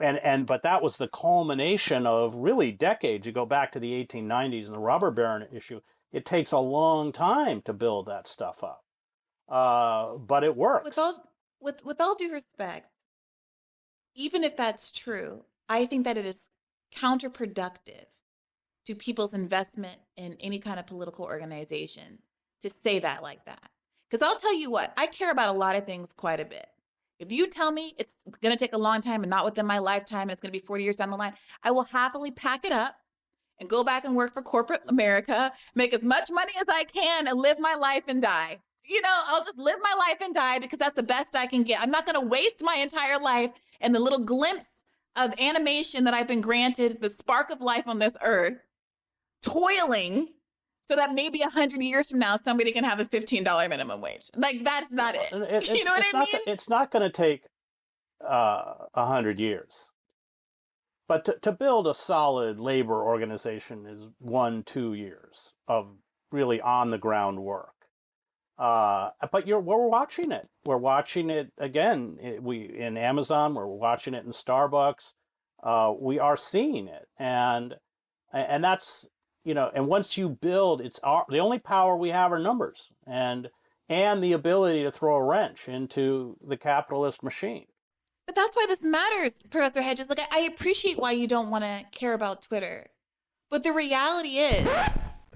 and 0.00 0.18
and 0.18 0.46
but 0.46 0.62
that 0.62 0.82
was 0.82 0.96
the 0.96 1.08
culmination 1.08 2.06
of 2.06 2.34
really 2.34 2.72
decades. 2.72 3.26
You 3.26 3.32
go 3.32 3.46
back 3.46 3.72
to 3.72 3.80
the 3.80 4.04
1890s 4.04 4.66
and 4.66 4.74
the 4.74 4.78
robber 4.78 5.10
baron 5.10 5.46
issue. 5.52 5.80
It 6.12 6.24
takes 6.24 6.52
a 6.52 6.58
long 6.58 7.12
time 7.12 7.62
to 7.62 7.72
build 7.72 8.06
that 8.06 8.26
stuff 8.26 8.64
up, 8.64 8.84
uh, 9.48 10.16
but 10.16 10.44
it 10.44 10.56
works. 10.56 10.84
With 10.84 10.98
all 10.98 11.30
with 11.60 11.84
with 11.84 12.00
all 12.00 12.14
due 12.14 12.32
respect, 12.32 12.98
even 14.14 14.44
if 14.44 14.56
that's 14.56 14.90
true, 14.90 15.44
I 15.68 15.86
think 15.86 16.04
that 16.04 16.16
it 16.16 16.26
is 16.26 16.48
counterproductive 16.94 18.06
to 18.86 18.94
people's 18.94 19.34
investment 19.34 19.98
in 20.16 20.36
any 20.40 20.58
kind 20.58 20.80
of 20.80 20.86
political 20.86 21.24
organization 21.26 22.18
to 22.62 22.70
say 22.70 22.98
that 22.98 23.22
like 23.22 23.44
that. 23.44 23.70
Because 24.08 24.26
I'll 24.26 24.36
tell 24.38 24.54
you 24.54 24.70
what, 24.70 24.92
I 24.96 25.06
care 25.06 25.30
about 25.30 25.54
a 25.54 25.58
lot 25.58 25.76
of 25.76 25.84
things 25.84 26.14
quite 26.14 26.40
a 26.40 26.44
bit. 26.44 26.66
If 27.18 27.32
you 27.32 27.48
tell 27.48 27.72
me 27.72 27.94
it's 27.98 28.14
going 28.40 28.56
to 28.56 28.58
take 28.58 28.72
a 28.72 28.78
long 28.78 29.00
time 29.00 29.22
and 29.22 29.30
not 29.30 29.44
within 29.44 29.66
my 29.66 29.78
lifetime 29.78 30.22
and 30.22 30.30
it's 30.30 30.40
going 30.40 30.52
to 30.52 30.58
be 30.58 30.64
40 30.64 30.84
years 30.84 30.96
down 30.96 31.10
the 31.10 31.16
line, 31.16 31.34
I 31.62 31.72
will 31.72 31.84
happily 31.84 32.30
pack 32.30 32.64
it 32.64 32.72
up 32.72 32.96
and 33.58 33.68
go 33.68 33.82
back 33.82 34.04
and 34.04 34.14
work 34.14 34.32
for 34.32 34.42
corporate 34.42 34.82
America, 34.88 35.52
make 35.74 35.92
as 35.92 36.04
much 36.04 36.30
money 36.30 36.52
as 36.60 36.68
I 36.68 36.84
can 36.84 37.26
and 37.26 37.38
live 37.38 37.58
my 37.58 37.74
life 37.74 38.04
and 38.06 38.22
die. 38.22 38.58
You 38.84 39.02
know, 39.02 39.22
I'll 39.26 39.42
just 39.42 39.58
live 39.58 39.76
my 39.82 39.94
life 39.98 40.20
and 40.22 40.32
die 40.32 40.60
because 40.60 40.78
that's 40.78 40.94
the 40.94 41.02
best 41.02 41.34
I 41.34 41.46
can 41.46 41.64
get. 41.64 41.82
I'm 41.82 41.90
not 41.90 42.06
going 42.06 42.20
to 42.20 42.26
waste 42.26 42.62
my 42.62 42.76
entire 42.80 43.18
life 43.18 43.50
and 43.80 43.94
the 43.94 44.00
little 44.00 44.24
glimpse 44.24 44.84
of 45.16 45.34
animation 45.40 46.04
that 46.04 46.14
I've 46.14 46.28
been 46.28 46.40
granted, 46.40 47.00
the 47.00 47.10
spark 47.10 47.50
of 47.50 47.60
life 47.60 47.88
on 47.88 47.98
this 47.98 48.16
earth, 48.22 48.60
toiling 49.42 50.28
so 50.88 50.96
that 50.96 51.12
maybe 51.12 51.42
a 51.42 51.50
hundred 51.50 51.82
years 51.82 52.10
from 52.10 52.18
now 52.18 52.36
somebody 52.36 52.72
can 52.72 52.82
have 52.84 52.98
a 52.98 53.04
fifteen 53.04 53.44
dollar 53.44 53.68
minimum 53.68 54.00
wage. 54.00 54.30
Like 54.34 54.64
that's 54.64 54.90
not 54.90 55.14
it. 55.14 55.32
It- 55.32 55.68
you 55.68 55.84
know 55.84 55.92
what 55.92 56.04
I 56.14 56.18
not, 56.18 56.28
mean? 56.32 56.42
It's 56.46 56.68
not 56.68 56.90
going 56.90 57.02
to 57.02 57.10
take 57.10 57.44
uh, 58.26 58.74
a 58.94 59.06
hundred 59.06 59.38
years, 59.38 59.90
but 61.06 61.24
to, 61.26 61.38
to 61.42 61.52
build 61.52 61.86
a 61.86 61.94
solid 61.94 62.58
labor 62.58 63.02
organization 63.02 63.86
is 63.86 64.08
one 64.18 64.62
two 64.62 64.94
years 64.94 65.52
of 65.68 65.88
really 66.32 66.60
on 66.60 66.90
the 66.90 66.98
ground 66.98 67.42
work. 67.42 67.74
Uh, 68.58 69.10
but 69.30 69.46
you're 69.46 69.60
we're 69.60 69.86
watching 69.86 70.32
it. 70.32 70.48
We're 70.64 70.78
watching 70.78 71.30
it 71.30 71.52
again. 71.58 72.16
It, 72.20 72.42
we 72.42 72.62
in 72.62 72.96
Amazon. 72.96 73.54
We're 73.54 73.66
watching 73.66 74.14
it 74.14 74.24
in 74.24 74.32
Starbucks. 74.32 75.12
Uh, 75.62 75.92
we 75.98 76.18
are 76.18 76.36
seeing 76.36 76.88
it, 76.88 77.06
and 77.18 77.76
and 78.32 78.64
that's 78.64 79.06
you 79.48 79.54
know. 79.54 79.70
And 79.74 79.88
once 79.88 80.16
you 80.18 80.28
build, 80.28 80.80
it's 80.80 81.00
our, 81.00 81.24
the 81.28 81.38
only 81.38 81.58
power 81.58 81.96
we 81.96 82.10
have 82.10 82.32
are 82.32 82.38
numbers, 82.38 82.90
and 83.06 83.48
and 83.88 84.22
the 84.22 84.32
ability 84.32 84.82
to 84.84 84.92
throw 84.92 85.16
a 85.16 85.24
wrench 85.24 85.68
into 85.68 86.36
the 86.46 86.58
capitalist 86.58 87.22
machine. 87.22 87.66
But 88.26 88.34
that's 88.34 88.54
why 88.54 88.66
this 88.68 88.84
matters, 88.84 89.42
Professor 89.48 89.80
Hedges. 89.80 90.10
Like 90.10 90.20
I, 90.20 90.26
I 90.30 90.40
appreciate 90.40 90.98
why 90.98 91.12
you 91.12 91.26
don't 91.26 91.50
want 91.50 91.64
to 91.64 91.84
care 91.90 92.12
about 92.12 92.42
Twitter, 92.42 92.90
but 93.50 93.62
the 93.62 93.72
reality 93.72 94.36
is, 94.38 94.68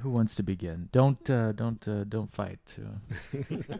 Who 0.00 0.10
wants 0.10 0.34
to 0.34 0.42
begin? 0.42 0.90
Don't 0.92 1.28
uh, 1.30 1.52
don't 1.52 1.88
uh, 1.88 2.04
don't 2.04 2.30
fight. 2.30 2.60
Uh, 2.78 3.38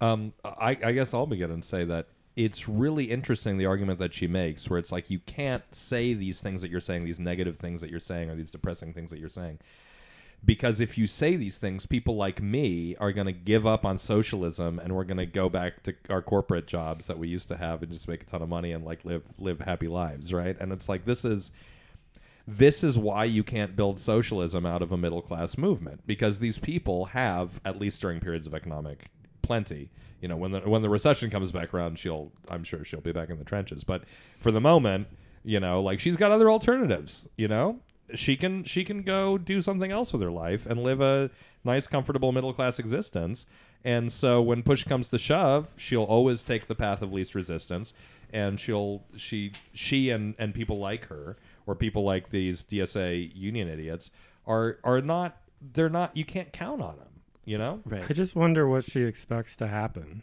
Um, 0.00 0.32
I, 0.44 0.70
I 0.82 0.92
guess 0.92 1.12
I'll 1.12 1.26
begin 1.26 1.50
and 1.50 1.64
say 1.64 1.84
that 1.84 2.08
it's 2.36 2.68
really 2.68 3.04
interesting 3.04 3.58
the 3.58 3.66
argument 3.66 3.98
that 3.98 4.14
she 4.14 4.26
makes, 4.26 4.68
where 4.70 4.78
it's 4.78 4.92
like 4.92 5.10
you 5.10 5.18
can't 5.20 5.62
say 5.74 6.14
these 6.14 6.40
things 6.40 6.62
that 6.62 6.70
you're 6.70 6.80
saying, 6.80 7.04
these 7.04 7.20
negative 7.20 7.58
things 7.58 7.80
that 7.80 7.90
you're 7.90 8.00
saying, 8.00 8.30
or 8.30 8.36
these 8.36 8.50
depressing 8.50 8.92
things 8.92 9.10
that 9.10 9.18
you're 9.18 9.28
saying, 9.28 9.58
because 10.44 10.80
if 10.80 10.96
you 10.96 11.06
say 11.06 11.36
these 11.36 11.58
things, 11.58 11.86
people 11.86 12.16
like 12.16 12.40
me 12.40 12.96
are 12.96 13.12
going 13.12 13.26
to 13.26 13.32
give 13.32 13.66
up 13.66 13.84
on 13.84 13.98
socialism, 13.98 14.78
and 14.78 14.94
we're 14.94 15.04
going 15.04 15.18
to 15.18 15.26
go 15.26 15.48
back 15.48 15.82
to 15.82 15.94
our 16.08 16.22
corporate 16.22 16.66
jobs 16.66 17.06
that 17.08 17.18
we 17.18 17.28
used 17.28 17.48
to 17.48 17.56
have 17.56 17.82
and 17.82 17.92
just 17.92 18.08
make 18.08 18.22
a 18.22 18.26
ton 18.26 18.42
of 18.42 18.48
money 18.48 18.72
and 18.72 18.84
like 18.84 19.04
live 19.04 19.22
live 19.38 19.60
happy 19.60 19.88
lives, 19.88 20.32
right? 20.32 20.56
And 20.60 20.72
it's 20.72 20.88
like 20.88 21.04
this 21.04 21.24
is 21.24 21.52
this 22.46 22.82
is 22.82 22.98
why 22.98 23.24
you 23.24 23.44
can't 23.44 23.76
build 23.76 24.00
socialism 24.00 24.64
out 24.64 24.82
of 24.82 24.92
a 24.92 24.96
middle 24.96 25.22
class 25.22 25.58
movement 25.58 26.06
because 26.06 26.38
these 26.38 26.58
people 26.58 27.04
have 27.06 27.60
at 27.64 27.78
least 27.78 28.00
during 28.00 28.18
periods 28.18 28.46
of 28.46 28.54
economic 28.54 29.10
plenty. 29.50 29.90
You 30.20 30.28
know 30.28 30.36
when 30.36 30.52
the 30.52 30.60
when 30.60 30.80
the 30.80 30.88
recession 30.88 31.28
comes 31.28 31.50
back 31.50 31.74
around 31.74 31.98
she'll 31.98 32.30
i'm 32.50 32.62
sure 32.62 32.84
she'll 32.84 33.00
be 33.00 33.10
back 33.10 33.30
in 33.30 33.38
the 33.38 33.44
trenches. 33.44 33.82
But 33.82 34.04
for 34.38 34.52
the 34.52 34.60
moment 34.60 35.08
you 35.42 35.58
know 35.58 35.82
like 35.82 35.98
she's 35.98 36.16
got 36.16 36.30
other 36.30 36.48
alternatives 36.48 37.28
you 37.36 37.48
know? 37.48 37.80
She 38.14 38.36
can 38.36 38.62
she 38.62 38.84
can 38.84 39.02
go 39.02 39.38
do 39.38 39.60
something 39.60 39.90
else 39.90 40.12
with 40.12 40.22
her 40.22 40.30
life 40.30 40.66
and 40.66 40.84
live 40.84 41.00
a 41.00 41.30
nice 41.64 41.88
comfortable 41.88 42.30
middle 42.30 42.52
class 42.52 42.78
existence. 42.78 43.44
And 43.84 44.12
so 44.12 44.40
when 44.40 44.62
push 44.62 44.84
comes 44.84 45.08
to 45.08 45.18
shove 45.18 45.74
she'll 45.76 46.04
always 46.04 46.44
take 46.44 46.68
the 46.68 46.76
path 46.76 47.02
of 47.02 47.12
least 47.12 47.34
resistance. 47.34 47.92
And 48.32 48.60
she'll 48.60 49.02
she 49.16 49.50
she 49.72 50.10
and 50.10 50.36
and 50.38 50.54
people 50.54 50.76
like 50.76 51.06
her 51.06 51.36
or 51.66 51.74
people 51.74 52.04
like 52.04 52.30
these 52.30 52.62
DSA 52.62 53.32
union 53.34 53.68
idiots 53.68 54.12
are 54.46 54.78
are 54.84 55.00
not 55.00 55.38
they're 55.72 55.88
not 55.88 56.16
you 56.16 56.24
can't 56.24 56.52
count 56.52 56.80
on 56.82 56.96
them 56.98 57.09
you 57.44 57.58
know 57.58 57.80
right. 57.84 58.04
I 58.08 58.12
just 58.12 58.36
wonder 58.36 58.68
what 58.68 58.84
she 58.84 59.02
expects 59.02 59.56
to 59.56 59.66
happen. 59.66 60.22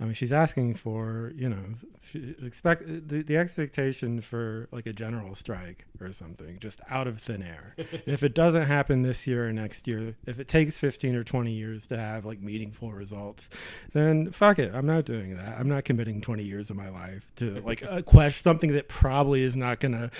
I 0.00 0.04
mean, 0.04 0.14
she's 0.14 0.32
asking 0.32 0.76
for, 0.76 1.30
you 1.36 1.46
know, 1.46 1.62
she 2.00 2.34
expect 2.42 2.84
the, 2.86 3.22
the 3.22 3.36
expectation 3.36 4.22
for 4.22 4.66
like 4.72 4.86
a 4.86 4.94
general 4.94 5.34
strike 5.34 5.84
or 6.00 6.10
something, 6.10 6.58
just 6.58 6.80
out 6.88 7.06
of 7.06 7.20
thin 7.20 7.42
air. 7.42 7.74
and 7.76 8.02
if 8.06 8.22
it 8.22 8.34
doesn't 8.34 8.64
happen 8.64 9.02
this 9.02 9.26
year 9.26 9.48
or 9.48 9.52
next 9.52 9.86
year, 9.86 10.16
if 10.26 10.40
it 10.40 10.48
takes 10.48 10.78
15 10.78 11.14
or 11.14 11.22
20 11.22 11.52
years 11.52 11.86
to 11.88 11.98
have 11.98 12.24
like 12.24 12.40
meaningful 12.40 12.92
results, 12.92 13.50
then 13.92 14.30
fuck 14.30 14.58
it. 14.58 14.74
I'm 14.74 14.86
not 14.86 15.04
doing 15.04 15.36
that. 15.36 15.58
I'm 15.58 15.68
not 15.68 15.84
committing 15.84 16.22
20 16.22 16.44
years 16.44 16.70
of 16.70 16.76
my 16.76 16.88
life 16.88 17.30
to 17.36 17.60
like 17.60 17.82
uh, 17.82 18.00
question 18.00 18.42
something 18.42 18.72
that 18.72 18.88
probably 18.88 19.42
is 19.42 19.54
not 19.54 19.80
going 19.80 19.92
to 19.92 20.10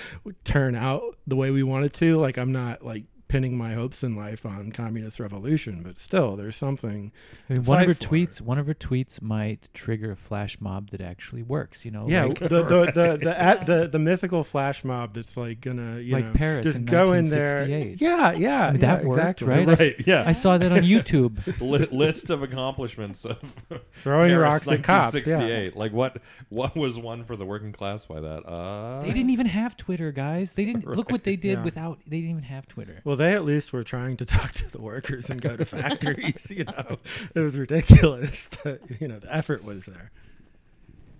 turn 0.43 0.75
out 0.75 1.17
the 1.25 1.35
way 1.35 1.49
we 1.49 1.63
want 1.63 1.85
it 1.85 1.93
to. 1.93 2.17
Like, 2.17 2.37
I'm 2.37 2.51
not 2.51 2.85
like 2.85 3.05
pinning 3.31 3.57
my 3.57 3.73
hopes 3.73 4.03
in 4.03 4.13
life 4.13 4.45
on 4.45 4.71
communist 4.73 5.17
revolution, 5.19 5.81
but 5.83 5.97
still, 5.97 6.35
there's 6.35 6.55
something. 6.57 7.13
I 7.49 7.53
mean, 7.53 7.63
one 7.63 7.79
of 7.81 7.87
her 7.87 7.93
for. 7.93 8.01
tweets, 8.01 8.41
one 8.41 8.57
of 8.59 8.67
her 8.67 8.73
tweets 8.73 9.21
might 9.21 9.69
trigger 9.73 10.11
a 10.11 10.15
flash 10.17 10.59
mob 10.59 10.89
that 10.89 10.99
actually 10.99 11.41
works. 11.41 11.85
You 11.85 11.91
know, 11.91 12.07
Yeah, 12.09 12.25
like, 12.25 12.39
the, 12.39 12.49
the, 12.49 12.91
the, 12.93 13.17
the, 13.23 13.41
at 13.41 13.65
the 13.65 13.87
the 13.87 13.99
mythical 13.99 14.43
flash 14.43 14.83
mob 14.83 15.13
that's 15.13 15.37
like 15.37 15.61
gonna 15.61 15.99
you 15.99 16.13
Like 16.13 16.25
know 16.25 16.33
Paris 16.33 16.65
just 16.65 16.77
in 16.79 16.85
go 16.85 17.13
in 17.13 17.29
there. 17.29 17.65
Yeah, 17.67 17.77
yeah, 17.77 18.27
I 18.27 18.31
mean, 18.33 18.41
yeah, 18.41 18.71
that 18.77 19.05
worked, 19.05 19.19
exactly. 19.41 19.47
right? 19.47 19.69
I 19.69 19.71
s- 19.71 19.79
right 19.79 19.95
yeah 20.05 20.23
I 20.27 20.33
saw 20.33 20.57
that 20.57 20.71
on 20.73 20.79
YouTube. 20.79 21.61
Li- 21.61 21.87
list 21.97 22.29
of 22.29 22.43
accomplishments 22.43 23.23
of 23.25 23.37
Throwing 24.03 24.31
Paris 24.31 24.41
rocks 24.65 24.67
at 24.67 24.83
cops. 24.83 25.25
Yeah. 25.25 25.69
Like 25.73 25.93
what? 25.93 26.17
What 26.49 26.75
was 26.75 26.99
one 26.99 27.23
for 27.23 27.35
the 27.37 27.45
working 27.45 27.71
class 27.71 28.05
by 28.05 28.19
that? 28.19 28.45
Uh, 28.45 29.01
They 29.01 29.11
didn't 29.13 29.29
even 29.29 29.45
have 29.47 29.77
Twitter, 29.77 30.11
guys. 30.11 30.53
They 30.53 30.65
didn't 30.65 30.85
look 30.85 31.09
what 31.11 31.23
they 31.23 31.35
did 31.37 31.59
Yeah. 31.59 31.63
without. 31.63 31.99
They 32.05 32.17
didn't 32.17 32.31
even 32.31 32.43
have 32.43 32.67
Twitter. 32.67 33.01
Well, 33.05 33.15
they 33.21 33.33
at 33.33 33.45
least 33.45 33.71
were 33.71 33.83
trying 33.83 34.17
to 34.17 34.25
talk 34.37 34.51
to 34.53 34.71
the 34.71 34.81
workers 34.81 35.29
and 35.29 35.41
go 35.41 35.55
to 35.55 35.65
factories. 35.65 36.47
you 36.49 36.65
know, 36.65 36.97
it 37.35 37.39
was 37.39 37.57
ridiculous, 37.57 38.49
but 38.63 38.81
you 38.99 39.07
know 39.07 39.19
the 39.19 39.33
effort 39.33 39.63
was 39.63 39.85
there. 39.85 40.11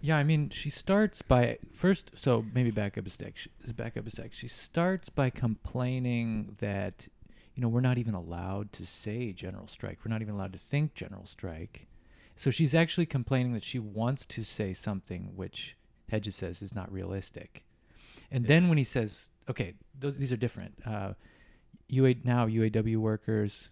Yeah, 0.01 0.17
I 0.17 0.23
mean, 0.23 0.49
she 0.49 0.71
starts 0.71 1.21
by 1.21 1.59
first. 1.73 2.11
So 2.15 2.45
maybe 2.53 2.71
back 2.71 2.97
up 2.97 3.05
a 3.05 3.09
sec. 3.09 3.37
She, 3.37 3.49
back 3.73 3.97
up 3.97 4.07
a 4.07 4.11
sec. 4.11 4.33
She 4.33 4.47
starts 4.47 5.09
by 5.09 5.29
complaining 5.29 6.57
that 6.59 7.07
you 7.53 7.61
know 7.61 7.69
we're 7.69 7.81
not 7.81 7.97
even 7.97 8.15
allowed 8.15 8.73
to 8.73 8.85
say 8.85 9.31
general 9.31 9.67
strike. 9.67 9.99
We're 10.03 10.11
not 10.11 10.21
even 10.21 10.33
allowed 10.33 10.53
to 10.53 10.59
think 10.59 10.95
general 10.95 11.25
strike. 11.25 11.87
So 12.35 12.49
she's 12.49 12.73
actually 12.73 13.05
complaining 13.05 13.53
that 13.53 13.63
she 13.63 13.77
wants 13.77 14.25
to 14.27 14.43
say 14.43 14.73
something 14.73 15.33
which 15.35 15.77
Hedges 16.09 16.35
says 16.35 16.63
is 16.63 16.73
not 16.73 16.91
realistic. 16.91 17.63
And 18.31 18.47
then 18.47 18.69
when 18.69 18.79
he 18.79 18.83
says, 18.83 19.29
"Okay, 19.47 19.75
those, 19.99 20.17
these 20.17 20.31
are 20.31 20.37
different," 20.37 20.73
uh, 20.83 21.13
UA 21.91 22.15
now 22.23 22.47
UAW 22.47 22.97
workers, 22.97 23.69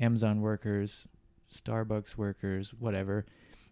Amazon 0.00 0.40
workers, 0.40 1.06
Starbucks 1.52 2.16
workers, 2.16 2.72
whatever. 2.72 3.26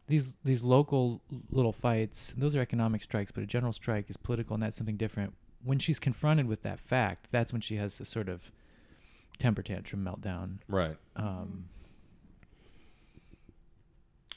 These 0.07 0.37
these 0.45 0.63
local 0.63 1.23
little 1.51 1.73
fights, 1.73 2.35
those 2.37 2.55
are 2.55 2.61
economic 2.61 3.03
strikes, 3.03 3.33
but 3.33 3.43
a 3.43 3.47
general 3.47 3.73
strike 3.73 4.09
is 4.09 4.17
political, 4.17 4.55
and 4.55 4.63
that's 4.63 4.77
something 4.77 4.97
different. 4.97 5.35
When 5.65 5.79
she's 5.79 5.99
confronted 5.99 6.47
with 6.47 6.63
that 6.63 6.81
fact, 6.81 7.29
that's 7.31 7.53
when 7.53 7.61
she 7.61 7.77
has 7.77 7.99
a 7.99 8.05
sort 8.05 8.29
of 8.29 8.53
temper 9.39 9.63
tantrum 9.63 10.05
meltdown. 10.05 10.59
right. 10.69 10.97
Um, 11.17 11.65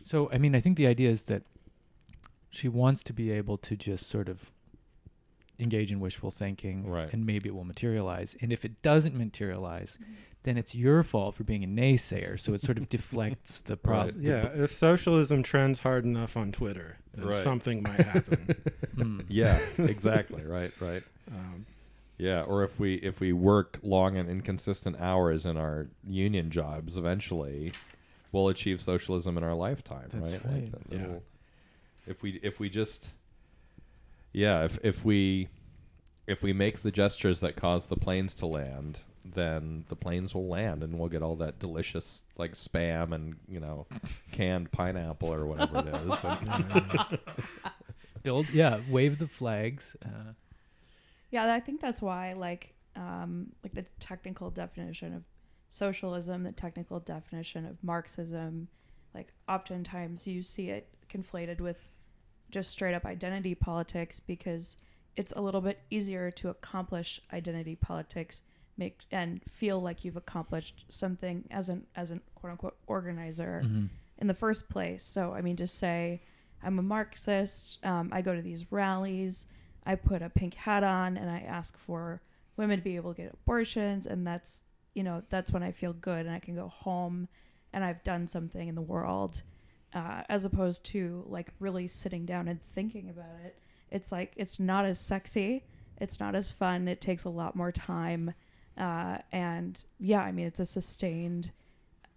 so, 0.04 0.30
I 0.32 0.38
mean, 0.38 0.56
I 0.56 0.60
think 0.60 0.78
the 0.78 0.88
idea 0.88 1.10
is 1.10 1.24
that 1.24 1.44
she 2.50 2.68
wants 2.68 3.04
to 3.04 3.14
be 3.14 3.32
able 3.32 3.58
to 3.58 3.76
just 3.76 4.10
sort 4.10 4.30
of 4.30 4.52
engage 5.62 5.92
in 5.92 6.00
wishful 6.00 6.32
thinking, 6.32 6.88
Right. 6.88 7.12
and 7.14 7.26
maybe 7.26 7.50
it 7.50 7.56
will 7.56 7.64
materialize. 7.64 8.36
And 8.42 8.52
if 8.52 8.66
it 8.66 8.82
doesn't 8.82 9.16
materialize, 9.16 10.00
then 10.44 10.58
it's 10.58 10.74
your 10.74 11.04
fault 11.04 11.36
for 11.36 11.44
being 11.44 11.64
a 11.64 11.68
naysayer. 11.68 12.40
So 12.40 12.54
it 12.54 12.62
sort 12.62 12.78
of 12.78 12.90
deflects 12.98 13.62
the 13.62 13.78
problem. 13.78 14.22
Yeah, 14.22 14.48
if 14.56 14.74
socialism 14.74 15.44
trends 15.44 15.80
hard 15.80 16.04
enough 16.06 16.36
on 16.36 16.52
Twitter, 16.52 16.98
then 17.14 17.26
Right. 17.28 17.44
something 17.44 17.84
might 17.84 18.02
happen. 18.02 18.56
Mm. 18.96 19.26
Yeah, 19.30 19.60
exactly. 19.78 20.44
right, 20.44 20.72
right. 20.82 21.04
um, 21.32 21.66
Yeah, 22.18 22.42
or 22.44 22.64
if 22.64 22.80
we 22.80 22.96
if 22.96 23.20
we 23.20 23.34
work 23.34 23.80
long 23.84 24.18
and 24.18 24.30
inconsistent 24.30 25.00
hours 25.00 25.46
in 25.46 25.58
our 25.58 25.88
union 26.08 26.50
jobs, 26.50 26.98
eventually 26.98 27.72
we'll 28.32 28.48
achieve 28.50 28.80
socialism 28.82 29.38
in 29.38 29.44
our 29.44 29.54
lifetime, 29.56 30.10
That's 30.12 30.32
right? 30.34 30.46
right. 30.46 30.72
that 30.72 30.82
Yeah. 30.96 31.02
little- 31.02 31.24
If 32.08 32.22
we 32.24 32.40
if 32.44 32.60
we 32.60 32.70
just 32.70 33.10
yeah, 34.34 34.64
if 34.66 34.78
if 34.84 35.04
we 35.06 35.48
if 36.28 36.44
we 36.44 36.54
make 36.54 36.80
the 36.82 36.92
gestures 36.92 37.40
that 37.42 37.56
cause 37.56 37.88
the 37.88 37.96
planes 37.98 38.34
to 38.36 38.46
land, 38.46 39.00
then 39.26 39.84
the 39.90 39.96
planes 39.96 40.34
will 40.34 40.48
land 40.48 40.84
and 40.84 40.98
we'll 40.98 41.10
get 41.10 41.22
all 41.22 41.36
that 41.36 41.60
delicious 41.60 42.24
like 42.38 42.54
spam 42.54 43.12
and, 43.14 43.36
you 43.50 43.60
know, 43.60 43.86
canned 44.32 44.72
pineapple 44.72 45.34
or 45.34 45.46
whatever 45.46 45.80
it 45.80 45.88
is. 45.88 46.24
And- 46.24 47.20
Build, 48.24 48.50
yeah, 48.52 48.80
wave 48.90 49.18
the 49.18 49.28
flags. 49.28 49.96
Uh, 50.06 50.34
Yeah, 51.32 51.52
I 51.54 51.60
think 51.60 51.82
that's 51.82 52.02
why 52.02 52.34
like 52.34 52.74
um 52.96 53.48
like 53.64 53.74
the 53.74 53.86
technical 54.00 54.50
definition 54.52 55.14
of 55.14 55.24
socialism, 55.70 56.44
the 56.44 56.52
technical 56.52 57.00
definition 57.00 57.66
of 57.66 57.84
Marxism, 57.84 58.68
like 59.16 59.34
oftentimes 59.50 60.28
you 60.28 60.44
see 60.44 60.70
it 60.70 60.88
conflated 61.10 61.60
with 61.62 61.78
just 62.52 62.72
straight 62.72 62.94
up 62.94 63.06
identity 63.06 63.56
politics 63.56 64.20
because 64.20 64.78
it's 65.16 65.34
a 65.36 65.42
little 65.42 65.62
bit 65.62 65.80
easier 65.90 66.32
to 66.32 66.50
accomplish 66.50 67.22
identity 67.34 67.76
politics 67.76 68.44
make 68.78 69.00
and 69.12 69.42
feel 69.50 69.82
like 69.82 70.06
you've 70.06 70.18
accomplished 70.18 70.86
something 70.90 71.44
as 71.52 71.70
an 71.70 71.86
as 71.96 72.12
an 72.12 72.22
quote 72.36 72.52
unquote 72.52 72.78
organizer 72.88 73.62
mhm. 73.66 73.90
in 74.18 74.28
the 74.28 74.34
first 74.34 74.70
place. 74.70 75.04
So, 75.04 75.34
I 75.34 75.42
mean, 75.42 75.56
to 75.58 75.68
say 75.68 76.22
I'm 76.64 76.80
a 76.80 76.82
Marxist, 76.82 77.84
um, 77.86 78.10
I 78.12 78.22
go 78.22 78.36
to 78.36 78.42
these 78.42 78.72
rallies, 78.72 79.48
I 79.86 79.96
put 79.96 80.22
a 80.22 80.30
pink 80.30 80.54
hat 80.54 80.84
on, 80.84 81.18
and 81.18 81.30
I 81.30 81.40
ask 81.40 81.78
for 81.78 82.22
women 82.58 82.78
to 82.78 82.84
be 82.84 82.96
able 82.96 83.14
to 83.14 83.22
get 83.22 83.34
abortions, 83.34 84.06
and 84.06 84.26
that's, 84.26 84.64
you 84.94 85.04
know, 85.04 85.24
that's 85.30 85.52
when 85.52 85.64
I 85.64 85.72
feel 85.72 85.94
good 85.94 86.26
and 86.26 86.36
I 86.36 86.40
can 86.40 86.56
go 86.56 86.68
home 86.68 87.28
and 87.74 87.84
I've 87.84 88.04
done 88.04 88.28
something 88.28 88.68
in 88.68 88.76
the 88.76 88.82
world, 88.82 89.42
uh, 89.94 90.24
as 90.30 90.46
opposed 90.46 90.86
to 90.86 91.26
like 91.28 91.50
really 91.60 91.88
sitting 91.88 92.26
down 92.26 92.48
and 92.48 92.62
thinking 92.62 93.10
about 93.10 93.36
it. 93.46 93.58
It's 93.90 94.12
like, 94.12 94.34
it's 94.36 94.60
not 94.60 94.86
as 94.86 95.00
sexy, 95.00 95.64
it's 96.00 96.20
not 96.20 96.36
as 96.36 96.50
fun, 96.50 96.88
it 96.88 97.02
takes 97.02 97.26
a 97.26 97.30
lot 97.30 97.56
more 97.56 97.72
time. 97.72 98.34
Uh, 98.78 99.18
and 99.32 99.84
yeah, 100.00 100.22
I 100.22 100.32
mean, 100.32 100.48
it's 100.48 100.60
a 100.60 100.66
sustained 100.66 101.52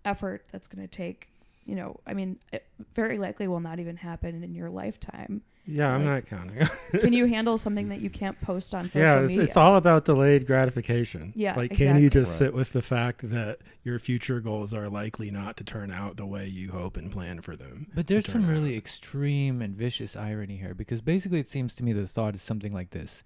effort 0.04 0.44
that's 0.52 0.68
going 0.68 0.86
to 0.86 0.96
take 0.96 1.30
you 1.64 1.74
know 1.74 1.98
i 2.06 2.14
mean 2.14 2.38
it 2.52 2.66
very 2.94 3.18
likely 3.18 3.48
will 3.48 3.60
not 3.60 3.78
even 3.78 3.96
happen 3.96 4.42
in 4.42 4.54
your 4.54 4.70
lifetime 4.70 5.42
Yeah, 5.66 5.94
I'm 5.94 6.04
Like- 6.04 6.30
not 6.30 6.38
counting. 6.38 6.68
can 7.00 7.12
you 7.12 7.24
handle 7.36 7.56
something 7.56 7.88
that 7.88 8.00
you 8.00 8.10
can't 8.10 8.38
post 8.40 8.74
on 8.74 8.90
social 8.90 9.00
yeah, 9.00 9.20
it's, 9.20 9.28
media 9.30 9.44
it's 9.44 9.56
all 9.56 9.76
about 9.76 10.04
delayed 10.04 10.46
gratification. 10.46 11.32
Yeah, 11.34 11.54
like 11.56 11.72
can 11.72 12.02
you 12.02 12.10
just 12.10 12.32
Right. 12.32 12.38
sit 12.38 12.54
with 12.54 12.72
the 12.72 12.82
fact 12.82 13.28
that 13.30 13.58
your 13.82 13.98
future 13.98 14.40
goals 14.40 14.74
are 14.74 14.88
likely 14.88 15.30
not 15.30 15.56
to 15.58 15.64
turn 15.64 15.90
out 15.90 16.16
the 16.16 16.26
way 16.26 16.46
you 16.46 16.70
hope 16.72 16.96
and 16.96 17.10
plan 17.10 17.40
for 17.40 17.56
them? 17.56 17.86
But 17.94 18.06
there's 18.08 18.26
turn 18.26 18.32
some 18.42 18.46
really 18.48 18.76
extreme 18.76 19.62
and 19.62 19.74
vicious 19.74 20.16
irony 20.16 20.56
here 20.58 20.74
because 20.74 21.00
basically 21.00 21.40
it 21.40 21.48
seems 21.48 21.74
to 21.76 21.84
me 21.84 21.92
the 21.92 22.06
thought 22.06 22.34
is 22.34 22.42
something 22.42 22.72
like 22.74 22.90
this. 22.90 23.22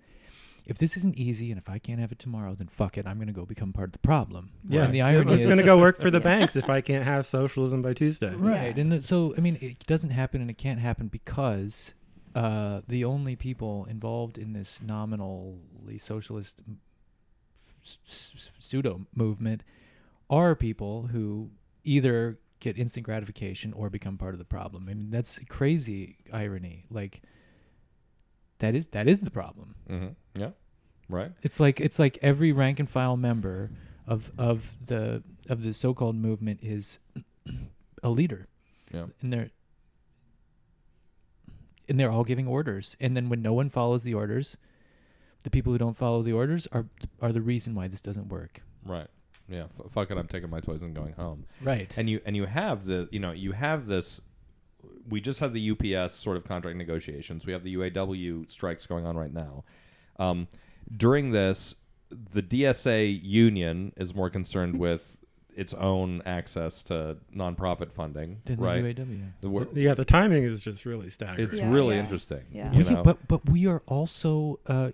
If 0.64 0.76
this 0.76 0.99
isn't 0.99 1.16
easy 1.16 1.51
and 1.51 1.59
if 1.59 1.66
I 1.68 1.78
can't 1.78 1.99
have 1.99 2.12
it 2.12 2.18
tomorrow, 2.18 2.55
then 2.55 2.68
fuck 2.68 2.99
it. 2.99 3.07
I'm 3.07 3.16
going 3.16 3.28
to 3.28 3.32
go 3.32 3.47
become 3.47 3.72
part 3.72 3.89
of 3.89 3.93
the 3.93 3.99
problem. 4.01 4.51
Yeah, 4.68 4.84
And 4.84 4.93
the 4.93 4.99
Yeah, 4.99 5.07
irony 5.07 5.30
I'm 5.32 5.36
is 5.39 5.43
just 5.45 5.49
gonna 5.49 5.62
go 5.62 5.78
work 5.78 5.99
for 5.99 6.11
the 6.11 6.18
Yeah. 6.22 6.24
banks 6.24 6.57
if 6.57 6.68
I 6.68 6.82
can't 6.82 7.05
have 7.05 7.24
socialism 7.24 7.80
by 7.80 7.95
Tuesday. 7.95 8.34
Right. 8.34 8.76
Yeah. 8.76 8.82
And 8.82 8.93
the, 8.93 9.01
so, 9.03 9.34
I 9.39 9.41
mean, 9.41 9.57
it 9.62 9.86
doesn't 9.86 10.11
happen 10.11 10.43
and 10.43 10.51
it 10.51 10.59
can't 10.59 10.78
happen 10.78 11.09
because 11.09 11.95
uh, 12.43 12.80
the 12.86 13.05
only 13.05 13.34
people 13.36 13.86
involved 13.91 14.36
in 14.39 14.53
this 14.53 14.80
nominally 14.82 15.99
socialist 15.99 16.62
m- 16.66 16.78
s- 17.84 17.99
s- 18.09 18.51
pseudo 18.59 18.93
movement 19.14 19.61
are 20.30 20.55
people 20.55 21.09
who 21.12 21.51
either 21.84 22.39
get 22.61 22.76
instant 22.78 23.05
gratification 23.07 23.72
or 23.72 23.89
become 23.91 24.16
part 24.18 24.34
of 24.34 24.39
the 24.39 24.45
problem. 24.45 24.84
I 24.91 24.95
mean, 24.95 25.11
that's 25.11 25.39
crazy 25.49 26.16
irony. 26.32 26.84
Like, 26.91 27.22
that 28.59 28.74
is 28.74 28.89
that 28.89 29.07
is 29.09 29.20
the 29.22 29.30
problem. 29.30 29.74
Mhm. 29.89 30.14
Yeah. 30.34 30.51
Right? 31.09 31.32
It's 31.43 31.59
like 31.61 31.80
it's 31.80 31.99
like 31.99 32.18
every 32.22 32.53
rank 32.53 32.78
and 32.80 32.91
file 32.91 33.16
member 33.16 33.70
of 34.07 34.30
of 34.36 34.76
the 34.84 35.22
of 35.49 35.62
the 35.62 35.72
so-called 35.72 36.16
movement 36.16 36.61
is 36.62 36.99
a 38.03 38.11
leader. 38.11 38.49
Yeah. 38.93 39.07
And 39.22 39.32
they're 39.32 39.51
and 41.89 41.99
they're 41.99 42.11
all 42.11 42.24
giving 42.24 42.47
orders. 42.47 42.97
And 43.01 43.16
then 43.16 43.28
when 43.28 43.43
no 43.43 43.53
one 43.53 43.70
follows 43.70 44.03
the 44.03 44.14
orders, 44.14 44.57
the 45.45 45.51
people 45.51 45.72
who 45.72 45.78
don't 45.78 45.97
follow 45.97 46.22
the 46.22 46.32
orders 46.32 46.66
are 46.72 46.86
are 47.20 47.32
the 47.32 47.41
reason 47.41 47.74
why 47.74 47.89
this 47.89 48.01
doesn't 48.01 48.28
work. 48.28 48.62
Right. 48.84 49.09
Yeah. 49.49 49.64
F- 49.78 49.91
fuck 49.93 50.11
it. 50.11 50.18
I'm 50.18 50.28
taking 50.28 50.51
my 50.51 50.61
toys 50.61 50.82
and 50.82 50.95
going 50.95 51.14
home. 51.14 51.47
Right. 51.62 51.97
And 51.97 52.09
you 52.09 52.20
and 52.26 52.36
you 52.36 52.47
have 52.47 52.86
the 52.86 53.09
you 53.11 53.20
know 53.20 53.32
you 53.32 53.53
have 53.53 53.86
this. 53.86 54.20
We 55.09 55.20
just 55.20 55.41
have 55.41 55.53
the 55.53 55.70
UPS 55.70 56.14
sort 56.14 56.36
of 56.36 56.45
contract 56.45 56.76
negotiations. 56.76 57.47
We 57.47 57.53
have 57.53 57.64
the 57.64 57.76
UAW 57.76 58.51
strikes 58.51 58.86
going 58.86 59.07
on 59.07 59.16
right 59.16 59.32
now. 59.32 59.64
Um, 60.18 60.49
during 60.95 61.30
this, 61.30 61.74
the 62.11 62.43
DSA 62.43 63.18
union 63.22 63.93
is 63.97 64.14
more 64.14 64.30
concerned 64.30 64.78
with 64.78 65.16
its 65.59 65.74
own 65.74 66.22
access 66.24 66.82
to 66.84 67.16
nonprofit 67.34 67.90
funding, 67.92 68.40
Then 68.44 68.56
the 68.59 68.62
right? 68.62 68.84
UAW. 68.84 69.32
The 69.40 69.48
wor- 69.50 69.68
Yeah, 69.74 69.94
the 69.94 70.04
timing 70.04 70.44
is 70.44 70.62
just 70.62 70.86
really 70.86 71.11
staggering. 71.11 71.46
it's 71.48 71.59
Yeah, 71.59 71.70
really 71.70 71.96
yeah. 71.96 72.02
interesting. 72.02 72.44
Yeah. 72.52 72.72
You 72.72 72.84
Well, 72.84 72.92
know? 72.94 73.02
but 73.02 73.26
but 73.28 73.48
we 73.48 73.66
are 73.66 73.82
also 73.86 74.61
uh, 74.66 74.90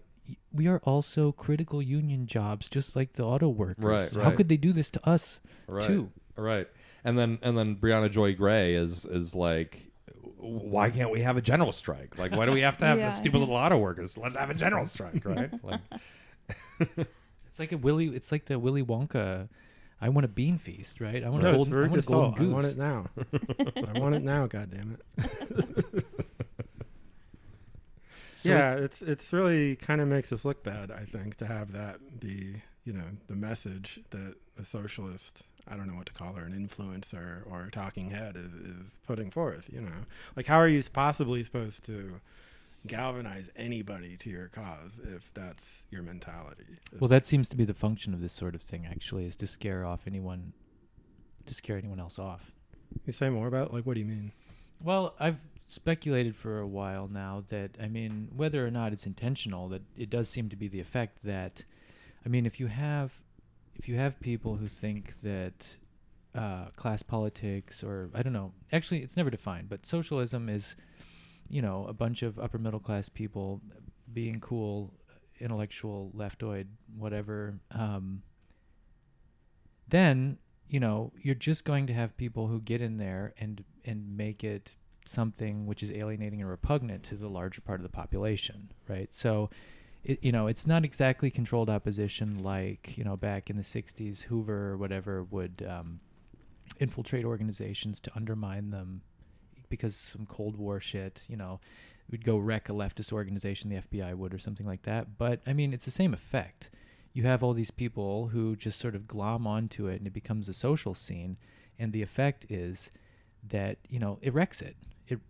we 0.52 0.66
are 0.66 0.78
also 0.84 1.32
critical 1.32 1.82
union 1.82 2.26
jobs, 2.26 2.68
just 2.70 2.96
like 2.96 3.12
the 3.12 3.24
auto 3.24 3.48
workers. 3.48 3.84
Right, 3.84 4.12
right. 4.12 4.24
How 4.24 4.30
could 4.30 4.48
they 4.48 4.56
do 4.56 4.72
this 4.72 4.90
to 4.92 5.08
us 5.08 5.40
right. 5.66 5.82
too? 5.86 6.10
Right. 6.36 6.66
And 7.04 7.18
then 7.18 7.38
and 7.42 7.56
then 7.58 7.76
Briahna 7.76 8.10
Joy 8.10 8.34
Gray 8.34 8.74
is 8.74 9.04
is 9.04 9.34
like 9.34 9.80
why 10.38 10.90
can't 10.90 11.10
we 11.10 11.20
have 11.20 11.36
a 11.36 11.42
general 11.42 11.72
strike? 11.72 12.18
Like 12.18 12.32
why 12.32 12.46
do 12.46 12.52
we 12.52 12.62
have 12.62 12.76
to 12.78 12.86
have 12.86 12.98
Yeah. 12.98 13.08
the 13.08 13.14
stupid 13.14 13.38
little 13.38 13.54
auto 13.54 13.76
workers? 13.78 14.16
Let's 14.16 14.36
have 14.36 14.48
a 14.50 14.54
general 14.54 14.86
strike, 14.86 15.24
right? 15.24 15.50
Like 15.62 15.80
It's 17.46 17.58
like 17.58 17.72
a 17.72 17.76
Willy. 17.78 18.08
It's 18.08 18.32
like 18.32 18.46
the 18.46 18.58
Willy 18.58 18.82
Wonka. 18.82 19.48
I 20.04 20.10
want 20.10 20.26
a 20.26 20.28
bean 20.28 20.58
feast, 20.58 21.00
right? 21.00 21.24
I 21.24 21.30
want 21.30 21.44
no, 21.44 21.48
a 21.48 21.52
golden. 21.54 21.72
I 21.72 21.88
want 21.88 22.04
a 22.04 22.06
golden 22.06 22.36
Salt. 22.36 22.40
I 22.40 22.52
want 22.52 22.66
it 22.66 22.76
now. 22.76 23.06
I 23.94 23.98
want 23.98 24.14
it 24.14 24.22
now. 24.22 24.46
God 24.46 24.70
damn 24.70 24.98
it. 25.16 26.04
So 28.36 28.50
yeah, 28.50 28.74
it's 28.74 29.00
it's 29.00 29.32
really 29.32 29.74
kind 29.76 30.02
of 30.02 30.08
makes 30.08 30.30
us 30.30 30.44
look 30.44 30.62
bad. 30.62 30.90
I 30.90 31.06
think 31.06 31.36
to 31.36 31.46
have 31.46 31.72
that 31.72 32.20
be 32.20 32.56
you 32.84 32.92
know 32.92 33.06
the 33.26 33.34
message 33.34 34.00
that 34.10 34.34
a 34.60 34.64
socialist 34.66 35.46
I 35.66 35.78
don't 35.78 35.86
know 35.86 35.94
what 35.94 36.04
to 36.06 36.12
call 36.12 36.34
her 36.34 36.44
an 36.44 36.52
influencer 36.52 37.50
or 37.50 37.62
a 37.62 37.70
talking 37.70 38.10
head 38.10 38.36
is, 38.36 38.52
is 38.52 39.00
putting 39.06 39.30
forth. 39.30 39.70
You 39.72 39.80
know, 39.80 40.04
like 40.36 40.44
how 40.44 40.56
are 40.56 40.68
you 40.68 40.82
possibly 40.92 41.42
supposed 41.42 41.86
to 41.86 42.20
galvanize 42.86 43.50
anybody 43.56 44.16
to 44.18 44.30
your 44.30 44.48
cause 44.48 45.00
if 45.02 45.32
that's 45.34 45.86
your 45.90 46.02
mentality? 46.02 46.64
Well, 46.98 47.08
that 47.08 47.26
seems 47.26 47.48
to 47.50 47.56
be 47.56 47.64
the 47.64 47.74
function 47.74 48.14
of 48.14 48.20
this 48.20 48.32
sort 48.32 48.54
of 48.54 48.62
thing. 48.62 48.86
Actually, 48.86 49.26
is 49.26 49.36
to 49.36 49.46
scare 49.46 49.84
off 49.84 50.02
anyone, 50.06 50.52
to 51.46 51.54
scare 51.54 51.76
anyone 51.78 52.00
else 52.00 52.18
off. 52.18 52.52
you 53.06 53.12
say 53.12 53.28
more 53.30 53.46
about 53.46 53.72
like 53.72 53.84
what 53.84 53.94
do 53.94 54.00
you 54.00 54.06
mean? 54.06 54.32
Well, 54.82 55.14
I've 55.18 55.38
speculated 55.66 56.36
for 56.36 56.60
a 56.60 56.66
while 56.66 57.08
now 57.08 57.44
that 57.48 57.76
I 57.82 57.88
mean, 57.88 58.30
whether 58.34 58.66
or 58.66 58.70
not 58.70 58.92
it's 58.92 59.06
intentional, 59.06 59.68
that 59.68 59.82
it 59.96 60.10
does 60.10 60.28
seem 60.28 60.48
to 60.50 60.56
be 60.56 60.68
the 60.68 60.80
effect 60.80 61.18
that, 61.24 61.64
I 62.24 62.28
mean, 62.28 62.46
if 62.46 62.60
you 62.60 62.66
have, 62.66 63.12
if 63.76 63.88
you 63.88 63.96
have 63.96 64.20
people 64.20 64.56
who 64.56 64.68
think 64.68 65.20
that 65.22 65.66
uh, 66.34 66.66
class 66.76 67.02
politics 67.02 67.82
or 67.82 68.10
I 68.14 68.22
don't 68.22 68.32
know, 68.32 68.52
actually, 68.72 69.02
it's 69.02 69.16
never 69.16 69.30
defined, 69.30 69.68
but 69.68 69.86
socialism 69.86 70.48
is, 70.48 70.76
you 71.48 71.62
know, 71.62 71.86
a 71.88 71.92
bunch 71.92 72.22
of 72.22 72.38
upper 72.38 72.58
middle 72.58 72.80
class 72.80 73.08
people 73.08 73.60
being 74.12 74.40
cool, 74.40 74.92
intellectual, 75.40 76.12
leftoid, 76.16 76.66
whatever. 76.96 77.58
Um, 77.72 78.22
then 79.88 80.38
you 80.68 80.80
know 80.80 81.12
you're 81.20 81.34
just 81.34 81.64
going 81.64 81.86
to 81.86 81.92
have 81.92 82.16
people 82.16 82.46
who 82.46 82.60
get 82.60 82.80
in 82.80 82.96
there 82.96 83.34
and 83.38 83.64
and 83.84 84.16
make 84.16 84.42
it 84.44 84.74
something 85.06 85.66
which 85.66 85.82
is 85.82 85.92
alienating 85.92 86.40
and 86.40 86.48
repugnant 86.48 87.02
to 87.04 87.14
the 87.14 87.28
larger 87.28 87.60
part 87.60 87.78
of 87.78 87.82
the 87.82 87.90
population 87.90 88.70
right 88.88 89.12
so 89.12 89.50
it, 90.02 90.18
you 90.24 90.32
know 90.32 90.46
it's 90.46 90.66
not 90.66 90.84
exactly 90.84 91.30
controlled 91.30 91.68
opposition 91.68 92.42
like 92.42 92.96
you 92.96 93.04
know 93.04 93.16
back 93.16 93.50
in 93.50 93.56
the 93.56 93.62
60s 93.62 94.22
hoover 94.22 94.70
or 94.70 94.76
whatever 94.76 95.22
would 95.24 95.64
um, 95.68 96.00
infiltrate 96.80 97.24
organizations 97.24 98.00
to 98.00 98.10
undermine 98.16 98.70
them 98.70 99.02
because 99.74 99.96
some 99.96 100.26
cold 100.26 100.56
war 100.56 100.80
shit 100.80 101.24
you 101.28 101.36
know 101.36 101.60
would 102.10 102.24
go 102.24 102.36
wreck 102.36 102.68
a 102.68 102.72
leftist 102.72 103.12
organization 103.12 103.70
the 103.70 103.76
fbi 103.76 104.14
would 104.14 104.34
or 104.34 104.38
something 104.38 104.66
like 104.66 104.82
that 104.82 105.18
but 105.18 105.40
i 105.46 105.52
mean 105.52 105.72
it's 105.72 105.84
the 105.84 105.90
same 105.90 106.14
effect 106.14 106.70
you 107.12 107.22
have 107.22 107.42
all 107.42 107.52
these 107.52 107.70
people 107.70 108.28
who 108.28 108.56
just 108.56 108.78
sort 108.78 108.94
of 108.94 109.06
glom 109.06 109.46
onto 109.46 109.86
it 109.86 109.96
and 109.96 110.06
it 110.06 110.12
becomes 110.12 110.48
a 110.48 110.54
social 110.54 110.94
scene 110.94 111.36
and 111.78 111.92
the 111.92 112.02
effect 112.02 112.46
is 112.48 112.90
that 113.46 113.78
you 113.88 113.98
know 113.98 114.18
it 114.22 114.32
wrecks 114.34 114.60
it 114.60 114.76
it 115.06 115.20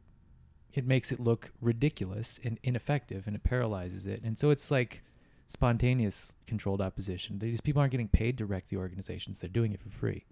it 0.72 0.86
makes 0.86 1.12
it 1.12 1.20
look 1.20 1.50
ridiculous 1.60 2.40
and 2.42 2.58
ineffective 2.62 3.26
and 3.26 3.36
it 3.36 3.42
paralyzes 3.44 4.06
it 4.06 4.22
and 4.22 4.38
so 4.38 4.50
it's 4.50 4.70
like 4.70 5.02
spontaneous 5.46 6.34
controlled 6.46 6.80
opposition. 6.80 7.38
These 7.38 7.60
people 7.60 7.80
aren't 7.80 7.92
getting 7.92 8.08
paid 8.08 8.38
to 8.38 8.46
wreck 8.46 8.68
the 8.68 8.76
organizations; 8.76 9.40
they're 9.40 9.48
doing 9.48 9.72
it 9.72 9.80
for 9.80 9.90
free. 9.90 10.24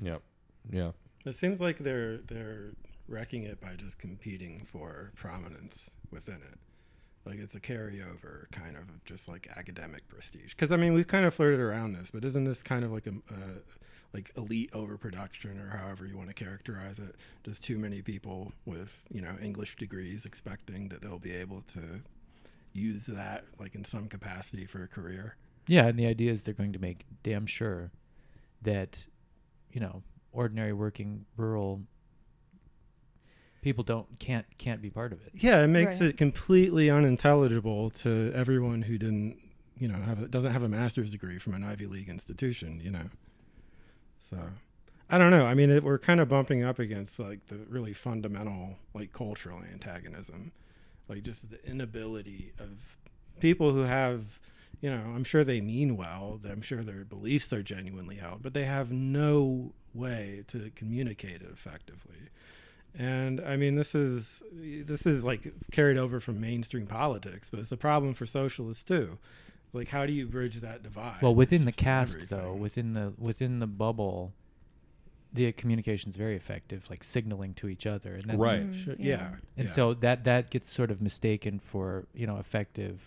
Yep. 0.00 0.22
Yeah. 0.70 0.92
It 1.24 1.34
seems 1.34 1.60
like 1.60 1.78
they're 1.78 2.18
they're 2.18 2.72
wrecking 3.08 3.44
it 3.44 3.60
by 3.60 3.74
just 3.76 3.98
competing 3.98 4.64
for 4.64 5.12
prominence 5.16 5.90
within 6.10 6.36
it. 6.36 6.58
Like 7.24 7.38
it's 7.38 7.54
a 7.54 7.60
carryover 7.60 8.50
kind 8.50 8.76
of 8.76 9.04
just 9.04 9.28
like 9.28 9.48
academic 9.56 10.08
prestige. 10.08 10.50
Because 10.50 10.72
I 10.72 10.76
mean, 10.76 10.92
we've 10.92 11.06
kind 11.06 11.24
of 11.24 11.34
flirted 11.34 11.60
around 11.60 11.92
this, 11.92 12.10
but 12.10 12.24
isn't 12.24 12.44
this 12.44 12.62
kind 12.62 12.84
of 12.84 12.92
like 12.92 13.06
a 13.06 13.12
like 14.12 14.30
elite 14.36 14.70
overproduction 14.72 15.58
or 15.58 15.76
however 15.76 16.06
you 16.06 16.16
want 16.16 16.28
to 16.28 16.34
characterize 16.34 16.98
it? 16.98 17.16
Just 17.44 17.64
too 17.64 17.78
many 17.78 18.02
people 18.02 18.52
with 18.66 19.02
you 19.10 19.22
know 19.22 19.36
English 19.42 19.76
degrees 19.76 20.26
expecting 20.26 20.88
that 20.88 21.00
they'll 21.02 21.18
be 21.18 21.32
able 21.32 21.62
to 21.72 22.02
use 22.74 23.06
that 23.06 23.44
like 23.58 23.74
in 23.74 23.84
some 23.84 24.08
capacity 24.08 24.66
for 24.66 24.82
a 24.82 24.88
career. 24.88 25.36
Yeah, 25.66 25.86
and 25.86 25.98
the 25.98 26.06
idea 26.06 26.30
is 26.30 26.42
they're 26.42 26.52
going 26.52 26.74
to 26.74 26.78
make 26.78 27.06
damn 27.22 27.46
sure 27.46 27.90
that, 28.62 29.06
you 29.72 29.80
know, 29.80 30.02
ordinary 30.32 30.72
working 30.72 31.24
rural 31.36 31.82
people 33.64 33.82
don't 33.82 34.18
can't 34.18 34.44
can't 34.58 34.82
be 34.82 34.90
part 34.90 35.10
of 35.10 35.20
it. 35.26 35.30
Yeah, 35.34 35.64
it 35.64 35.68
makes 35.68 35.98
Right. 35.98 36.10
it 36.10 36.16
completely 36.18 36.90
unintelligible 36.90 37.88
to 37.90 38.30
everyone 38.34 38.82
who 38.82 38.98
didn't, 38.98 39.38
you 39.78 39.88
know, 39.88 39.96
have 40.02 40.22
a, 40.22 40.28
doesn't 40.28 40.52
have 40.52 40.62
a 40.62 40.68
master's 40.68 41.10
degree 41.10 41.38
from 41.38 41.54
an 41.54 41.64
Ivy 41.64 41.86
League 41.86 42.10
institution, 42.10 42.78
you 42.84 42.90
know. 42.90 43.06
So, 44.20 44.38
I 45.08 45.16
don't 45.16 45.30
know. 45.30 45.46
I 45.46 45.54
mean, 45.54 45.70
it, 45.70 45.82
we're 45.82 45.98
kind 45.98 46.20
of 46.20 46.28
bumping 46.28 46.62
up 46.62 46.78
against 46.78 47.18
like 47.18 47.46
the 47.46 47.56
really 47.68 47.94
fundamental 47.94 48.76
like 48.92 49.12
cultural 49.14 49.60
antagonism, 49.72 50.52
like 51.08 51.22
just 51.22 51.50
the 51.50 51.66
inability 51.66 52.52
of 52.58 52.98
people 53.40 53.72
who 53.72 53.80
have, 53.80 54.38
you 54.82 54.90
know, 54.90 55.12
I'm 55.16 55.24
sure 55.24 55.42
they 55.42 55.62
mean 55.62 55.96
well. 55.96 56.38
I'm 56.46 56.60
sure 56.60 56.82
their 56.82 57.04
beliefs 57.04 57.50
are 57.54 57.62
genuinely 57.62 58.16
held, 58.16 58.42
but 58.42 58.52
they 58.52 58.64
have 58.66 58.92
no 58.92 59.72
way 59.94 60.44
to 60.48 60.70
communicate 60.74 61.40
it 61.40 61.48
effectively 61.50 62.28
and 62.96 63.40
i 63.40 63.56
mean 63.56 63.74
this 63.74 63.94
is 63.94 64.42
this 64.52 65.04
is 65.06 65.24
like 65.24 65.52
carried 65.72 65.96
over 65.98 66.20
from 66.20 66.40
mainstream 66.40 66.86
politics 66.86 67.50
but 67.50 67.58
it's 67.58 67.72
a 67.72 67.76
problem 67.76 68.14
for 68.14 68.24
socialists 68.26 68.84
too 68.84 69.18
like 69.72 69.88
how 69.88 70.06
do 70.06 70.12
you 70.12 70.26
bridge 70.26 70.60
that 70.60 70.82
divide 70.84 71.20
Well, 71.20 71.34
within 71.34 71.62
the 71.62 71.68
It's 71.70 71.76
just 71.76 71.84
cast 71.84 72.28
though, 72.30 72.52
within 72.52 72.92
the 72.92 73.12
within 73.18 73.58
the 73.58 73.66
bubble, 73.66 74.32
the 75.32 75.50
communication 75.50 76.10
is 76.10 76.14
very 76.16 76.36
effective, 76.36 76.88
like 76.88 77.02
signaling 77.02 77.54
to 77.54 77.68
each 77.68 77.84
other, 77.84 78.14
and 78.14 78.22
that's 78.22 78.38
Right. 78.40 78.70
Mm, 78.70 78.84
Sure, 78.84 78.94
yeah. 79.00 79.08
yeah 79.16 79.26
And 79.56 79.66
yeah. 79.68 79.74
so 79.74 79.92
that 79.94 80.22
that 80.24 80.50
gets 80.50 80.70
sort 80.70 80.92
of 80.92 81.02
mistaken 81.02 81.58
for 81.58 82.06
you 82.14 82.24
know 82.24 82.36
effective 82.36 83.00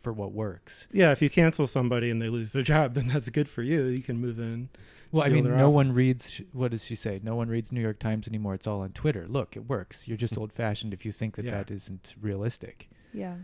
for 0.00 0.12
what 0.12 0.30
works. 0.30 0.86
yeah 0.92 1.10
if 1.10 1.20
you 1.20 1.28
cancel 1.28 1.66
somebody 1.66 2.08
and 2.08 2.22
they 2.22 2.28
lose 2.28 2.52
their 2.52 2.62
job 2.74 2.94
then 2.94 3.08
that's 3.08 3.28
good 3.30 3.48
for 3.48 3.64
you 3.64 3.82
you 3.86 4.00
can 4.02 4.16
move 4.20 4.38
in 4.38 4.68
Well, 5.12 5.24
I 5.24 5.28
mean, 5.28 5.44
their 5.44 5.56
no 5.56 5.70
one 5.70 5.92
reads. 5.92 6.40
What 6.52 6.70
does 6.72 6.84
she 6.84 6.94
say? 6.96 7.20
No 7.22 7.36
one 7.36 7.48
reads 7.48 7.72
New 7.72 7.80
York 7.80 7.98
Times 7.98 8.26
anymore. 8.28 8.54
It's 8.54 8.66
all 8.66 8.80
on 8.80 8.90
Twitter. 8.92 9.26
Look, 9.28 9.56
it 9.56 9.68
works. 9.68 10.06
You're 10.08 10.16
just 10.16 10.34
hmm. 10.34 10.40
old 10.40 10.52
fashioned 10.52 10.92
if 10.92 11.04
you 11.04 11.12
think 11.12 11.36
that 11.36 11.44
Yeah. 11.44 11.52
that 11.52 11.70
isn't 11.70 12.14
realistic. 12.20 12.88
Yeah. 13.12 13.34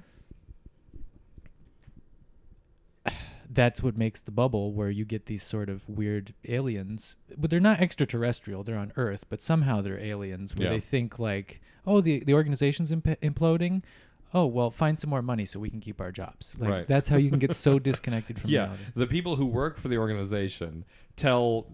That's 3.50 3.82
what 3.82 3.96
makes 3.96 4.20
the 4.20 4.30
bubble 4.30 4.72
where 4.72 4.90
you 4.90 5.04
get 5.04 5.26
these 5.26 5.42
sort 5.42 5.68
of 5.68 5.88
weird 5.88 6.34
aliens, 6.48 7.16
but 7.36 7.50
they're 7.50 7.60
not 7.60 7.80
extraterrestrial. 7.80 8.62
They're 8.62 8.78
on 8.78 8.92
Earth, 8.96 9.24
but 9.28 9.42
somehow 9.42 9.82
they're 9.82 9.98
aliens. 9.98 10.56
Where 10.56 10.68
Yeah. 10.68 10.74
they 10.74 10.80
think 10.80 11.18
like, 11.18 11.60
oh, 11.86 12.00
the 12.00 12.20
the 12.20 12.34
organization's 12.34 12.92
imp- 12.92 13.20
imploding. 13.20 13.82
Oh 14.34 14.46
well, 14.46 14.70
find 14.70 14.98
some 14.98 15.10
more 15.10 15.20
money 15.20 15.44
so 15.44 15.60
we 15.60 15.68
can 15.68 15.80
keep 15.80 16.00
our 16.00 16.10
jobs. 16.10 16.56
Like 16.58 16.70
Right. 16.70 16.86
that's 16.86 17.08
how 17.08 17.16
you 17.18 17.28
can 17.28 17.38
get 17.38 17.52
so 17.52 17.78
disconnected 17.90 18.38
from 18.40 18.48
yeah. 18.50 18.60
reality. 18.62 18.82
The 18.96 19.06
people 19.06 19.36
who 19.36 19.44
work 19.44 19.78
for 19.78 19.88
the 19.88 19.98
organization 19.98 20.84
tell 21.16 21.66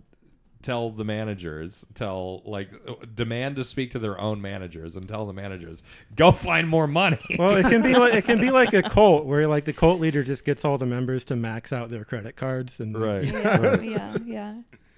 tell 0.61 0.91
the 0.91 1.05
managers, 1.05 1.84
tell 1.95 2.43
like 2.45 2.70
uh, 2.86 2.95
demand 3.14 3.57
to 3.57 3.64
speak 3.64 3.93
to 3.93 3.99
their 3.99 4.20
own 4.20 4.41
managers 4.43 4.97
and 4.97 5.09
tell 5.09 5.24
the 5.24 5.32
managers, 5.32 5.82
go 6.16 6.32
find 6.32 6.68
more 6.68 6.86
money. 6.86 7.18
well 7.39 7.57
it 7.57 7.62
can 7.62 7.82
be 7.82 7.95
like 7.95 8.14
it 8.14 8.24
can 8.24 8.41
be 8.41 8.51
like 8.51 8.72
a 8.74 8.82
cult 8.91 9.24
where 9.24 9.47
like 9.47 9.64
the 9.64 9.72
cult 9.72 10.01
leader 10.01 10.22
just 10.22 10.45
gets 10.45 10.64
all 10.64 10.76
the 10.76 10.86
members 10.86 11.24
to 11.24 11.36
max 11.36 11.72
out 11.72 11.89
their 11.89 12.05
credit 12.05 12.36
cards 12.36 12.80
and 12.80 12.99
Right. 13.01 13.24
Yeah. 13.24 13.80
yeah. 13.80 14.16
Yeah. 14.24 14.55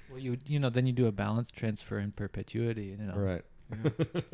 Well, 0.09 0.19
you 0.19 0.39
you 0.47 0.59
know 0.59 0.71
then 0.71 0.87
you 0.87 0.93
do 0.93 1.07
a 1.07 1.13
balance 1.13 1.51
transfer 1.51 1.99
in 1.99 2.13
perpetuity. 2.13 2.97
You 2.99 3.07
know, 3.07 3.15
right. 3.15 3.43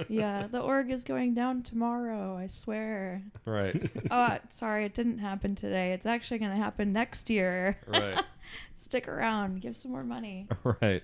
Yeah. 0.08 0.46
The 0.46 0.60
org 0.60 0.90
is 0.90 1.04
going 1.04 1.34
down 1.34 1.62
tomorrow. 1.62 2.36
I 2.36 2.46
swear. 2.46 3.22
Right. 3.44 3.90
Oh, 4.10 4.38
sorry, 4.50 4.84
it 4.84 4.94
didn't 4.94 5.18
happen 5.18 5.54
today. 5.54 5.92
It's 5.92 6.06
actually 6.06 6.38
going 6.38 6.52
to 6.52 6.56
happen 6.56 6.92
next 6.92 7.28
year. 7.30 7.78
right. 7.86 8.24
Stick 8.74 9.08
around. 9.08 9.60
Give 9.60 9.76
some 9.76 9.90
more 9.90 10.04
money. 10.04 10.46
Right. 10.80 11.02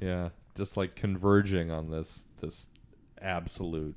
Yeah, 0.00 0.30
just 0.56 0.76
like 0.76 0.94
converging 0.94 1.70
on 1.70 1.90
this 1.90 2.26
this 2.40 2.66
absolute 3.20 3.94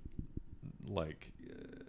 like 0.88 1.32
uh, 1.50 1.84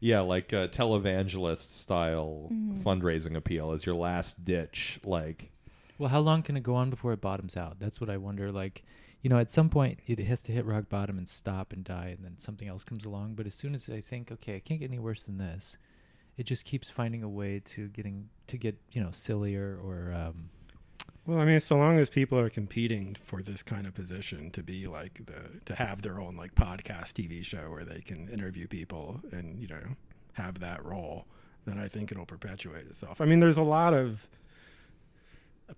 yeah, 0.00 0.20
like 0.20 0.52
uh, 0.54 0.68
televangelist 0.68 1.70
style 1.72 2.48
Mhm. 2.50 2.82
fundraising 2.82 3.36
appeal 3.36 3.72
as 3.72 3.84
your 3.84 3.94
last 3.96 4.44
ditch 4.44 4.98
like 5.04 5.50
Well, 5.98 6.08
how 6.08 6.20
long 6.20 6.42
can 6.42 6.56
it 6.56 6.62
go 6.62 6.74
on 6.74 6.88
before 6.90 7.12
it 7.12 7.20
bottoms 7.20 7.56
out? 7.56 7.78
That's 7.78 8.00
what 8.00 8.08
I 8.10 8.16
wonder. 8.16 8.50
Like, 8.50 8.82
you 9.24 9.30
know, 9.30 9.38
at 9.38 9.50
some 9.50 9.70
point 9.70 10.00
it 10.06 10.18
has 10.18 10.42
to 10.42 10.52
hit 10.52 10.66
rock 10.66 10.90
bottom 10.90 11.16
and 11.16 11.26
stop 11.26 11.72
and 11.72 11.82
die, 11.82 12.14
and 12.14 12.22
then 12.22 12.36
something 12.36 12.68
else 12.68 12.84
comes 12.84 13.06
along. 13.06 13.36
But 13.36 13.46
as 13.46 13.54
soon 13.54 13.74
as 13.74 13.88
I 13.88 14.02
think, 14.02 14.30
okay, 14.30 14.56
it 14.56 14.66
can't 14.66 14.78
get 14.78 14.90
any 14.90 14.98
worse 14.98 15.22
than 15.22 15.38
this, 15.38 15.78
it 16.36 16.44
just 16.44 16.66
keeps 16.66 16.90
finding 16.90 17.22
a 17.22 17.28
way 17.28 17.62
to 17.64 17.88
getting 17.88 18.28
to 18.48 18.58
get 18.58 18.76
you 18.92 19.02
know 19.02 19.08
sillier 19.12 19.80
or 19.82 20.12
um, 20.12 20.50
Well, 21.24 21.38
I 21.38 21.46
mean, 21.46 21.58
so 21.60 21.78
long 21.78 21.98
as 21.98 22.10
people 22.10 22.38
are 22.38 22.50
competing 22.50 23.16
for 23.24 23.40
this 23.40 23.62
kind 23.62 23.86
of 23.86 23.94
position 23.94 24.50
to 24.50 24.62
be 24.62 24.86
like 24.86 25.24
the 25.24 25.58
to 25.64 25.74
have 25.74 26.02
their 26.02 26.20
own 26.20 26.36
like 26.36 26.54
podcast 26.54 27.14
TV 27.14 27.42
show 27.42 27.70
where 27.70 27.86
they 27.86 28.02
can 28.02 28.28
interview 28.28 28.68
people 28.68 29.22
and 29.32 29.58
you 29.58 29.68
know 29.68 29.96
have 30.34 30.60
that 30.60 30.84
role, 30.84 31.24
then 31.64 31.78
I 31.78 31.88
think 31.88 32.12
it'll 32.12 32.26
perpetuate 32.26 32.86
itself. 32.88 33.22
I 33.22 33.24
mean, 33.24 33.40
there's 33.40 33.56
a 33.56 33.62
lot 33.62 33.94
of 33.94 34.28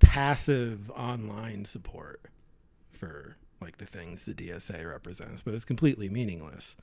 passive 0.00 0.90
online 0.90 1.64
support 1.64 2.28
for 2.96 3.36
like 3.60 3.78
the 3.78 3.86
things 3.86 4.24
the 4.24 4.34
DSA 4.34 4.88
represents, 4.88 5.42
but 5.42 5.54
it's 5.54 5.64
completely 5.64 6.08
meaningless. 6.08 6.76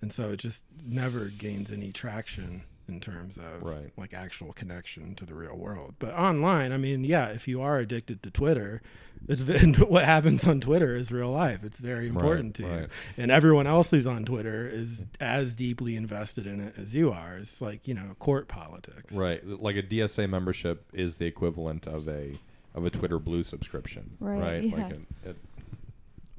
And 0.00 0.12
so 0.12 0.30
it 0.30 0.36
just 0.38 0.64
never 0.84 1.26
gains 1.26 1.70
any 1.72 1.92
traction 1.92 2.64
in 2.88 2.98
terms 2.98 3.38
of 3.38 3.62
Right. 3.62 3.92
like 3.96 4.12
actual 4.12 4.52
connection 4.52 5.14
to 5.14 5.24
the 5.24 5.34
real 5.34 5.56
world. 5.56 5.94
But 6.00 6.14
online, 6.14 6.72
I 6.72 6.76
mean, 6.76 7.04
yeah, 7.04 7.26
if 7.28 7.46
you 7.46 7.62
are 7.62 7.78
addicted 7.78 8.22
to 8.24 8.30
Twitter, 8.30 8.82
it's 9.28 9.42
what 9.78 10.04
happens 10.04 10.44
on 10.44 10.60
Twitter 10.60 10.96
is 10.96 11.12
real 11.12 11.30
life. 11.30 11.62
It's 11.62 11.78
very 11.78 12.08
important 12.08 12.56
to 12.56 12.62
you. 12.64 12.86
And 13.16 13.30
everyone 13.30 13.68
else 13.68 13.92
who's 13.92 14.06
on 14.08 14.24
Twitter 14.24 14.68
is 14.68 15.06
as 15.20 15.54
deeply 15.54 15.94
invested 15.94 16.44
in 16.46 16.60
it 16.60 16.74
as 16.76 16.94
you 16.96 17.12
are. 17.12 17.36
It's 17.36 17.60
like, 17.60 17.86
you 17.86 17.94
know, 17.94 18.16
court 18.18 18.48
politics. 18.48 19.14
right, 19.14 19.44
like 19.46 19.76
a 19.76 19.82
DSA 19.82 20.28
membership 20.28 20.84
is 20.92 21.18
the 21.18 21.26
equivalent 21.26 21.86
of 21.86 22.08
a 22.08 22.38
of 22.74 22.84
a 22.86 22.90
Twitter 22.90 23.18
Blue 23.18 23.42
subscription, 23.42 24.16
Right, 24.20 24.40
right? 24.40 24.64
yeah. 24.64 24.76
Like 24.76 24.92
a, 24.92 25.30
a 25.30 25.34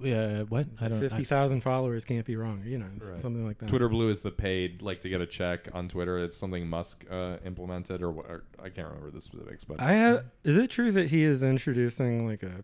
uh, 0.03 0.43
what 0.45 0.67
I 0.81 0.89
don't. 0.89 0.99
50,000 0.99 1.61
followers 1.61 2.03
can't 2.03 2.25
be 2.25 2.36
wrong, 2.36 2.61
you 2.65 2.77
know, 2.77 2.88
Right. 2.99 3.21
something 3.21 3.45
like 3.45 3.59
that. 3.59 3.69
Twitter 3.69 3.88
Blue 3.88 4.09
is 4.09 4.21
the 4.21 4.31
paid, 4.31 4.81
like 4.81 5.01
to 5.01 5.09
get 5.09 5.21
a 5.21 5.25
check 5.25 5.69
on 5.73 5.88
Twitter. 5.88 6.17
It's 6.19 6.36
something 6.36 6.67
Musk 6.67 7.05
uh, 7.09 7.38
implemented, 7.45 8.01
or, 8.01 8.11
wha- 8.11 8.23
or 8.23 8.43
I 8.61 8.69
can't 8.69 8.88
remember 8.88 9.11
the 9.11 9.21
specifics, 9.21 9.63
but 9.63 9.79
I 9.79 9.93
have, 9.93 10.25
is 10.43 10.57
it 10.57 10.69
true 10.71 10.91
that 10.91 11.09
he 11.09 11.23
is 11.23 11.41
introducing 11.43 12.27
like 12.27 12.43
a 12.43 12.63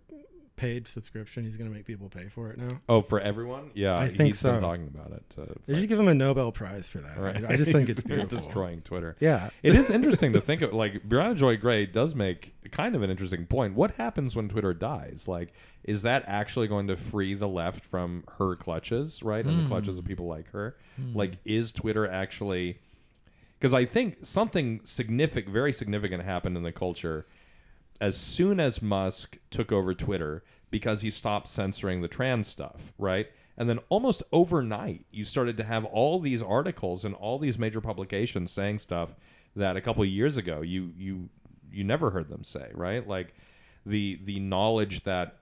paid 0.60 0.88
subscription? 0.88 1.44
He's 1.46 1.56
going 1.58 1.70
to 1.70 1.76
make 1.76 1.86
people 1.86 2.10
pay 2.10 2.28
for 2.28 2.50
it 2.52 2.58
now. 2.58 2.80
oh, 2.90 3.02
for 3.02 3.20
everyone, 3.20 3.72
yeah, 3.74 3.98
I 3.98 4.08
think 4.10 4.28
he's 4.34 4.42
been 4.44 4.60
so. 4.60 4.60
talking 4.60 4.88
about 4.88 5.12
it. 5.12 5.58
They 5.66 5.76
should 5.80 5.88
give 5.90 6.00
him 6.00 6.08
a 6.08 6.14
Nobel 6.14 6.52
Prize 6.52 6.90
for 6.90 7.00
that. 7.00 7.18
right. 7.18 7.46
I 7.46 7.56
just 7.56 7.72
think 7.72 7.88
it's 7.94 8.04
beautiful. 8.04 8.28
destroying 8.38 8.82
Twitter. 8.82 9.16
Yeah. 9.20 9.50
It 9.64 9.76
is 9.76 9.90
interesting 9.90 10.34
to 10.34 10.42
think 10.42 10.62
of. 10.62 10.74
Like 10.74 11.08
Briahna 11.08 11.36
Joy 11.36 11.58
Gray 11.58 11.86
does 11.86 12.14
make 12.16 12.54
kind 12.72 12.96
of 12.96 13.02
an 13.02 13.10
interesting 13.10 13.46
point. 13.46 13.74
What 13.76 13.92
happens 13.92 14.36
when 14.36 14.50
Twitter 14.50 14.74
dies? 14.74 15.28
Like, 15.28 15.54
is 15.84 16.02
that 16.04 16.24
actually 16.28 16.68
going 16.68 16.88
to 16.88 16.98
free 16.98 17.34
the 17.34 17.48
left 17.48 17.86
from 17.86 18.24
her 18.38 18.56
clutches, 18.56 19.24
right, 19.24 19.44
and 19.46 19.58
the 19.60 19.64
Hmm. 19.64 19.70
clutches 19.70 19.98
of 19.98 20.06
people 20.06 20.28
like 20.28 20.52
her? 20.52 20.76
Hmm. 20.98 21.16
Like, 21.16 21.38
is 21.46 21.72
Twitter 21.72 22.06
actually? 22.08 22.80
Because 23.60 23.74
I 23.74 23.86
think 23.86 24.18
something 24.24 24.82
significant, 24.84 25.54
very 25.54 25.74
significant, 25.74 26.24
happened 26.24 26.56
in 26.58 26.64
the 26.64 26.72
culture 26.72 27.26
as 28.02 28.18
soon 28.18 28.60
as 28.60 28.82
Musk 28.82 29.38
took 29.50 29.72
over 29.72 29.94
Twitter 29.94 30.44
because 30.72 31.02
he 31.02 31.10
stopped 31.10 31.48
censoring 31.48 32.02
the 32.02 32.08
trans 32.08 32.48
stuff, 32.48 32.94
right? 32.98 33.28
And 33.58 33.70
then 33.70 33.80
almost 33.90 34.24
overnight, 34.32 35.06
you 35.12 35.26
started 35.26 35.58
to 35.58 35.64
have 35.64 35.84
all 35.86 36.20
these 36.20 36.42
articles 36.42 37.04
and 37.04 37.14
all 37.16 37.38
these 37.40 37.58
major 37.58 37.82
publications 37.82 38.52
saying 38.52 38.80
stuff 38.80 39.16
that 39.56 39.76
a 39.76 39.82
couple 39.82 40.04
of 40.04 40.10
years 40.10 40.38
ago 40.38 40.62
you 40.62 40.94
you 40.96 41.30
you 41.72 41.84
never 41.84 42.10
heard 42.12 42.30
them 42.30 42.44
say, 42.44 42.70
right? 42.74 43.06
Like 43.06 43.34
the 43.86 44.20
the 44.24 44.40
knowledge 44.40 45.04
that 45.04 45.40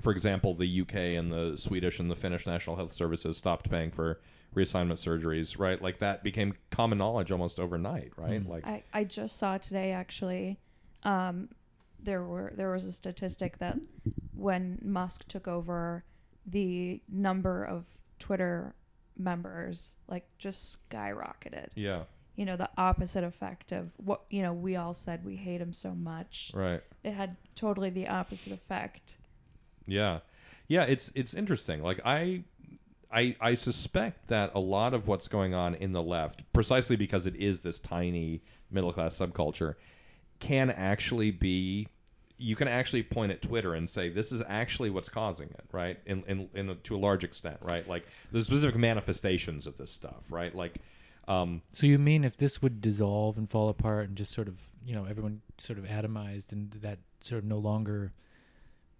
for 0.00 0.10
example, 0.12 0.54
the 0.54 0.80
UK 0.80 0.94
and 0.94 1.32
the 1.32 1.56
Swedish 1.56 2.00
and 2.00 2.10
the 2.10 2.16
Finnish 2.16 2.46
national 2.46 2.76
health 2.76 2.92
services 2.92 3.36
stopped 3.36 3.70
paying 3.70 3.90
for 3.90 4.20
reassignment 4.54 4.94
surgeries, 4.94 5.58
right? 5.58 5.80
Like 5.80 5.98
that 5.98 6.22
became 6.22 6.54
common 6.70 6.98
knowledge 6.98 7.32
almost 7.32 7.58
overnight, 7.58 8.12
right? 8.16 8.44
Mm. 8.44 8.48
Like 8.48 8.66
I, 8.66 8.82
I 8.92 9.04
just 9.04 9.36
saw 9.36 9.58
today 9.58 9.92
actually 9.92 10.58
um, 11.04 11.48
there 12.04 12.22
were 12.22 12.52
there 12.56 12.70
was 12.70 12.84
a 12.84 12.92
statistic 12.92 13.58
that 13.58 13.76
when 14.34 14.78
Musk 14.82 15.26
took 15.28 15.48
over 15.48 16.04
the 16.46 17.00
number 17.08 17.64
of 17.64 17.86
Twitter 18.18 18.74
members 19.16 19.94
like 20.08 20.26
just 20.38 20.88
skyrocketed. 20.90 21.68
yeah, 21.74 22.02
You 22.36 22.44
know, 22.44 22.56
the 22.56 22.68
opposite 22.76 23.24
effect 23.24 23.72
of 23.72 23.90
what 23.96 24.22
you 24.30 24.42
know, 24.42 24.52
we 24.52 24.76
all 24.76 24.92
said 24.94 25.24
we 25.24 25.36
hate 25.36 25.60
him 25.60 25.72
so 25.72 25.94
much. 25.94 26.50
right. 26.54 26.82
It 27.02 27.12
had 27.12 27.36
totally 27.54 27.90
the 27.90 28.08
opposite 28.08 28.52
effect. 28.52 29.16
Yeah, 29.86 30.20
yeah. 30.68 30.82
It's 30.84 31.10
it's 31.14 31.34
interesting. 31.34 31.82
Like 31.82 32.00
I, 32.04 32.42
I, 33.12 33.36
I 33.40 33.54
suspect 33.54 34.28
that 34.28 34.50
a 34.54 34.60
lot 34.60 34.94
of 34.94 35.06
what's 35.06 35.28
going 35.28 35.54
on 35.54 35.74
in 35.76 35.92
the 35.92 36.02
left, 36.02 36.42
precisely 36.52 36.96
because 36.96 37.26
it 37.26 37.36
is 37.36 37.60
this 37.60 37.78
tiny 37.80 38.42
middle 38.70 38.92
class 38.92 39.16
subculture, 39.16 39.74
can 40.40 40.70
actually 40.70 41.30
be. 41.30 41.88
You 42.44 42.56
can 42.56 42.68
actually 42.68 43.02
point 43.02 43.32
at 43.32 43.40
Twitter 43.40 43.74
and 43.74 43.88
say 43.88 44.10
this 44.10 44.30
is 44.30 44.42
actually 44.46 44.90
what's 44.90 45.08
causing 45.08 45.48
it, 45.48 45.64
right? 45.72 45.98
In 46.04 46.22
in, 46.26 46.48
in 46.54 46.70
a, 46.70 46.74
to 46.74 46.94
a 46.94 46.98
large 46.98 47.24
extent, 47.24 47.58
right? 47.62 47.88
Like 47.88 48.04
the 48.32 48.44
specific 48.44 48.76
manifestations 48.76 49.66
of 49.66 49.76
this 49.76 49.90
stuff, 49.90 50.22
right? 50.28 50.54
Like, 50.54 50.76
um, 51.26 51.62
So 51.70 51.86
you 51.86 51.98
mean 51.98 52.22
if 52.22 52.36
this 52.36 52.60
would 52.60 52.80
dissolve 52.80 53.38
and 53.38 53.48
fall 53.48 53.68
apart 53.68 54.08
and 54.08 54.16
just 54.16 54.32
sort 54.32 54.48
of, 54.48 54.56
you 54.84 54.94
know, 54.94 55.06
everyone 55.06 55.40
sort 55.58 55.78
of 55.78 55.86
atomized 55.86 56.52
and 56.52 56.70
that 56.82 56.98
sort 57.20 57.38
of 57.38 57.44
no 57.44 57.56
longer 57.58 58.12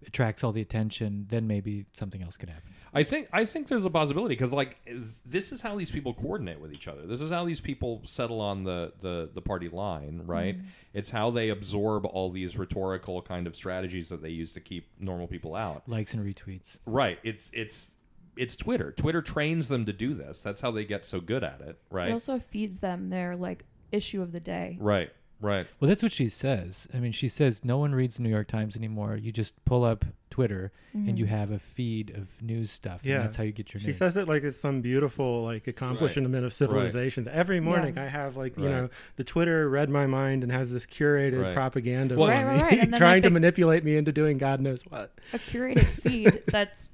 attracts 0.07 0.45
all 0.45 0.53
the 0.53 0.61
attention, 0.61 1.27
then 1.29 1.47
maybe 1.47 1.87
something 1.95 2.23
else 2.23 2.37
could 2.37 2.49
happen. 2.49 2.71
I 2.97 3.03
think 3.03 3.29
I 3.33 3.45
think 3.45 3.67
there's 3.67 3.85
a 3.85 3.91
possibility 3.91 4.37
because 4.37 4.53
like 4.53 4.79
this 5.27 5.51
is 5.51 5.61
how 5.61 5.77
these 5.77 5.91
people 5.91 6.15
coordinate 6.15 6.61
with 6.61 6.73
each 6.73 6.87
other. 6.87 7.07
This 7.07 7.21
is 7.21 7.31
how 7.31 7.45
these 7.45 7.61
people 7.61 8.01
settle 8.05 8.41
on 8.41 8.63
the 8.63 8.93
the, 9.01 9.31
the 9.35 9.43
party 9.43 9.69
line, 9.69 10.23
right? 10.25 10.57
Mm-hmm. 10.57 10.67
It's 10.95 11.11
how 11.11 11.31
they 11.31 11.49
absorb 11.49 12.07
all 12.07 12.31
these 12.31 12.57
rhetorical 12.57 13.21
kind 13.21 13.49
of 13.49 13.57
strategies 13.57 14.09
that 14.11 14.23
they 14.23 14.29
use 14.29 14.53
to 14.53 14.61
keep 14.61 14.89
normal 15.01 15.27
people 15.27 15.57
out. 15.57 15.83
Likes 15.89 16.15
and 16.15 16.25
retweets. 16.25 16.79
Right. 16.87 17.19
It's 17.25 17.51
it's 17.53 17.91
it's 18.37 18.55
Twitter. 18.55 18.93
Twitter 18.93 19.23
trains 19.23 19.69
them 19.69 19.85
to 19.87 19.93
do 19.93 20.15
this. 20.15 20.41
That's 20.41 20.61
how 20.61 20.71
they 20.71 20.85
get 20.85 21.05
so 21.05 21.21
good 21.21 21.43
at 21.43 21.61
it, 21.63 21.79
right? 21.91 22.11
It 22.11 22.13
also 22.13 22.39
feeds 22.39 22.79
them 22.79 23.11
their 23.11 23.35
like 23.35 23.65
issue 23.91 24.23
of 24.23 24.31
the 24.31 24.41
day. 24.41 24.79
Right. 24.81 25.11
Right. 25.41 25.67
Well, 25.79 25.89
that's 25.89 26.03
what 26.03 26.13
she 26.13 26.29
says. 26.29 26.89
I 26.95 26.99
mean, 26.99 27.13
she 27.13 27.29
says 27.29 27.65
no 27.65 27.77
one 27.79 27.95
reads 27.95 28.17
the 28.17 28.23
New 28.23 28.31
York 28.31 28.49
Times 28.49 28.77
anymore. 28.77 29.17
You 29.17 29.31
just 29.33 29.63
pull 29.65 29.85
up 29.85 30.05
Twitter 30.31 30.73
and 30.93 31.19
you 31.19 31.27
mm-hmm. 31.27 31.35
have 31.35 31.51
a 31.51 31.59
feed 31.59 32.11
of 32.11 32.43
news 32.43 32.71
stuff. 32.71 33.01
Yeah. 33.05 33.17
And 33.17 33.25
that's 33.25 33.37
how 33.37 33.43
you 33.45 33.53
get 33.53 33.73
your 33.73 33.81
She 33.81 33.87
news. 33.87 33.95
She 33.95 33.99
says 33.99 34.17
it 34.17 34.27
like 34.27 34.43
it's 34.43 34.59
some 34.59 34.81
beautiful 34.81 35.45
like 35.45 35.67
accomplishment 35.67 36.35
of 36.35 36.53
civilization. 36.53 37.29
Every 37.29 37.61
morning 37.61 37.99
I 37.99 38.09
have 38.09 38.37
like 38.37 38.57
you 38.57 38.65
Right. 38.65 38.71
know 38.71 38.89
the 39.17 39.25
Twitter 39.25 39.69
read 39.69 39.91
my 39.91 40.07
mind 40.07 40.43
and 40.43 40.51
has 40.51 40.73
this 40.73 40.87
curated 40.87 41.41
Right. 41.43 41.55
propaganda 41.55 42.17
Well- 42.17 42.29
Right, 42.29 42.45
me, 42.45 42.63
right, 42.63 42.79
right. 42.79 42.93
Trying 42.97 43.17
like, 43.17 43.23
to 43.25 43.31
manipulate 43.31 43.85
me 43.85 43.97
into 43.97 44.13
doing 44.13 44.39
God 44.39 44.61
knows 44.61 44.83
what. 44.83 45.13
a 45.33 45.39
curated 45.39 45.85
feed 46.03 46.43
that's 46.47 46.91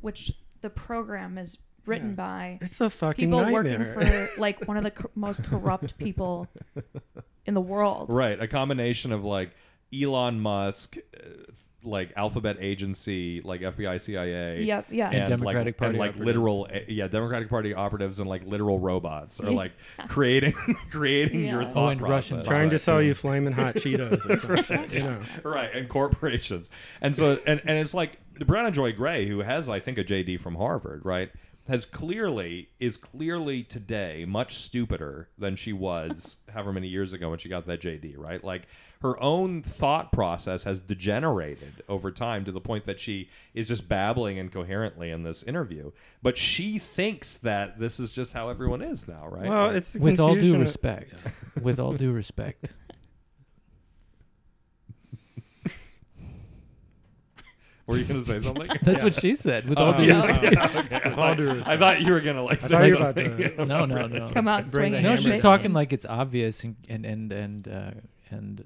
which 0.00 0.32
the 0.60 0.70
program 0.70 1.38
is 1.38 1.58
written 1.86 2.10
Yeah. 2.10 2.14
by 2.16 2.58
It's 2.60 2.80
a 2.80 2.90
fucking 2.90 3.26
people 3.30 3.40
nightmare. 3.40 3.94
working 3.96 4.26
for 4.34 4.40
like 4.40 4.66
one 4.66 4.76
of 4.76 4.84
the 4.84 4.90
co- 5.00 5.10
most 5.14 5.44
corrupt 5.44 5.96
people 5.98 6.48
in 7.46 7.54
the 7.54 7.60
world. 7.60 8.06
Right. 8.10 8.40
A 8.40 8.46
combination 8.48 9.12
of 9.12 9.24
like 9.24 9.50
Elon 9.94 10.40
Musk, 10.40 10.96
uh, 11.16 11.20
like 11.84 12.12
Alphabet 12.16 12.56
Agency, 12.58 13.40
like 13.42 13.60
FBI, 13.60 14.00
CIA. 14.00 14.62
Yep. 14.64 14.86
Yeah. 14.90 15.08
And 15.10 15.28
Democratic 15.28 15.66
like, 15.66 15.76
Party 15.76 15.90
and 15.90 15.98
like 15.98 16.08
operatives. 16.10 16.26
literal, 16.26 16.66
uh, 16.74 16.78
yeah, 16.88 17.06
Democratic 17.06 17.48
Party 17.48 17.74
operatives 17.74 18.18
and 18.18 18.28
like 18.28 18.44
literal 18.44 18.80
robots 18.80 19.38
are 19.40 19.52
like 19.52 19.70
creating, 20.08 20.52
creating 20.90 21.44
your 21.46 21.62
Yeah. 21.62 21.68
thought 21.72 21.84
Oh, 21.84 21.88
and 21.90 22.00
process. 22.00 22.32
Russians 22.32 22.42
trying 22.48 22.70
to 22.70 22.78
sell 22.80 23.00
you 23.00 23.14
flaming 23.14 23.52
hot 23.52 23.74
Cheetos 23.76 24.28
or 24.28 24.36
some 24.36 24.62
shit, 24.64 24.92
you 24.94 25.00
know. 25.04 25.20
right, 25.44 25.72
and 25.74 25.88
corporations, 25.88 26.70
and 27.00 27.14
so 27.14 27.38
and 27.46 27.60
and 27.64 27.78
it's 27.78 27.94
like 27.94 28.18
Briahna 28.40 28.72
Joy 28.72 28.92
Gray, 28.92 29.28
who 29.28 29.38
has 29.38 29.68
I 29.68 29.78
think 29.78 29.96
a 29.98 30.04
JD 30.04 30.40
from 30.40 30.56
Harvard, 30.56 31.04
right, 31.04 31.30
has 31.68 31.84
clearly 31.84 32.68
is 32.78 32.96
clearly 32.96 33.62
today 33.62 34.24
much 34.26 34.56
stupider 34.56 35.28
than 35.38 35.56
she 35.56 35.72
was 35.72 36.36
however 36.52 36.72
many 36.72 36.88
years 36.88 37.12
ago 37.12 37.30
when 37.30 37.38
she 37.38 37.48
got 37.48 37.66
that 37.66 37.80
JD, 37.80 38.16
right? 38.18 38.42
Like 38.42 38.62
her 39.02 39.20
own 39.22 39.62
thought 39.62 40.10
process 40.12 40.64
has 40.64 40.80
degenerated 40.80 41.82
over 41.88 42.10
time 42.10 42.44
to 42.44 42.52
the 42.52 42.60
point 42.60 42.84
that 42.84 42.98
she 42.98 43.28
is 43.52 43.68
just 43.68 43.88
babbling 43.88 44.38
incoherently 44.38 45.10
in 45.10 45.22
this 45.22 45.42
interview. 45.42 45.92
But 46.22 46.38
she 46.38 46.78
thinks 46.78 47.36
that 47.38 47.78
this 47.78 48.00
is 48.00 48.10
just 48.10 48.32
how 48.32 48.48
everyone 48.48 48.82
is 48.82 49.06
now, 49.06 49.26
right? 49.28 49.48
Well, 49.48 49.66
Like- 49.68 49.76
it's 49.76 49.92
the 49.92 49.98
with 49.98 50.18
all 50.20 50.34
due 50.34 50.58
respect. 50.58 51.22
with 51.62 51.78
all 51.78 51.92
due 51.92 52.12
respect. 52.12 52.72
Were 57.86 57.96
you 57.96 58.04
going 58.04 58.20
to 58.20 58.26
say 58.26 58.38
something? 58.40 58.68
That's 58.82 59.02
what 59.02 59.14
she 59.14 59.34
said. 59.34 59.68
With 59.68 59.78
all 59.78 59.94
Oh, 59.94 59.96
due 59.96 60.04
yeah. 60.04 60.16
respect. 60.26 60.76
Okay, 60.86 61.00
I 61.04 61.08
With 61.08 61.18
all 61.18 61.34
due 61.34 61.54
thought- 61.60 61.68
I 61.68 61.76
thought 61.76 62.00
you 62.02 62.12
were 62.12 62.20
gonna 62.20 62.42
like 62.42 62.62
I 62.64 62.66
say 62.66 62.74
thought 62.74 62.86
you 62.86 62.94
were 62.94 63.00
about 63.10 63.18
something. 63.18 63.68
No, 63.68 63.84
no, 63.86 64.06
no. 64.06 64.30
Come 64.30 64.48
out 64.48 64.66
swinging. 64.66 65.02
No, 65.02 65.16
she's 65.16 65.40
talking 65.40 65.72
like 65.72 65.92
it's 65.92 66.06
obvious, 66.06 66.64
and 66.64 66.76
and 66.88 67.04
and 67.06 67.32
and 67.32 67.68
uh, 67.68 67.90
and 68.30 68.64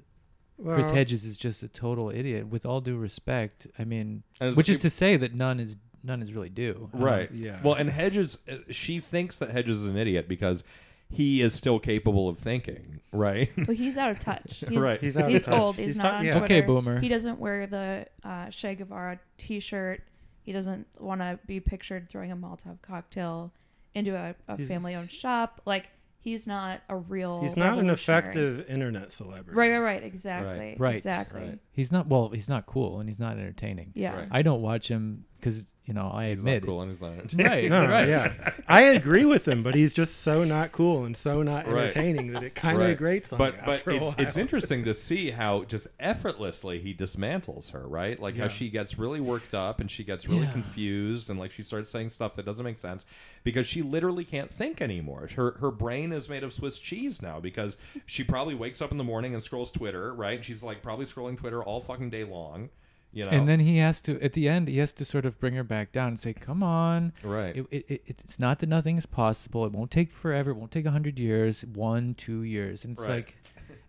Chris 0.63 0.91
Hedges 0.91 1.25
is 1.25 1.37
just 1.37 1.63
a 1.63 1.67
total 1.67 2.09
idiot. 2.09 2.47
With 2.47 2.65
all 2.65 2.81
due 2.81 2.97
respect, 2.97 3.67
I 3.79 3.83
mean, 3.83 4.23
which 4.55 4.69
is 4.69 4.79
to 4.79 4.89
say 4.89 5.17
that 5.17 5.33
none 5.33 5.59
is 5.59 5.77
none 6.03 6.21
is 6.21 6.33
really 6.33 6.49
due. 6.49 6.89
Um, 6.93 6.99
Right. 7.01 7.31
Yeah. 7.31 7.59
Well, 7.63 7.75
and 7.75 7.89
Hedges, 7.89 8.37
uh, 8.49 8.55
she 8.71 8.99
thinks 8.99 9.37
that 9.39 9.51
Hedges 9.51 9.83
is 9.83 9.87
an 9.87 9.97
idiot 9.97 10.27
because 10.27 10.63
he 11.11 11.41
is 11.41 11.53
still 11.53 11.79
capable 11.79 12.29
of 12.29 12.39
thinking, 12.39 13.01
right? 13.11 13.49
Well, 13.67 13.75
he's 13.75 13.97
out 13.97 14.09
of 14.11 14.19
touch. 14.19 14.63
He's, 14.69 14.79
Right. 14.79 14.99
He's 14.99 15.17
out 15.17 15.25
of 15.25 15.29
he's 15.31 15.43
touch. 15.43 15.59
old. 15.59 15.75
He's, 15.75 15.89
He's 15.89 15.97
not 15.97 16.11
ta- 16.11 16.17
on 16.17 16.25
yeah. 16.25 16.31
Twitter. 16.31 16.45
Okay, 16.45 16.61
boomer. 16.61 16.99
He 16.99 17.09
doesn't 17.09 17.37
wear 17.39 17.67
the 17.67 18.07
uh, 18.23 18.49
Che 18.49 18.75
Guevara 18.75 19.19
T-shirt. 19.37 20.01
He 20.43 20.51
doesn't 20.53 20.87
want 20.99 21.21
to 21.21 21.37
be 21.45 21.59
pictured 21.59 22.09
throwing 22.09 22.31
a 22.31 22.35
Molotov 22.35 22.81
cocktail 22.81 23.51
into 23.93 24.15
a, 24.15 24.33
a 24.47 24.57
family-owned 24.57 25.11
shop. 25.11 25.61
Like 25.65 25.89
he's 26.19 26.47
not 26.47 26.81
a 26.89 26.95
real. 26.95 27.41
he's 27.41 27.57
not 27.57 27.77
an 27.77 27.89
effective 27.89 28.65
internet 28.69 29.11
celebrity. 29.11 29.51
Right, 29.57 29.71
right, 29.71 29.79
right. 29.79 30.03
Exactly. 30.03 30.75
Right. 30.79 30.95
Exactly. 30.95 31.41
Right. 31.41 31.59
He's 31.73 31.91
not 31.91 32.07
well. 32.07 32.29
He's 32.29 32.49
not 32.49 32.65
cool, 32.65 32.99
and 32.99 33.09
he's 33.09 33.19
not 33.19 33.33
entertaining. 33.33 33.91
Yeah. 33.95 34.15
Right. 34.15 34.27
I 34.31 34.41
don't 34.41 34.61
watch 34.61 34.87
him 34.87 35.25
because 35.37 35.67
you 35.85 35.93
know 35.95 36.09
I 36.13 36.29
He's 36.29 36.39
admit 36.39 36.61
not 36.63 36.67
cool 36.67 36.81
and 36.81 36.91
he's 36.91 37.01
not. 37.01 37.33
Right. 37.33 37.69
No, 37.69 37.87
right. 37.87 38.07
yeah. 38.07 38.53
I 38.67 38.81
agree 38.83 39.25
with 39.25 39.47
him, 39.47 39.63
but 39.63 39.73
he's 39.73 39.93
just 39.93 40.17
so 40.21 40.43
not 40.43 40.71
cool 40.71 41.05
and 41.05 41.17
so 41.17 41.41
not 41.41 41.65
Right. 41.67 41.83
entertaining 41.85 42.33
that 42.33 42.43
it 42.43 42.53
kind 42.55 42.77
of 42.79 42.83
Right. 42.87 42.97
grates 42.97 43.33
on 43.33 43.39
But 43.39 43.55
you 43.55 43.61
but 43.65 43.75
after 43.75 43.91
a 43.91 43.95
it's 43.95 44.05
while. 44.05 44.15
it's 44.19 44.37
interesting 44.37 44.83
to 44.85 44.93
see 44.93 45.31
how 45.31 45.63
just 45.63 45.87
effortlessly 45.99 46.79
he 46.79 46.93
dismantles 46.93 47.71
her, 47.71 47.87
right? 47.87 48.19
Like 48.19 48.37
how 48.37 48.47
she 48.47 48.69
gets 48.69 48.99
really 48.99 49.19
worked 49.21 49.55
up 49.55 49.79
and 49.79 49.89
she 49.89 50.03
gets 50.03 50.27
really 50.29 50.41
Yeah. 50.43 50.51
confused 50.51 51.29
and 51.31 51.39
like 51.39 51.49
she 51.51 51.63
starts 51.63 51.89
saying 51.89 52.09
stuff 52.09 52.35
that 52.35 52.45
doesn't 52.45 52.63
make 52.63 52.77
sense 52.77 53.05
because 53.43 53.65
she 53.65 53.81
literally 53.81 54.23
can't 54.23 54.51
think 54.51 54.81
anymore. 54.81 55.27
Her 55.35 55.53
her 55.59 55.71
brain 55.71 56.11
is 56.11 56.29
made 56.29 56.43
of 56.43 56.53
Swiss 56.53 56.77
cheese 56.77 57.21
now 57.23 57.39
because 57.39 57.75
she 58.05 58.23
probably 58.23 58.53
wakes 58.55 58.81
up 58.83 58.91
in 58.91 58.97
the 58.97 59.03
morning 59.03 59.33
and 59.33 59.41
scrolls 59.41 59.71
Twitter, 59.71 60.13
right? 60.13 60.45
She's 60.45 60.61
like 60.61 60.83
probably 60.83 61.05
scrolling 61.05 61.37
Twitter 61.37 61.63
all 61.63 61.81
fucking 61.81 62.11
day 62.11 62.23
long, 62.23 62.69
you 63.13 63.23
know. 63.25 63.31
And 63.31 63.47
then 63.47 63.59
he 63.59 63.77
has 63.77 64.01
to 64.01 64.21
at 64.21 64.33
the 64.33 64.47
end 64.47 64.67
he 64.67 64.77
has 64.77 64.93
to 64.93 65.05
sort 65.05 65.25
of 65.25 65.39
bring 65.39 65.53
her 65.55 65.63
back 65.63 65.91
down 65.91 66.09
and 66.09 66.19
say, 66.19 66.33
"Come 66.33 66.63
on, 66.63 67.13
right. 67.23 67.55
it, 67.55 67.65
it, 67.71 67.85
it, 67.89 68.01
it's 68.07 68.39
not 68.39 68.59
that 68.59 68.69
nothing 68.69 68.97
is 68.97 69.05
possible. 69.05 69.65
It 69.65 69.71
won't 69.71 69.91
take 69.91 70.11
forever. 70.11 70.51
It 70.51 70.55
won't 70.57 70.71
take 70.71 70.85
a 70.85 70.91
hundred 70.91 71.19
years. 71.19 71.65
One, 71.65 72.13
two 72.15 72.43
years." 72.43 72.85
And 72.85 72.93
it's 72.93 73.01
Right. 73.07 73.25
like, 73.27 73.35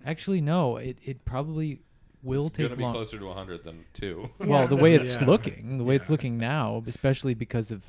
actually, 0.04 0.40
no. 0.40 0.76
It 0.76 0.98
it 1.04 1.24
probably 1.24 1.80
will 2.22 2.46
it's 2.46 2.56
take 2.56 2.66
gonna 2.66 2.76
be 2.76 2.82
long. 2.84 2.92
closer 2.94 3.18
to 3.18 3.26
100 3.26 3.64
than 3.64 3.84
2. 3.94 4.30
Well, 4.40 4.66
the 4.68 4.76
way 4.76 4.94
it's 4.94 5.20
Yeah. 5.20 5.26
looking, 5.26 5.78
the 5.78 5.84
way 5.84 5.96
it's 5.96 6.08
looking 6.08 6.38
now, 6.38 6.82
especially 6.86 7.34
because 7.34 7.72
of 7.72 7.82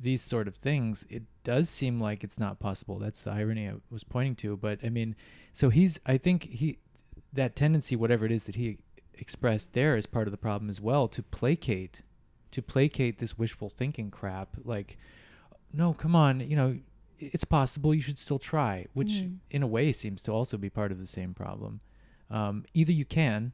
these 0.00 0.22
sort 0.22 0.48
of 0.48 0.54
things, 0.54 1.04
it 1.10 1.24
does 1.44 1.68
seem 1.68 2.00
like 2.00 2.24
it's 2.24 2.38
not 2.38 2.58
possible. 2.60 2.98
That's 2.98 3.20
the 3.22 3.30
irony 3.32 3.68
I 3.68 3.74
was 3.90 4.04
pointing 4.04 4.36
to. 4.36 4.56
But 4.56 4.78
I 4.82 4.88
mean, 4.88 5.16
so 5.52 5.68
he's, 5.70 5.98
I 6.06 6.16
think 6.16 6.44
he, 6.44 6.78
that 7.32 7.56
tendency, 7.56 7.94
whatever 7.96 8.24
it 8.24 8.32
is 8.32 8.44
that 8.44 8.54
he 8.54 8.78
expressed 9.20 9.72
there, 9.72 9.96
is 9.96 10.06
part 10.06 10.26
of 10.28 10.32
the 10.32 10.38
problem 10.38 10.68
as 10.70 10.80
well 10.80 11.08
to 11.08 11.22
placate, 11.22 12.02
to 12.52 12.62
placate 12.62 13.18
this 13.18 13.38
wishful 13.38 13.68
thinking 13.68 14.10
crap. 14.10 14.56
Like, 14.64 14.96
no, 15.72 15.92
come 15.92 16.14
on, 16.16 16.40
you 16.40 16.56
know, 16.56 16.78
it's 17.18 17.44
possible. 17.44 17.94
You 17.94 18.00
should 18.00 18.18
still 18.18 18.38
try, 18.38 18.86
which 18.94 19.08
Mhm. 19.12 19.38
in 19.50 19.62
a 19.62 19.66
way 19.66 19.92
seems 19.92 20.22
to 20.24 20.32
also 20.32 20.56
be 20.56 20.70
part 20.70 20.92
of 20.92 20.98
the 20.98 21.06
same 21.06 21.34
problem. 21.34 21.80
Um, 22.30 22.64
either 22.74 22.92
you 22.92 23.04
can, 23.04 23.52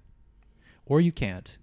or 0.87 1.01
you 1.01 1.13
can't 1.13 1.57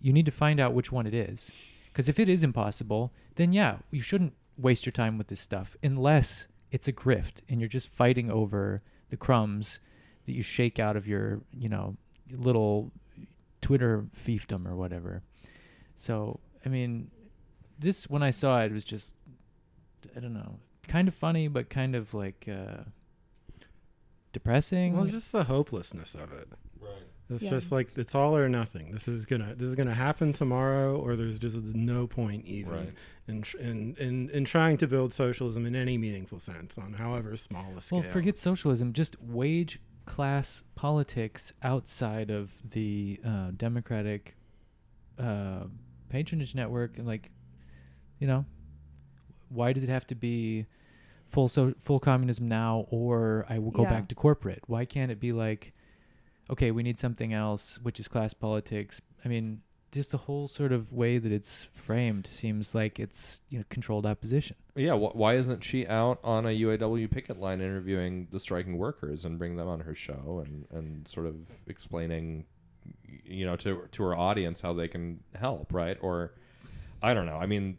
you 0.00 0.12
need 0.12 0.26
to 0.26 0.30
find 0.30 0.60
out 0.60 0.72
which 0.72 0.92
one 0.92 1.08
it 1.08 1.12
is. 1.14 1.50
Because 1.86 2.08
if 2.08 2.20
it 2.20 2.28
is 2.28 2.44
impossible, 2.44 3.12
then 3.34 3.52
yeah, 3.52 3.78
you 3.90 4.00
shouldn't 4.00 4.32
waste 4.56 4.86
your 4.86 4.92
time 4.92 5.18
with 5.18 5.26
this 5.26 5.40
stuff 5.40 5.76
unless 5.82 6.46
it's 6.70 6.86
a 6.86 6.92
grift 6.92 7.40
and 7.48 7.60
you're 7.60 7.68
just 7.68 7.88
fighting 7.88 8.30
over 8.30 8.80
the 9.08 9.16
crumbs 9.16 9.80
that 10.26 10.34
you 10.34 10.42
shake 10.42 10.78
out 10.78 10.96
of 10.96 11.08
your, 11.08 11.40
you 11.52 11.68
know, 11.68 11.96
little 12.30 12.92
Twitter 13.68 14.06
fiefdom 14.16 14.66
or 14.66 14.74
whatever. 14.74 15.20
So 15.94 16.40
I 16.64 16.70
mean, 16.70 17.10
this 17.78 18.08
when 18.08 18.22
I 18.22 18.30
saw 18.30 18.62
it, 18.62 18.66
it 18.66 18.72
was 18.72 18.82
just 18.84 19.12
I 20.16 20.20
don't 20.20 20.32
know, 20.32 20.58
kind 20.86 21.06
of 21.06 21.14
funny, 21.14 21.48
but 21.48 21.68
kind 21.68 21.94
of 21.94 22.14
like 22.14 22.48
uh, 22.50 22.84
depressing. 24.32 24.94
Well, 24.94 25.02
it's 25.04 25.12
just 25.12 25.32
the 25.32 25.44
hopelessness 25.44 26.14
of 26.14 26.32
it. 26.32 26.48
Right. 26.80 26.90
It's 27.28 27.42
Yeah. 27.42 27.50
just 27.50 27.70
like 27.70 27.90
it's 27.98 28.14
all 28.14 28.34
or 28.34 28.48
nothing. 28.48 28.92
This 28.92 29.06
is 29.06 29.26
gonna 29.26 29.54
this 29.54 29.68
is 29.68 29.76
gonna 29.76 29.94
happen 29.94 30.32
tomorrow, 30.32 30.96
or 30.98 31.14
there's 31.14 31.38
just 31.38 31.56
no 31.62 32.06
point 32.06 32.46
even 32.46 32.72
Right. 32.72 32.94
in, 33.26 33.42
tr- 33.42 33.58
in 33.58 33.94
in 33.96 34.30
in 34.30 34.44
trying 34.46 34.78
to 34.78 34.86
build 34.88 35.12
socialism 35.12 35.66
in 35.66 35.76
any 35.76 35.98
meaningful 35.98 36.38
sense 36.38 36.78
on 36.78 36.94
however 36.94 37.36
small 37.36 37.76
a 37.76 37.82
scale. 37.82 38.00
Well, 38.00 38.08
forget 38.10 38.38
socialism. 38.38 38.94
Just 38.94 39.20
wage 39.20 39.78
class 40.08 40.62
politics 40.74 41.52
outside 41.62 42.30
of 42.30 42.50
the 42.64 43.20
uh, 43.22 43.50
democratic 43.54 44.36
uh, 45.18 45.64
patronage 46.08 46.54
network, 46.54 46.96
and 46.96 47.06
like, 47.06 47.30
you 48.18 48.26
know, 48.26 48.46
why 49.50 49.72
does 49.74 49.84
it 49.84 49.90
have 49.90 50.06
to 50.06 50.14
be 50.14 50.64
full 51.26 51.46
so 51.46 51.74
full 51.78 52.00
communism 52.00 52.48
now, 52.48 52.86
or 52.90 53.44
I 53.50 53.58
will 53.58 53.70
go 53.70 53.82
Yeah. 53.82 53.90
back 53.90 54.08
to 54.08 54.14
corporate? 54.14 54.62
Why 54.66 54.86
can't 54.86 55.12
it 55.12 55.20
be 55.20 55.30
like, 55.30 55.74
okay, 56.48 56.70
we 56.70 56.82
need 56.82 56.98
something 56.98 57.34
else, 57.34 57.78
which 57.82 58.00
is 58.00 58.08
class 58.08 58.32
politics? 58.32 59.02
I 59.24 59.28
mean, 59.28 59.60
just 59.92 60.10
the 60.10 60.18
whole 60.18 60.48
sort 60.48 60.72
of 60.72 60.92
way 60.92 61.18
that 61.18 61.32
it's 61.32 61.64
framed 61.72 62.26
seems 62.26 62.74
like 62.74 62.98
it's 63.00 63.40
you 63.48 63.58
know 63.58 63.64
controlled 63.70 64.04
opposition. 64.06 64.56
Yeah, 64.76 64.96
wh- 64.96 65.16
why 65.16 65.34
isn't 65.36 65.64
she 65.64 65.86
out 65.86 66.18
on 66.22 66.46
a 66.46 66.50
UAW 66.50 67.10
picket 67.10 67.40
line 67.40 67.60
interviewing 67.60 68.28
the 68.30 68.38
striking 68.40 68.76
workers 68.78 69.24
and 69.24 69.38
bring 69.38 69.56
them 69.56 69.66
on 69.68 69.80
her 69.80 69.94
show 69.94 70.42
and, 70.44 70.66
and 70.70 71.08
sort 71.08 71.26
of 71.26 71.34
explaining, 71.66 72.44
you 73.24 73.46
know, 73.46 73.56
to 73.56 73.82
to 73.92 74.02
her 74.04 74.14
audience 74.14 74.60
how 74.60 74.72
they 74.72 74.88
can 74.88 75.20
help, 75.34 75.72
right? 75.72 75.96
Or, 76.00 76.34
I 77.02 77.14
don't 77.14 77.26
know. 77.26 77.36
I 77.36 77.46
mean, 77.46 77.78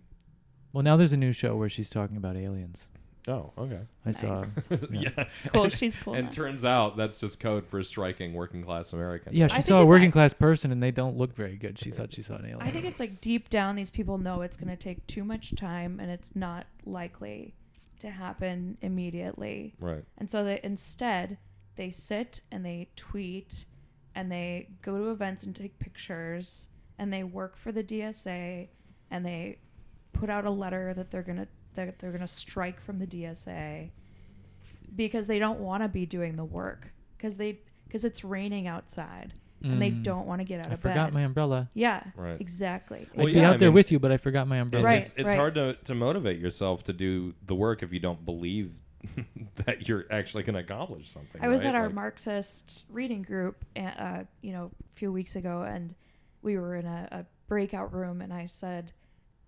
Well, 0.73 0.83
now 0.83 0.97
there's 0.97 1.13
a 1.13 1.17
new 1.17 1.31
show 1.31 1.55
where 1.55 1.69
she's 1.69 1.89
talking 1.89 2.17
about 2.17 2.35
aliens. 2.35 2.89
Oh, 3.27 3.51
okay, 3.57 3.81
I 4.05 4.11
saw. 4.11 4.35
Nice. 4.35 4.69
yeah. 4.91 5.25
Cool. 5.53 5.69
She's 5.69 5.95
cool. 5.95 6.13
And 6.13 6.25
now. 6.25 6.31
turns 6.31 6.65
out 6.65 6.97
that's 6.97 7.19
just 7.19 7.39
code 7.39 7.65
for 7.65 7.83
striking 7.83 8.33
working 8.33 8.63
class 8.63 8.93
Americans. 8.93 9.35
Yeah, 9.35 9.45
I 9.45 9.47
she 9.47 9.53
think 9.55 9.65
saw 9.65 9.79
a 9.79 9.81
it's 9.83 9.89
working 9.89 10.07
act- 10.07 10.13
class 10.13 10.33
person 10.33 10.71
and 10.71 10.81
they 10.81 10.91
don't 10.91 11.17
look 11.17 11.35
very 11.35 11.57
good. 11.57 11.77
She 11.77 11.91
thought 11.91 12.13
she 12.13 12.21
saw 12.21 12.35
an 12.35 12.45
alien. 12.45 12.61
I 12.61 12.71
think 12.71 12.85
it's 12.85 12.99
like 12.99 13.21
deep 13.21 13.49
down, 13.49 13.75
these 13.75 13.91
people 13.91 14.17
know 14.17 14.41
it's 14.41 14.57
going 14.57 14.69
to 14.69 14.77
take 14.77 15.05
too 15.07 15.23
much 15.23 15.55
time 15.55 15.99
and 15.99 16.09
it's 16.09 16.35
not 16.35 16.67
likely 16.85 17.53
to 17.99 18.09
happen 18.09 18.77
immediately. 18.81 19.75
Right. 19.79 20.03
And 20.17 20.29
so 20.29 20.43
they 20.43 20.59
instead 20.63 21.37
they 21.75 21.91
sit 21.91 22.41
and 22.51 22.65
they 22.65 22.89
tweet 22.95 23.65
and 24.15 24.31
they 24.31 24.69
go 24.81 24.97
to 24.97 25.11
events 25.11 25.43
and 25.43 25.55
take 25.55 25.77
pictures 25.79 26.67
and 26.97 27.13
they 27.13 27.23
work 27.23 27.55
for 27.57 27.71
the 27.71 27.83
DSA 27.83 28.67
and 29.11 29.25
they 29.25 29.57
put 30.13 30.29
out 30.29 30.45
a 30.45 30.49
letter 30.49 30.93
that 30.93 31.11
they're 31.11 31.23
gonna 31.23 31.47
that 31.58 31.58
they're 31.99 32.11
gonna 32.11 32.27
strike 32.27 32.79
from 32.81 32.99
the 32.99 33.07
DSA 33.07 33.91
because 34.95 35.27
they 35.27 35.39
don't 35.39 35.59
want 35.59 35.83
to 35.83 35.89
be 35.89 36.05
doing 36.05 36.35
the 36.35 36.45
work 36.45 36.91
because 37.17 37.37
they 37.37 37.59
because 37.87 38.05
it's 38.05 38.23
raining 38.23 38.67
outside 38.67 39.33
and 39.61 39.81
they 39.81 39.91
Mm. 39.91 40.03
don't 40.03 40.25
want 40.25 40.39
to 40.39 40.45
get 40.45 40.61
out 40.61 40.67
I 40.71 40.75
of 40.75 40.81
bed. 40.81 40.91
I 40.91 40.93
forgot 40.93 41.13
my 41.13 41.21
umbrella. 41.21 41.69
yeah, 41.73 42.03
Right. 42.15 42.39
exactly. 42.39 43.07
I'd 43.11 43.17
Well, 43.17 43.25
be 43.25 43.41
out 43.43 43.55
I 43.55 43.57
there 43.57 43.67
mean- 43.69 43.73
with 43.75 43.91
you, 43.91 43.99
but 43.99 44.09
I 44.09 44.15
forgot 44.15 44.47
my 44.47 44.55
And 44.55 44.63
umbrella. 44.67 44.85
Right. 44.85 44.99
It's, 45.03 45.13
it's 45.17 45.33
hard 45.33 45.55
to, 45.55 45.73
to 45.83 45.93
motivate 45.95 46.39
yourself 46.39 46.83
to 46.85 46.93
do 46.93 47.33
the 47.45 47.55
work 47.55 47.83
if 47.83 47.91
you 47.91 47.99
don't 47.99 48.23
believe 48.23 48.79
that 49.65 49.89
you're 49.89 50.05
actually 50.11 50.43
going 50.43 50.53
to 50.53 50.61
accomplish 50.61 51.11
something. 51.11 51.41
I 51.43 51.49
was 51.49 51.63
right? 51.65 51.69
at 51.69 51.75
our 51.75 51.87
Like- 51.87 51.95
Marxist 51.95 52.83
reading 52.89 53.21
group, 53.21 53.65
uh, 53.75 53.79
uh, 53.79 54.23
you 54.41 54.53
know, 54.53 54.71
a 54.93 54.95
few 54.95 55.11
weeks 55.11 55.35
ago, 55.35 55.63
and 55.63 55.93
we 56.41 56.57
were 56.57 56.75
in 56.77 56.85
a, 56.85 57.09
a 57.11 57.25
breakout 57.49 57.93
room, 57.93 58.21
and 58.21 58.31
I 58.31 58.45
said 58.45 58.93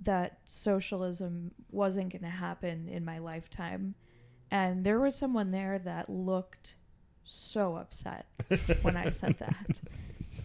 that 0.04 0.40
socialism 0.46 1.52
wasn't 1.72 2.12
going 2.12 2.24
to 2.24 2.28
happen 2.30 2.88
in 2.90 3.06
my 3.06 3.20
lifetime, 3.20 3.96
and 4.50 4.84
there 4.84 5.00
was 5.00 5.16
someone 5.16 5.52
there 5.52 5.80
that 5.80 6.10
looked 6.10 6.76
so 7.24 7.76
upset 7.76 8.26
when 8.82 8.98
I 8.98 9.10
said 9.12 9.38
that, 9.40 9.80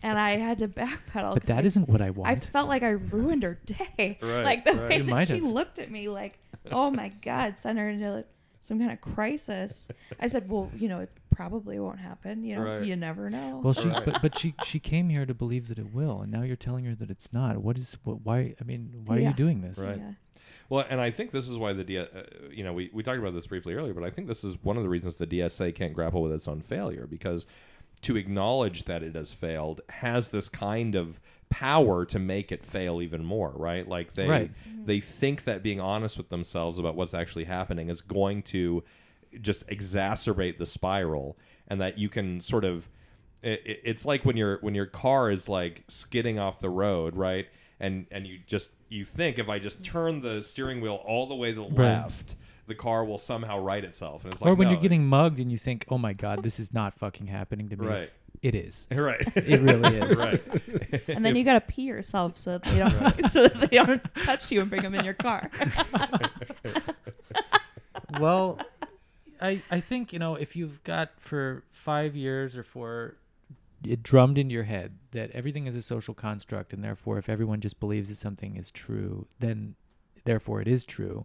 and 0.02 0.18
I 0.18 0.36
had 0.36 0.58
to 0.58 0.68
backpedal. 0.68 1.34
but 1.34 1.40
'cause 1.42 1.48
that 1.48 1.64
I, 1.64 1.66
isn't 1.66 1.88
what 1.88 2.00
I 2.02 2.10
wanted. 2.10 2.38
I 2.38 2.40
felt 2.40 2.68
like 2.68 2.82
I 2.82 2.90
ruined 2.90 3.42
her 3.42 3.58
day. 3.64 4.18
Right, 4.22 4.44
like 4.44 4.64
the 4.64 4.72
right. 4.72 4.88
way 4.90 4.96
You 4.98 5.02
that 5.04 5.10
might 5.10 5.28
she 5.28 5.34
have. 5.34 5.44
looked 5.44 5.78
at 5.78 5.90
me, 5.90 6.08
like, 6.08 6.38
oh 6.70 6.90
my 6.90 7.08
god, 7.22 7.58
send 7.58 7.78
her 7.78 7.88
into 7.88 8.24
some 8.60 8.78
kind 8.78 8.92
of 8.92 9.00
crisis. 9.00 9.88
I 10.20 10.26
said, 10.26 10.48
well, 10.50 10.70
you 10.76 10.88
know, 10.88 11.00
it 11.00 11.10
probably 11.36 11.78
won't 11.78 11.98
happen. 12.00 12.42
You 12.42 12.56
know, 12.56 12.62
Right. 12.62 12.84
you 12.84 12.96
never 12.96 13.28
know. 13.30 13.60
well, 13.62 13.74
she 13.74 13.88
Right. 13.88 14.04
but 14.04 14.22
but 14.22 14.38
she 14.38 14.54
she 14.64 14.78
came 14.80 15.08
here 15.10 15.26
to 15.26 15.34
believe 15.34 15.68
that 15.68 15.78
it 15.78 15.92
will, 15.92 16.22
and 16.22 16.32
now 16.32 16.42
you're 16.42 16.56
telling 16.56 16.84
her 16.86 16.94
that 16.94 17.10
it's 17.10 17.32
not. 17.32 17.58
What 17.58 17.78
is 17.78 17.96
what? 18.04 18.22
Why? 18.24 18.54
I 18.60 18.64
mean, 18.64 19.02
why 19.04 19.16
are 19.18 19.20
you 19.20 19.32
doing 19.34 19.60
this? 19.60 19.78
Right. 19.78 19.98
Yeah. 19.98 20.12
Well, 20.68 20.84
and 20.88 21.00
I 21.00 21.10
think 21.12 21.30
this 21.30 21.48
is 21.48 21.58
why 21.58 21.72
the 21.74 21.84
D- 21.84 21.98
uh, 21.98 22.06
you 22.50 22.64
know 22.64 22.72
we, 22.72 22.90
we 22.92 23.02
talked 23.02 23.18
about 23.18 23.34
this 23.34 23.46
briefly 23.46 23.74
earlier, 23.74 23.94
but 23.94 24.02
I 24.02 24.10
think 24.10 24.26
this 24.26 24.42
is 24.42 24.56
one 24.64 24.76
of 24.76 24.82
the 24.82 24.88
reasons 24.88 25.16
the 25.18 25.26
DSA 25.26 25.72
can't 25.74 25.92
grapple 25.92 26.22
with 26.22 26.32
its 26.32 26.48
own 26.48 26.60
failure 26.60 27.06
because 27.06 27.46
to 28.02 28.16
acknowledge 28.16 28.84
that 28.84 29.02
it 29.02 29.14
has 29.14 29.32
failed 29.32 29.80
has 29.88 30.30
this 30.30 30.48
kind 30.48 30.94
of 30.96 31.20
power 31.50 32.04
to 32.04 32.18
make 32.18 32.50
it 32.50 32.64
fail 32.64 33.00
even 33.00 33.24
more, 33.24 33.52
right? 33.54 33.86
Like 33.88 34.14
they 34.14 34.26
Right. 34.26 34.50
they 34.84 35.00
think 35.00 35.44
that 35.44 35.62
being 35.62 35.80
honest 35.80 36.16
with 36.18 36.28
themselves 36.30 36.78
about 36.78 36.96
what's 36.96 37.14
actually 37.14 37.44
happening 37.44 37.88
is 37.88 38.00
going 38.00 38.42
to 38.44 38.82
just 39.40 39.66
exacerbate 39.68 40.58
the 40.58 40.66
spiral, 40.66 41.36
and 41.68 41.80
that 41.80 41.98
you 41.98 42.08
can 42.08 42.40
sort 42.40 42.64
of 42.64 42.88
it, 43.42 43.60
it- 43.64 43.80
it's 43.84 44.04
like 44.04 44.24
when 44.24 44.36
your 44.36 44.58
when 44.62 44.74
your 44.74 44.86
car 44.86 45.30
is 45.30 45.48
like 45.48 45.84
skidding 45.88 46.38
off 46.38 46.60
the 46.60 46.70
road, 46.70 47.16
right? 47.16 47.46
And 47.80 48.06
and 48.10 48.26
you 48.26 48.38
just 48.46 48.70
you 48.88 49.04
think 49.04 49.38
if 49.38 49.48
I 49.48 49.58
just 49.58 49.84
turn 49.84 50.20
the 50.20 50.42
steering 50.42 50.80
wheel 50.80 51.02
all 51.04 51.26
the 51.26 51.34
way 51.34 51.50
to 51.52 51.56
the 51.62 51.68
Right. 51.68 51.76
left, 51.76 52.36
the 52.66 52.74
car 52.74 53.04
will 53.04 53.18
somehow 53.18 53.58
right 53.58 53.84
itself. 53.84 54.24
And 54.24 54.32
it's 54.32 54.40
like 54.42 54.50
or 54.50 54.54
when 54.54 54.66
no, 54.68 54.72
you're 54.72 54.80
getting 54.80 55.04
mugged 55.06 55.38
and 55.40 55.50
you 55.52 55.58
think, 55.58 55.84
"Oh 55.88 55.98
my 55.98 56.12
God, 56.14 56.42
this 56.42 56.58
is 56.58 56.72
not 56.72 56.98
fucking 56.98 57.26
happening 57.26 57.68
to 57.68 57.76
me." 57.76 57.86
right, 57.86 58.10
It 58.42 58.54
is. 58.54 58.88
right, 58.92 59.20
It 59.36 59.60
really 59.60 59.96
is. 59.98 60.16
right. 60.18 61.02
And 61.08 61.24
then 61.26 61.36
you 61.36 61.44
got 61.44 61.54
to 61.54 61.60
pee 61.60 61.82
yourself 61.82 62.38
so 62.38 62.58
that 62.58 62.62
they 62.64 62.78
don't 62.78 63.28
so 63.30 63.48
that 63.48 63.70
they 63.70 63.76
don't 63.76 64.02
touch 64.24 64.50
you 64.50 64.60
and 64.62 64.70
bring 64.70 64.82
them 64.82 64.94
in 64.94 65.04
your 65.04 65.14
car. 65.14 65.50
well, 68.20 68.58
I 69.40 69.62
I 69.70 69.80
think 69.80 70.12
you 70.12 70.18
know 70.18 70.34
if 70.34 70.56
you've 70.56 70.82
got 70.84 71.10
for 71.18 71.64
five 71.70 72.16
years 72.16 72.56
or 72.56 72.62
for 72.62 73.16
it 73.84 74.02
drummed 74.02 74.38
into 74.38 74.54
your 74.54 74.64
head 74.64 74.98
that 75.12 75.30
everything 75.32 75.66
is 75.66 75.76
a 75.76 75.82
social 75.82 76.14
construct, 76.14 76.72
and 76.72 76.82
therefore, 76.82 77.18
if 77.18 77.28
everyone 77.28 77.60
just 77.60 77.78
believes 77.80 78.08
that 78.08 78.16
something 78.16 78.56
is 78.56 78.70
true, 78.70 79.26
then 79.38 79.74
therefore 80.24 80.60
it 80.60 80.68
is 80.68 80.84
true. 80.84 81.24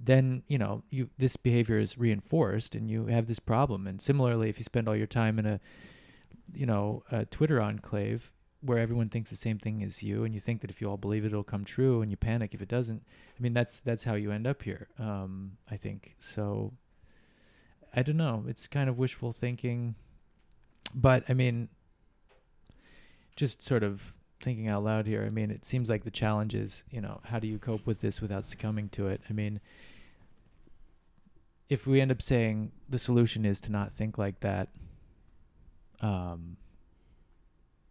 Then 0.00 0.42
you 0.46 0.58
know 0.58 0.82
you 0.90 1.10
this 1.18 1.36
behavior 1.36 1.78
is 1.78 1.98
reinforced, 1.98 2.74
and 2.74 2.90
you 2.90 3.06
have 3.06 3.26
this 3.26 3.40
problem. 3.40 3.86
And 3.86 4.00
similarly, 4.00 4.48
if 4.48 4.58
you 4.58 4.64
spend 4.64 4.88
all 4.88 4.96
your 4.96 5.06
time 5.06 5.38
in 5.38 5.46
a 5.46 5.60
you 6.54 6.66
know 6.66 7.02
a 7.10 7.24
Twitter 7.26 7.60
enclave 7.60 8.32
where 8.60 8.78
everyone 8.78 9.08
thinks 9.08 9.30
the 9.30 9.36
same 9.36 9.58
thing 9.58 9.82
as 9.82 10.02
you, 10.02 10.24
and 10.24 10.34
you 10.34 10.40
think 10.40 10.60
that 10.60 10.70
if 10.70 10.80
you 10.80 10.88
all 10.88 10.96
believe 10.96 11.24
it, 11.24 11.28
it'll 11.28 11.44
come 11.44 11.64
true, 11.64 12.00
and 12.02 12.10
you 12.10 12.16
panic 12.16 12.54
if 12.54 12.62
it 12.62 12.68
doesn't. 12.68 13.02
I 13.38 13.42
mean, 13.42 13.54
that's 13.54 13.80
that's 13.80 14.04
how 14.04 14.14
you 14.14 14.30
end 14.30 14.46
up 14.46 14.62
here. 14.62 14.88
Um, 14.98 15.58
I 15.70 15.76
think 15.76 16.14
so. 16.18 16.72
I 17.94 18.02
don't 18.02 18.16
know. 18.16 18.44
It's 18.46 18.66
kind 18.66 18.88
of 18.88 18.98
wishful 18.98 19.32
thinking, 19.32 19.94
but 20.94 21.24
I 21.28 21.34
mean, 21.34 21.68
just 23.36 23.62
sort 23.62 23.82
of 23.82 24.14
thinking 24.40 24.68
out 24.68 24.84
loud 24.84 25.06
here. 25.06 25.24
I 25.24 25.30
mean, 25.30 25.50
it 25.50 25.64
seems 25.64 25.88
like 25.88 26.04
the 26.04 26.10
challenge 26.10 26.54
is, 26.54 26.84
you 26.90 27.00
know, 27.00 27.20
how 27.24 27.38
do 27.38 27.46
you 27.46 27.58
cope 27.58 27.86
with 27.86 28.00
this 28.00 28.20
without 28.20 28.44
succumbing 28.44 28.90
to 28.90 29.08
it? 29.08 29.20
I 29.28 29.32
mean, 29.32 29.60
if 31.68 31.86
we 31.86 32.00
end 32.00 32.10
up 32.10 32.22
saying 32.22 32.72
the 32.88 32.98
solution 32.98 33.44
is 33.44 33.60
to 33.60 33.72
not 33.72 33.92
think 33.92 34.18
like 34.18 34.40
that, 34.40 34.68
um, 36.00 36.56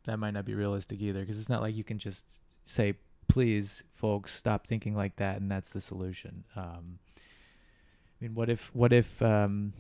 that 0.05 0.17
might 0.17 0.31
not 0.31 0.45
be 0.45 0.55
realistic 0.55 1.01
either, 1.01 1.19
because 1.19 1.39
it's 1.39 1.49
not 1.49 1.61
like 1.61 1.75
you 1.75 1.83
can 1.83 1.99
just 1.99 2.39
say, 2.65 2.95
"Please, 3.27 3.83
folks, 3.91 4.33
stop 4.33 4.65
thinking 4.65 4.95
like 4.95 5.17
that," 5.17 5.39
and 5.39 5.51
that's 5.51 5.69
the 5.69 5.81
solution. 5.81 6.45
Um, 6.55 6.99
I 8.19 8.25
mean, 8.25 8.35
what 8.35 8.49
if, 8.49 8.71
what 8.73 8.91
if, 8.93 9.21
um, 9.21 9.73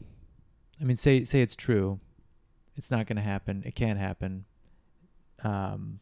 I 0.79 0.83
mean, 0.83 0.97
say, 0.97 1.23
say 1.23 1.41
it's 1.41 1.55
true, 1.55 1.99
it's 2.75 2.91
not 2.91 3.07
going 3.07 3.17
to 3.17 3.23
happen, 3.23 3.63
it 3.65 3.73
can't 3.75 3.97
happen. 3.97 4.45
Um, 5.43 5.99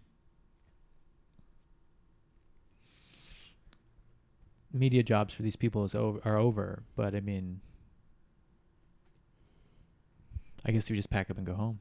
media 4.73 5.01
jobs 5.03 5.33
for 5.33 5.43
these 5.43 5.55
people 5.55 5.85
is 5.85 5.95
over, 5.95 6.19
are 6.25 6.37
over, 6.37 6.83
but 6.95 7.15
I 7.15 7.21
mean, 7.21 7.61
I 10.65 10.71
guess 10.71 10.89
you 10.89 10.95
just 10.95 11.09
pack 11.09 11.29
up 11.29 11.37
and 11.37 11.45
go 11.45 11.53
home. 11.53 11.79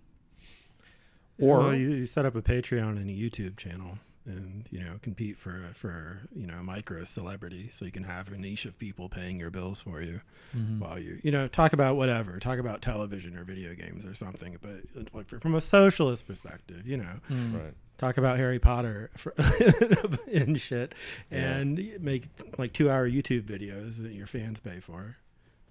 Or- 1.40 1.58
well, 1.58 1.74
you, 1.74 1.90
you 1.90 2.06
set 2.06 2.24
up 2.24 2.36
a 2.36 2.42
Patreon 2.42 2.90
and 2.96 3.10
a 3.10 3.12
YouTube 3.12 3.56
channel, 3.56 3.98
and 4.26 4.64
you 4.70 4.80
know 4.80 4.98
compete 5.02 5.36
for 5.38 5.62
for 5.74 6.20
you 6.34 6.46
know 6.46 6.62
micro 6.62 7.04
celebrity, 7.04 7.68
so 7.72 7.84
you 7.84 7.90
can 7.92 8.04
have 8.04 8.32
a 8.32 8.38
niche 8.38 8.64
of 8.64 8.78
people 8.78 9.08
paying 9.08 9.38
your 9.38 9.50
bills 9.50 9.82
for 9.82 10.00
you 10.02 10.20
Mm-hmm. 10.56 10.78
while 10.78 10.98
you 11.00 11.18
you 11.24 11.32
know 11.32 11.48
talk 11.48 11.72
about 11.72 11.96
whatever, 11.96 12.38
talk 12.38 12.58
about 12.60 12.80
television 12.80 13.36
or 13.36 13.42
video 13.44 13.74
games 13.74 14.06
or 14.06 14.14
something. 14.14 14.56
But 14.62 15.12
like 15.14 15.28
from 15.28 15.54
a 15.56 15.60
socialist 15.60 16.26
perspective, 16.26 16.86
you 16.86 16.96
know, 16.96 17.20
Mm. 17.30 17.54
Right. 17.54 17.74
talk 17.98 18.18
about 18.18 18.36
Harry 18.38 18.58
Potter 18.60 19.10
for, 19.16 19.34
and 20.32 20.60
shit, 20.60 20.94
Yeah. 21.30 21.56
and 21.56 22.00
make 22.00 22.28
like 22.58 22.72
two-hour 22.72 23.08
YouTube 23.10 23.42
videos 23.42 24.00
that 24.02 24.12
your 24.12 24.26
fans 24.28 24.60
pay 24.60 24.78
for. 24.80 25.16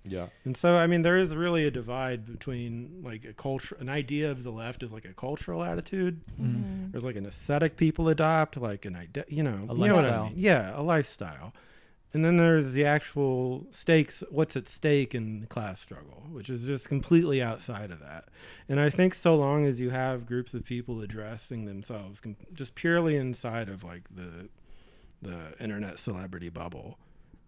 Yeah. 0.05 0.27
And 0.43 0.57
so, 0.57 0.75
I 0.75 0.85
mean, 0.85 1.01
there 1.01 1.15
is 1.15 1.33
really 1.33 1.65
a 1.65 1.71
divide 1.71 2.25
between 2.25 3.01
like 3.05 3.23
a 3.23 3.31
culture, 3.31 3.77
an 3.79 3.87
idea 3.87 4.31
of 4.31 4.43
the 4.43 4.51
left 4.51 4.83
is 4.83 4.91
like 4.91 5.05
a 5.05 5.13
cultural 5.13 5.63
attitude. 5.63 6.19
Mhm. 6.41 6.72
There's 6.93 7.03
like 7.03 7.17
an 7.17 7.25
aesthetic 7.25 7.75
people 7.75 8.07
adopt, 8.07 8.55
like 8.55 8.85
an 8.85 8.95
idea, 8.95 9.25
you 9.27 9.43
know, 9.43 9.65
A 9.67 9.73
you 9.73 9.87
know 9.87 9.93
what 9.95 10.05
I 10.05 10.09
lifestyle. 10.09 10.23
mean? 10.27 10.33
Yeah, 10.37 10.79
a 10.79 10.81
lifestyle. 10.81 11.53
And 12.13 12.23
then 12.23 12.37
there's 12.37 12.73
the 12.73 12.85
actual 12.85 13.65
stakes, 13.71 14.23
what's 14.29 14.55
at 14.55 14.69
stake 14.69 15.15
in 15.15 15.47
class 15.47 15.81
struggle, 15.81 16.23
which 16.31 16.47
is 16.47 16.67
just 16.67 16.87
completely 16.87 17.41
outside 17.41 17.89
of 17.89 17.99
that. 18.01 18.25
And 18.69 18.79
I 18.79 18.91
think 18.91 19.15
so 19.15 19.35
long 19.35 19.65
as 19.65 19.81
you 19.81 19.89
have 19.89 20.27
groups 20.27 20.53
of 20.53 20.63
people 20.63 21.01
addressing 21.01 21.65
themselves 21.65 22.21
com- 22.21 22.35
just 22.53 22.75
purely 22.75 23.15
inside 23.17 23.67
of 23.67 23.83
like 23.83 24.03
the 24.15 24.49
the 25.23 25.59
internet 25.59 25.97
celebrity 25.97 26.49
bubble, 26.49 26.99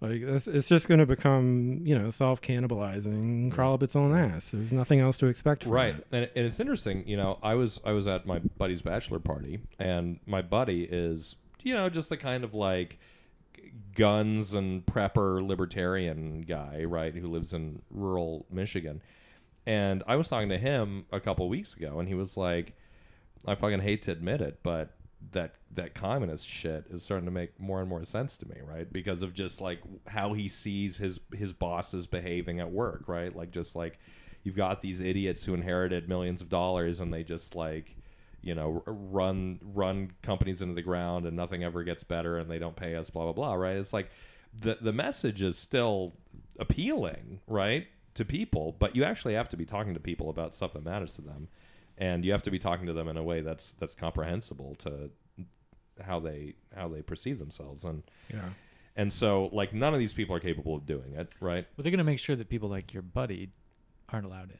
like 0.01 0.21
it's, 0.21 0.47
it's 0.47 0.67
just 0.67 0.87
going 0.87 0.99
to 0.99 1.05
become 1.05 1.81
you 1.83 1.97
know 1.97 2.09
self 2.09 2.41
cannibalizing, 2.41 3.51
crawl 3.51 3.73
up 3.73 3.83
its 3.83 3.95
own 3.95 4.15
ass. 4.15 4.51
There's 4.51 4.73
nothing 4.73 4.99
else 4.99 5.17
to 5.17 5.27
expect 5.27 5.63
from 5.63 5.71
right 5.71 5.95
it. 5.95 6.07
and, 6.11 6.29
and 6.35 6.45
it's 6.45 6.59
interesting 6.59 7.07
you 7.07 7.17
know 7.17 7.39
i 7.41 7.53
was 7.55 7.79
i 7.85 7.91
was 7.91 8.07
at 8.07 8.25
my 8.25 8.39
buddy's 8.57 8.81
bachelor 8.81 9.19
party 9.19 9.59
and 9.79 10.19
my 10.25 10.41
buddy 10.41 10.83
is 10.83 11.35
you 11.63 11.73
know 11.73 11.89
just 11.89 12.09
the 12.09 12.17
kind 12.17 12.43
of 12.43 12.53
like 12.53 12.99
guns 13.95 14.53
and 14.53 14.85
prepper 14.85 15.41
libertarian 15.41 16.41
guy 16.41 16.83
right 16.83 17.15
who 17.15 17.27
lives 17.27 17.53
in 17.53 17.81
rural 17.89 18.45
michigan 18.51 19.01
and 19.65 20.03
i 20.07 20.15
was 20.15 20.27
talking 20.27 20.49
to 20.49 20.57
him 20.57 21.05
a 21.11 21.19
couple 21.19 21.47
weeks 21.49 21.73
ago 21.75 21.99
and 21.99 22.07
he 22.07 22.13
was 22.13 22.35
like 22.37 22.73
i 23.45 23.55
fucking 23.55 23.79
hate 23.79 24.01
to 24.01 24.11
admit 24.11 24.41
it 24.41 24.59
but 24.63 24.95
that 25.31 25.55
that 25.71 25.93
communist 25.93 26.47
shit 26.47 26.85
is 26.89 27.03
starting 27.03 27.25
to 27.25 27.31
make 27.31 27.59
more 27.59 27.79
and 27.79 27.89
more 27.89 28.03
sense 28.03 28.37
to 28.37 28.47
me 28.47 28.55
right? 28.65 28.91
Because 28.91 29.23
of 29.23 29.33
just 29.33 29.61
like 29.61 29.79
how 30.07 30.33
he 30.33 30.47
sees 30.47 30.97
his 30.97 31.19
his 31.33 31.53
bosses 31.53 32.07
behaving 32.07 32.59
at 32.59 32.71
work 32.71 33.03
right? 33.07 33.35
Like 33.35 33.51
just 33.51 33.75
like 33.75 33.99
you've 34.43 34.55
got 34.55 34.81
these 34.81 35.01
idiots 35.01 35.43
who 35.45 35.53
inherited 35.53 36.07
millions 36.07 36.41
of 36.41 36.49
dollars 36.49 36.99
and 36.99 37.13
they 37.13 37.23
just 37.23 37.55
like 37.55 37.95
you 38.41 38.55
know 38.55 38.83
run 38.85 39.59
run 39.61 40.11
companies 40.21 40.61
into 40.61 40.75
the 40.75 40.81
ground 40.81 41.25
and 41.25 41.35
nothing 41.35 41.63
ever 41.63 41.83
gets 41.83 42.03
better 42.03 42.37
and 42.37 42.49
they 42.49 42.59
don't 42.59 42.75
pay 42.75 42.95
us 42.95 43.09
blah 43.09 43.23
blah 43.23 43.33
blah 43.33 43.53
right? 43.53 43.77
It's 43.77 43.93
like 43.93 44.09
the 44.61 44.77
the 44.79 44.93
message 44.93 45.41
is 45.41 45.57
still 45.57 46.13
appealing 46.59 47.39
right 47.47 47.87
to 48.13 48.23
people 48.23 48.75
but 48.79 48.95
you 48.95 49.03
actually 49.03 49.33
have 49.33 49.49
to 49.49 49.57
be 49.57 49.65
talking 49.65 49.93
to 49.93 49.99
people 49.99 50.29
about 50.29 50.55
stuff 50.55 50.71
that 50.73 50.85
matters 50.85 51.15
to 51.15 51.21
them 51.21 51.49
and 51.97 52.25
you 52.25 52.31
have 52.31 52.43
to 52.43 52.51
be 52.51 52.59
talking 52.59 52.85
to 52.87 52.93
them 52.93 53.07
in 53.07 53.17
a 53.17 53.23
way 53.23 53.41
that's 53.41 53.73
that's 53.79 53.95
comprehensible 53.95 54.75
to 54.79 55.09
how 56.03 56.19
they 56.19 56.55
how 56.75 56.87
they 56.89 57.01
perceive 57.01 57.39
themselves 57.39 57.83
and 57.85 58.03
Yeah. 58.33 58.49
and 58.97 59.13
so 59.13 59.49
like 59.53 59.73
none 59.73 59.93
of 59.93 59.99
these 59.99 60.13
people 60.13 60.35
are 60.35 60.39
capable 60.41 60.75
of 60.75 60.85
doing 60.85 61.13
it 61.13 61.33
right 61.39 61.65
Well, 61.77 61.83
they're 61.83 61.91
going 61.91 61.99
to 61.99 62.03
make 62.03 62.19
sure 62.19 62.35
that 62.35 62.49
people 62.49 62.67
like 62.69 62.93
your 62.93 63.03
buddy 63.03 63.49
aren't 64.09 64.25
allowed 64.25 64.51
in. 64.51 64.57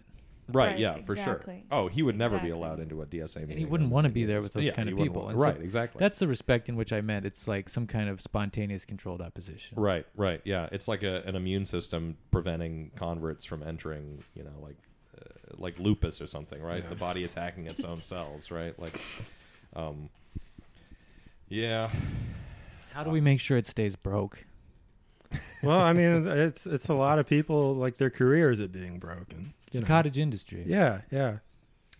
right, 0.53 0.67
Right, 0.71 0.79
yeah 0.79 1.01
for 1.01 1.17
sure 1.17 1.41
oh 1.71 1.87
he 1.89 2.03
would 2.03 2.17
never 2.17 2.39
be 2.39 2.51
allowed 2.51 2.79
into 2.79 3.01
a 3.01 3.05
dsa 3.05 3.35
meeting 3.35 3.49
And 3.51 3.59
he 3.59 3.65
wouldn't 3.65 3.89
want 3.91 4.05
to 4.05 4.11
be 4.13 4.23
there 4.23 4.41
with 4.41 4.53
those 4.53 4.63
Yeah, 4.63 4.71
kind 4.71 4.87
of 4.87 4.97
people. 4.97 5.23
want- 5.23 5.33
And 5.33 5.41
so 5.41 5.45
right 5.47 5.61
exactly 5.61 5.99
That's 5.99 6.19
the 6.19 6.27
respect 6.27 6.69
in 6.69 6.77
which 6.77 6.93
I 6.93 7.01
meant. 7.01 7.25
It's 7.25 7.47
like 7.49 7.67
some 7.67 7.85
kind 7.85 8.07
of 8.07 8.21
spontaneous 8.21 8.85
controlled 8.85 9.21
opposition. 9.21 9.77
Right, 9.79 10.05
right, 10.15 10.39
yeah. 10.45 10.69
It's 10.71 10.87
like 10.87 11.03
a, 11.03 11.21
an 11.25 11.35
immune 11.35 11.65
system 11.65 12.15
preventing 12.31 12.91
converts 12.95 13.43
from 13.45 13.61
entering, 13.61 14.23
you 14.35 14.43
know, 14.43 14.57
like 14.61 14.77
uh, 15.17 15.55
like 15.57 15.79
lupus 15.79 16.21
or 16.21 16.27
something, 16.27 16.61
right? 16.61 16.83
Yeah. 16.83 16.89
The 16.89 16.95
body 16.95 17.23
attacking 17.23 17.65
its 17.67 17.83
own 17.83 17.97
cells, 18.11 18.51
right? 18.51 18.77
Like, 18.79 18.99
um, 19.75 20.09
yeah, 21.47 21.89
How 22.93 23.03
do 23.03 23.09
we 23.11 23.21
make 23.21 23.39
sure 23.39 23.57
it 23.57 23.67
stays 23.67 23.95
broke? 23.95 24.45
well, 25.61 25.79
I 25.79 25.93
mean, 25.93 26.27
it's 26.27 26.65
it's 26.65 26.87
a 26.89 26.93
lot 26.93 27.19
of 27.19 27.27
people 27.27 27.75
like 27.75 27.97
their 27.97 28.09
careers 28.09 28.59
at 28.59 28.71
being 28.71 28.99
broken. 28.99 29.53
It's 29.67 29.77
a 29.77 29.81
know. 29.81 29.87
cottage 29.87 30.17
industry. 30.17 30.63
Yeah, 30.65 31.01
yeah. 31.11 31.37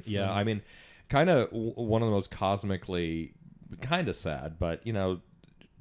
yeah. 0.04 0.32
I 0.32 0.44
mean, 0.44 0.62
kind 1.10 1.30
of 1.30 1.50
w- 1.50 1.74
one 1.74 2.02
of 2.02 2.08
the 2.08 2.14
most 2.14 2.32
cosmically, 2.32 3.34
kind 3.82 4.08
of 4.08 4.16
sad, 4.16 4.58
but 4.60 4.86
you 4.86 4.94
know, 4.94 5.22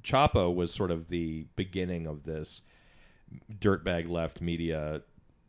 Chapo 0.03 0.53
was 0.53 0.73
sort 0.73 0.91
of 0.91 1.07
the 1.07 1.45
beginning 1.55 2.05
of 2.05 2.23
this 2.23 2.61
dirtbag 3.59 4.09
left 4.09 4.41
media, 4.41 5.01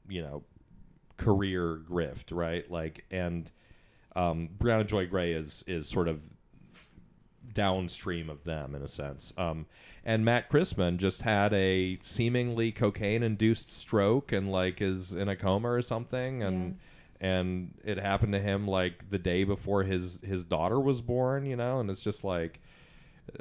you 0.09 0.23
know, 0.23 0.43
career 1.17 1.81
grift, 1.91 2.27
right? 2.31 2.71
Like, 2.71 3.05
and 3.11 3.51
um, 4.15 4.49
Briahna 4.59 4.87
Joy 4.87 5.07
Gray 5.07 5.33
is 5.33 5.65
is 5.67 5.89
sort 5.89 6.09
of 6.09 6.23
downstream 7.53 8.29
of 8.29 8.45
them 8.45 8.75
in 8.75 8.83
a 8.83 8.89
sense. 8.89 9.33
Um, 9.39 9.67
and 10.05 10.25
Matt 10.25 10.51
Christman 10.51 10.99
just 10.99 11.23
had 11.23 11.53
a 11.55 11.99
seemingly 12.03 12.73
cocaine-induced 12.73 13.73
stroke 13.73 14.33
and 14.33 14.51
like 14.51 14.81
is 14.81 15.13
in 15.13 15.29
a 15.29 15.37
coma 15.37 15.71
or 15.71 15.83
something, 15.83 16.43
and 16.43 16.79
and 17.21 17.75
it 17.85 17.99
happened 17.99 18.33
to 18.33 18.41
him 18.41 18.67
like 18.69 19.11
the 19.11 19.19
day 19.19 19.45
before 19.45 19.85
his 19.85 20.19
his 20.23 20.45
daughter 20.45 20.81
was 20.81 21.01
born, 21.01 21.47
you 21.47 21.57
know, 21.57 21.81
and 21.81 21.91
it's 21.91 22.03
just 22.03 22.25
like. 22.25 22.61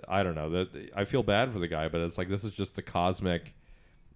I 0.07 0.23
don't 0.23 0.34
know 0.34 0.49
that 0.49 0.91
I 0.95 1.05
feel 1.05 1.21
bad 1.21 1.53
for 1.53 1.59
the 1.59 1.67
guy, 1.67 1.89
but 1.89 2.01
it's 2.01 2.17
like 2.17 2.28
this 2.28 2.43
is 2.43 2.55
just 2.55 2.76
the 2.76 2.82
cosmic, 2.82 3.55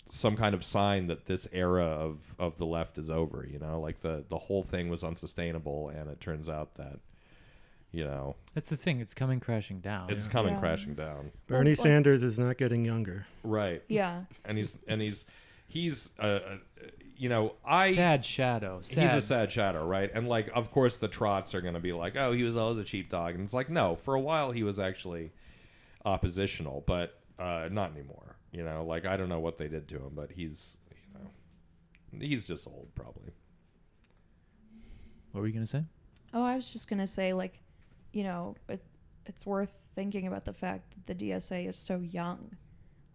some 0.10 0.36
kind 0.36 0.56
of 0.56 0.64
sign 0.64 1.08
that 1.08 1.26
this 1.26 1.48
era 1.52 1.86
of 1.86 2.36
of 2.40 2.58
the 2.58 2.66
left 2.66 2.98
is 2.98 3.10
over. 3.12 3.48
You 3.50 3.60
know, 3.60 3.80
like 3.80 4.00
the 4.02 4.24
the 4.30 4.38
whole 4.38 4.64
thing 4.64 4.90
was 4.90 5.04
unsustainable, 5.04 5.90
and 5.90 6.10
it 6.10 6.20
turns 6.20 6.50
out 6.50 6.76
that, 6.76 7.00
you 7.92 8.04
know, 8.04 8.36
That's 8.54 8.70
the 8.70 8.78
thing. 8.78 9.00
It's 9.02 9.14
coming 9.14 9.40
crashing 9.40 9.80
down. 9.82 10.10
it's 10.10 10.28
coming 10.28 10.54
Yeah. 10.56 10.60
crashing 10.60 10.96
down. 10.96 11.32
Bernie 11.48 11.72
like- 11.72 11.80
Sanders 11.80 12.24
is 12.24 12.38
not 12.40 12.58
getting 12.58 12.84
younger. 12.86 13.28
Right. 13.44 13.84
Yeah. 13.88 14.24
And 14.46 14.58
he's 14.58 14.78
and 14.88 15.00
he's 15.02 15.26
he's 15.68 16.10
uh, 16.20 16.24
uh 16.24 16.40
you 17.16 17.28
know 17.30 17.54
I 17.66 17.92
sad 17.92 18.24
shadow. 18.26 18.80
Sad. 18.82 19.04
He's 19.04 19.14
a 19.14 19.22
sad 19.26 19.52
shadow, 19.52 19.86
right? 19.86 20.10
And 20.14 20.28
like, 20.28 20.50
of 20.56 20.72
course, 20.72 20.98
the 20.98 21.08
trots 21.10 21.54
are 21.54 21.62
going 21.62 21.74
to 21.74 21.80
be 21.82 21.92
like, 21.94 22.16
"Oh, 22.16 22.32
he 22.32 22.44
was 22.44 22.56
always 22.58 22.78
a 22.80 22.86
sheepdog," 22.86 23.36
and 23.36 23.44
it's 23.44 23.54
like, 23.54 23.70
no, 23.70 23.96
for 23.98 24.16
a 24.16 24.20
while 24.22 24.52
he 24.52 24.64
was 24.64 24.80
actually 24.80 25.32
oppositional, 26.06 26.84
but 26.88 27.20
uh, 27.38 27.68
not 27.72 27.92
anymore. 27.92 28.36
You 28.52 28.64
know, 28.64 28.84
like 28.84 29.06
I 29.06 29.16
don't 29.18 29.30
know 29.30 29.40
what 29.40 29.58
they 29.58 29.68
did 29.68 29.88
to 29.90 29.98
him, 29.98 30.12
but 30.16 30.32
he's, 30.32 30.78
you 30.92 31.20
know, 32.20 32.26
he's 32.26 32.44
just 32.44 32.68
old, 32.68 32.88
probably. 32.96 33.32
What 35.32 35.42
were 35.42 35.48
you 35.48 35.54
gonna 35.54 35.68
say? 35.68 35.84
Oh, 36.34 36.44
I 36.44 36.56
was 36.56 36.70
just 36.70 36.90
gonna 36.90 37.08
say, 37.08 37.34
like, 37.34 37.62
you 38.12 38.24
know, 38.24 38.56
it, 38.68 38.84
it's 39.26 39.46
worth 39.46 39.88
thinking 39.96 40.26
about 40.26 40.46
the 40.46 40.54
fact 40.54 40.94
that 41.06 41.18
the 41.18 41.30
DSA 41.30 41.68
is 41.70 41.76
so 41.78 42.00
young. 42.00 42.56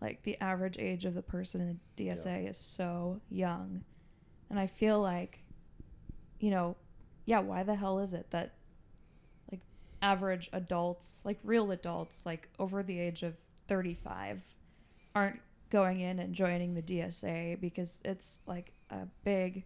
Like 0.01 0.23
the 0.23 0.39
average 0.41 0.79
age 0.79 1.05
of 1.05 1.15
the 1.15 1.23
person 1.23 1.61
in 1.61 1.81
the 1.97 2.05
DSA 2.11 2.51
is 2.51 2.59
so 2.59 3.21
young, 3.31 3.83
and 4.51 4.59
I 4.59 4.67
feel 4.67 5.01
like, 5.01 5.43
you 6.39 6.51
know, 6.51 6.77
yeah, 7.25 7.39
why 7.41 7.63
the 7.63 7.75
hell 7.75 7.99
is 8.01 8.13
it 8.13 8.31
that, 8.31 8.53
like, 9.51 9.63
average 10.03 10.51
adults, 10.53 11.23
like 11.25 11.39
real 11.43 11.71
adults, 11.73 12.27
like 12.27 12.51
over 12.59 12.83
the 12.83 12.99
age 12.99 13.23
of 13.23 13.35
thirty-five, 13.67 14.45
aren't 15.15 15.41
going 15.71 16.01
in 16.01 16.19
and 16.19 16.35
joining 16.35 16.75
the 16.75 16.83
DSA 16.83 17.61
because 17.61 18.01
it's 18.05 18.41
like 18.47 18.73
a 18.91 19.07
big 19.25 19.65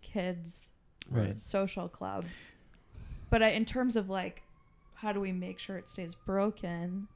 kids 0.00 0.70
Right. 1.10 1.36
social 1.38 1.88
club. 1.88 2.24
But 3.28 3.42
I, 3.42 3.48
in 3.50 3.64
terms 3.64 3.96
of 3.96 4.08
like, 4.08 4.42
how 4.94 5.12
do 5.12 5.20
we 5.20 5.32
make 5.32 5.58
sure 5.58 5.76
it 5.76 5.88
stays 5.88 6.14
broken? 6.14 7.08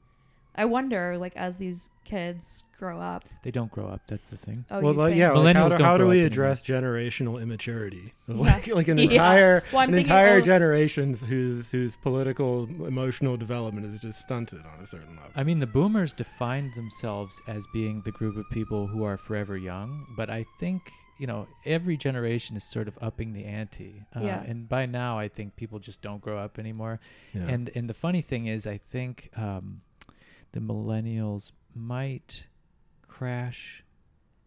I 0.57 0.65
wonder, 0.65 1.17
like, 1.17 1.35
as 1.35 1.57
these 1.57 1.89
kids 2.03 2.63
grow 2.79 2.99
up. 2.99 3.23
They 3.43 3.51
don't 3.51 3.71
grow 3.71 3.87
up. 3.87 4.01
That's 4.07 4.27
the 4.29 4.37
thing. 4.37 4.65
Oh, 4.71 4.79
well, 4.81 4.93
like, 4.93 5.15
yeah. 5.15 5.31
Like 5.31 5.55
how 5.55 5.67
Millennials 5.67 5.71
do, 5.71 5.77
don't 5.77 5.85
how 5.85 5.97
do 5.97 6.07
we 6.07 6.21
up 6.21 6.27
address 6.27 6.61
generational 6.61 7.41
immaturity? 7.41 8.13
Yeah. 8.27 8.35
Like, 8.35 8.67
like 8.67 8.87
an 8.87 8.97
Yeah. 8.97 9.03
entire 9.05 9.63
Well, 9.71 9.81
an 9.83 9.91
thinking 9.91 10.11
entire 10.11 10.35
old- 10.35 10.43
generations 10.45 11.21
whose 11.21 11.69
whose 11.71 11.95
political 11.95 12.63
emotional 12.85 13.37
development 13.37 13.85
is 13.93 13.99
just 13.99 14.19
stunted 14.21 14.59
on 14.65 14.83
a 14.83 14.87
certain 14.87 15.15
level. 15.15 15.31
I 15.35 15.43
mean, 15.43 15.59
the 15.59 15.67
boomers 15.67 16.13
defined 16.13 16.73
themselves 16.75 17.41
as 17.47 17.65
being 17.73 18.01
the 18.05 18.11
group 18.11 18.35
of 18.37 18.45
people 18.51 18.85
who 18.87 19.03
are 19.03 19.17
forever 19.17 19.57
young, 19.57 20.05
but 20.15 20.29
I 20.29 20.45
think 20.59 20.81
you 21.19 21.25
know 21.25 21.47
every 21.65 21.97
generation 21.97 22.55
is 22.57 22.63
sort 22.63 22.87
of 22.87 22.95
upping 23.01 23.33
the 23.33 23.45
ante. 23.45 24.03
Uh, 24.15 24.19
Yeah. 24.21 24.43
And 24.43 24.69
by 24.69 24.85
now, 24.85 25.17
I 25.17 25.29
think 25.29 25.55
people 25.55 25.79
just 25.79 26.01
don't 26.03 26.21
grow 26.21 26.37
up 26.37 26.59
anymore. 26.59 26.99
Yeah. 27.33 27.47
And 27.47 27.71
and 27.73 27.89
the 27.89 27.95
funny 27.95 28.21
thing 28.21 28.45
is, 28.47 28.67
I 28.67 28.77
think 28.77 29.29
um, 29.35 29.81
the 30.51 30.59
millennials 30.59 31.51
might 31.75 32.47
crash 33.07 33.83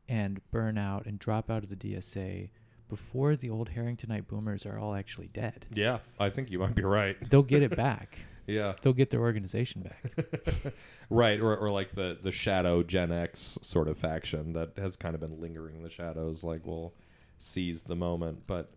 and 0.09 0.41
burn 0.51 0.77
out 0.77 1.07
and 1.07 1.19
drop 1.19 1.51
out 1.51 1.63
of 1.63 1.69
the 1.69 1.77
DSA 1.77 2.51
before 2.89 3.37
the 3.37 3.49
old 3.49 3.71
Harringtonite 3.71 4.27
boomers 4.27 4.67
are 4.67 4.79
all 4.79 4.95
actually 4.95 5.29
dead. 5.29 5.67
Yeah, 5.73 5.99
I 6.19 6.29
think 6.31 6.51
you 6.51 6.59
might 6.59 6.75
be 6.75 6.83
right. 6.83 7.17
They'll 7.31 7.43
get 7.43 7.63
it 7.63 7.77
back. 7.77 8.19
Yeah, 8.47 8.73
They'll 8.83 8.95
get 8.95 9.11
their 9.11 9.21
organization 9.21 9.83
back. 9.83 10.73
right. 11.11 11.39
Or, 11.39 11.57
or 11.57 11.71
like 11.71 11.93
the 11.93 12.19
the 12.21 12.33
shadow 12.33 12.83
Gen 12.83 13.13
X 13.13 13.59
sort 13.63 13.87
of 13.87 13.97
faction 13.97 14.55
that 14.55 14.73
has 14.77 14.97
kind 14.97 15.15
of 15.15 15.21
been 15.21 15.41
lingering 15.41 15.77
in 15.77 15.85
the 15.85 15.91
shadows. 15.91 16.43
Like, 16.43 16.67
will 16.67 16.93
seize 17.39 17.83
the 17.83 17.95
moment, 17.95 18.49
but 18.49 18.73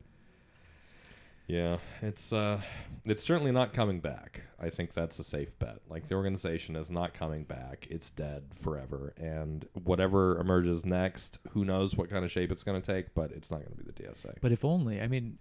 Yeah, 1.48 1.78
it's 2.02 2.32
uh, 2.32 2.62
it's 3.06 3.24
certainly 3.24 3.52
not 3.52 3.74
coming 3.74 4.00
back. 4.00 4.42
I 4.62 4.70
think 4.70 4.94
that's 4.94 5.20
a 5.20 5.24
safe 5.24 5.58
bet. 5.60 5.80
Like 5.90 6.08
the 6.08 6.16
organization 6.16 6.76
is 6.76 6.90
not 6.90 7.14
coming 7.14 7.44
back; 7.44 7.88
it's 7.90 8.10
dead 8.12 8.44
forever. 8.56 9.14
And 9.18 9.68
whatever 9.84 10.40
emerges 10.40 10.86
next, 10.86 11.40
who 11.50 11.66
knows 11.66 11.98
what 11.98 12.10
kind 12.10 12.24
of 12.24 12.32
shape 12.32 12.52
it's 12.52 12.64
going 12.64 12.82
to 12.82 12.94
take? 12.94 13.14
But 13.14 13.32
it's 13.32 13.52
not 13.52 13.58
going 13.58 13.72
to 13.72 13.84
be 13.84 13.84
the 13.84 13.94
DSA. 13.94 14.36
But 14.42 14.54
if 14.54 14.64
only, 14.64 15.02
I 15.02 15.08
mean, 15.08 15.38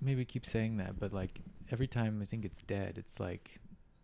maybe 0.00 0.24
keep 0.24 0.46
saying 0.46 0.76
that, 0.76 0.98
but 0.98 1.12
like 1.12 1.40
every 1.72 1.88
time 1.88 2.20
I 2.22 2.24
think 2.24 2.44
it's 2.44 2.62
dead, 2.62 2.96
it's 2.96 3.18
like 3.18 3.58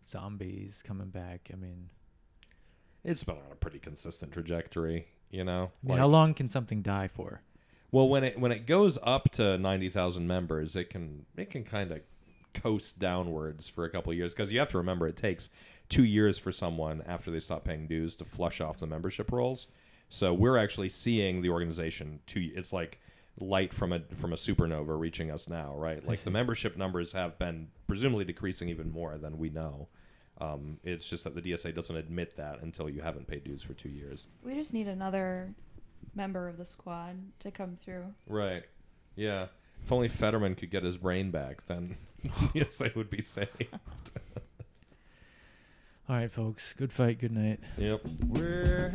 zombies 0.05 0.83
coming 0.85 1.09
back. 1.09 1.49
I 1.53 1.55
mean, 1.55 1.89
it's 3.03 3.23
been 3.23 3.35
on 3.35 3.51
a 3.51 3.55
pretty 3.55 3.79
consistent 3.79 4.33
trajectory. 4.33 5.07
You 5.29 5.45
know, 5.45 5.71
I 5.83 5.87
mean 5.87 5.97
how 5.97 6.07
long 6.07 6.33
can 6.33 6.49
something 6.49 6.81
die 6.81 7.07
for? 7.07 7.41
Well, 7.93 8.09
when 8.09 8.23
it 8.23 8.39
when 8.39 8.51
it 8.51 8.65
goes 8.65 8.97
up 9.03 9.29
to 9.33 9.55
ninety 9.59 9.87
thousand 9.87 10.25
members, 10.25 10.75
it 10.75 10.89
can 10.89 11.27
it 11.37 11.51
can 11.51 11.63
kind 11.63 11.91
of 11.91 12.01
coast 12.55 12.97
downwards 12.97 13.69
for 13.69 13.85
a 13.85 13.89
couple 13.89 14.11
of 14.11 14.17
years 14.17 14.33
because 14.33 14.51
you 14.51 14.57
have 14.57 14.69
to 14.69 14.79
remember 14.79 15.07
it 15.07 15.15
takes 15.15 15.51
two 15.89 16.03
years 16.03 16.39
for 16.39 16.51
someone 16.51 17.03
after 17.05 17.29
they 17.29 17.39
stop 17.39 17.63
paying 17.63 17.85
dues 17.85 18.15
to 18.15 18.25
flush 18.25 18.61
off 18.61 18.79
the 18.79 18.87
membership 18.87 19.31
rolls. 19.31 19.67
So 20.09 20.33
we're 20.33 20.57
actually 20.57 20.89
seeing 20.89 21.43
the 21.43 21.49
organization 21.49 22.19
two. 22.25 22.51
It's 22.55 22.73
like 22.73 22.99
light 23.39 23.71
from 23.71 23.93
a 23.93 23.99
from 24.15 24.33
a 24.33 24.37
supernova 24.37 24.99
reaching 24.99 25.29
us 25.29 25.47
now, 25.47 25.75
right? 25.75 26.03
Like 26.03 26.17
the 26.19 26.31
membership 26.31 26.75
numbers 26.75 27.11
have 27.11 27.37
been 27.37 27.67
presumably 27.85 28.25
decreasing 28.25 28.69
even 28.69 28.91
more 28.91 29.19
than 29.19 29.37
we 29.37 29.51
know. 29.51 29.87
Um, 30.41 30.79
it's 30.83 31.07
just 31.07 31.25
that 31.25 31.35
the 31.35 31.41
DSA 31.41 31.75
doesn't 31.75 31.95
admit 31.95 32.37
that 32.37 32.63
until 32.63 32.89
you 32.89 33.01
haven't 33.01 33.27
paid 33.27 33.43
dues 33.43 33.61
for 33.61 33.75
two 33.75 33.89
years. 33.89 34.25
We 34.43 34.55
just 34.55 34.73
need 34.73 34.87
another 34.87 35.53
member 36.15 36.47
of 36.47 36.57
the 36.57 36.65
squad 36.65 37.17
to 37.39 37.51
come 37.51 37.75
through. 37.75 38.13
Right. 38.27 38.63
Yeah. 39.15 39.47
If 39.83 39.91
only 39.91 40.07
Fetterman 40.07 40.55
could 40.55 40.71
get 40.71 40.83
his 40.83 40.97
brain 40.97 41.31
back, 41.31 41.65
then 41.67 41.97
yes, 42.53 42.81
I 42.81 42.91
would 42.95 43.09
be 43.09 43.21
saved. 43.21 43.67
All 46.09 46.15
right, 46.17 46.31
folks. 46.31 46.73
Good 46.73 46.91
fight. 46.91 47.19
Good 47.19 47.31
night. 47.31 47.59
Yep. 47.77 48.01
Well, 48.27 48.91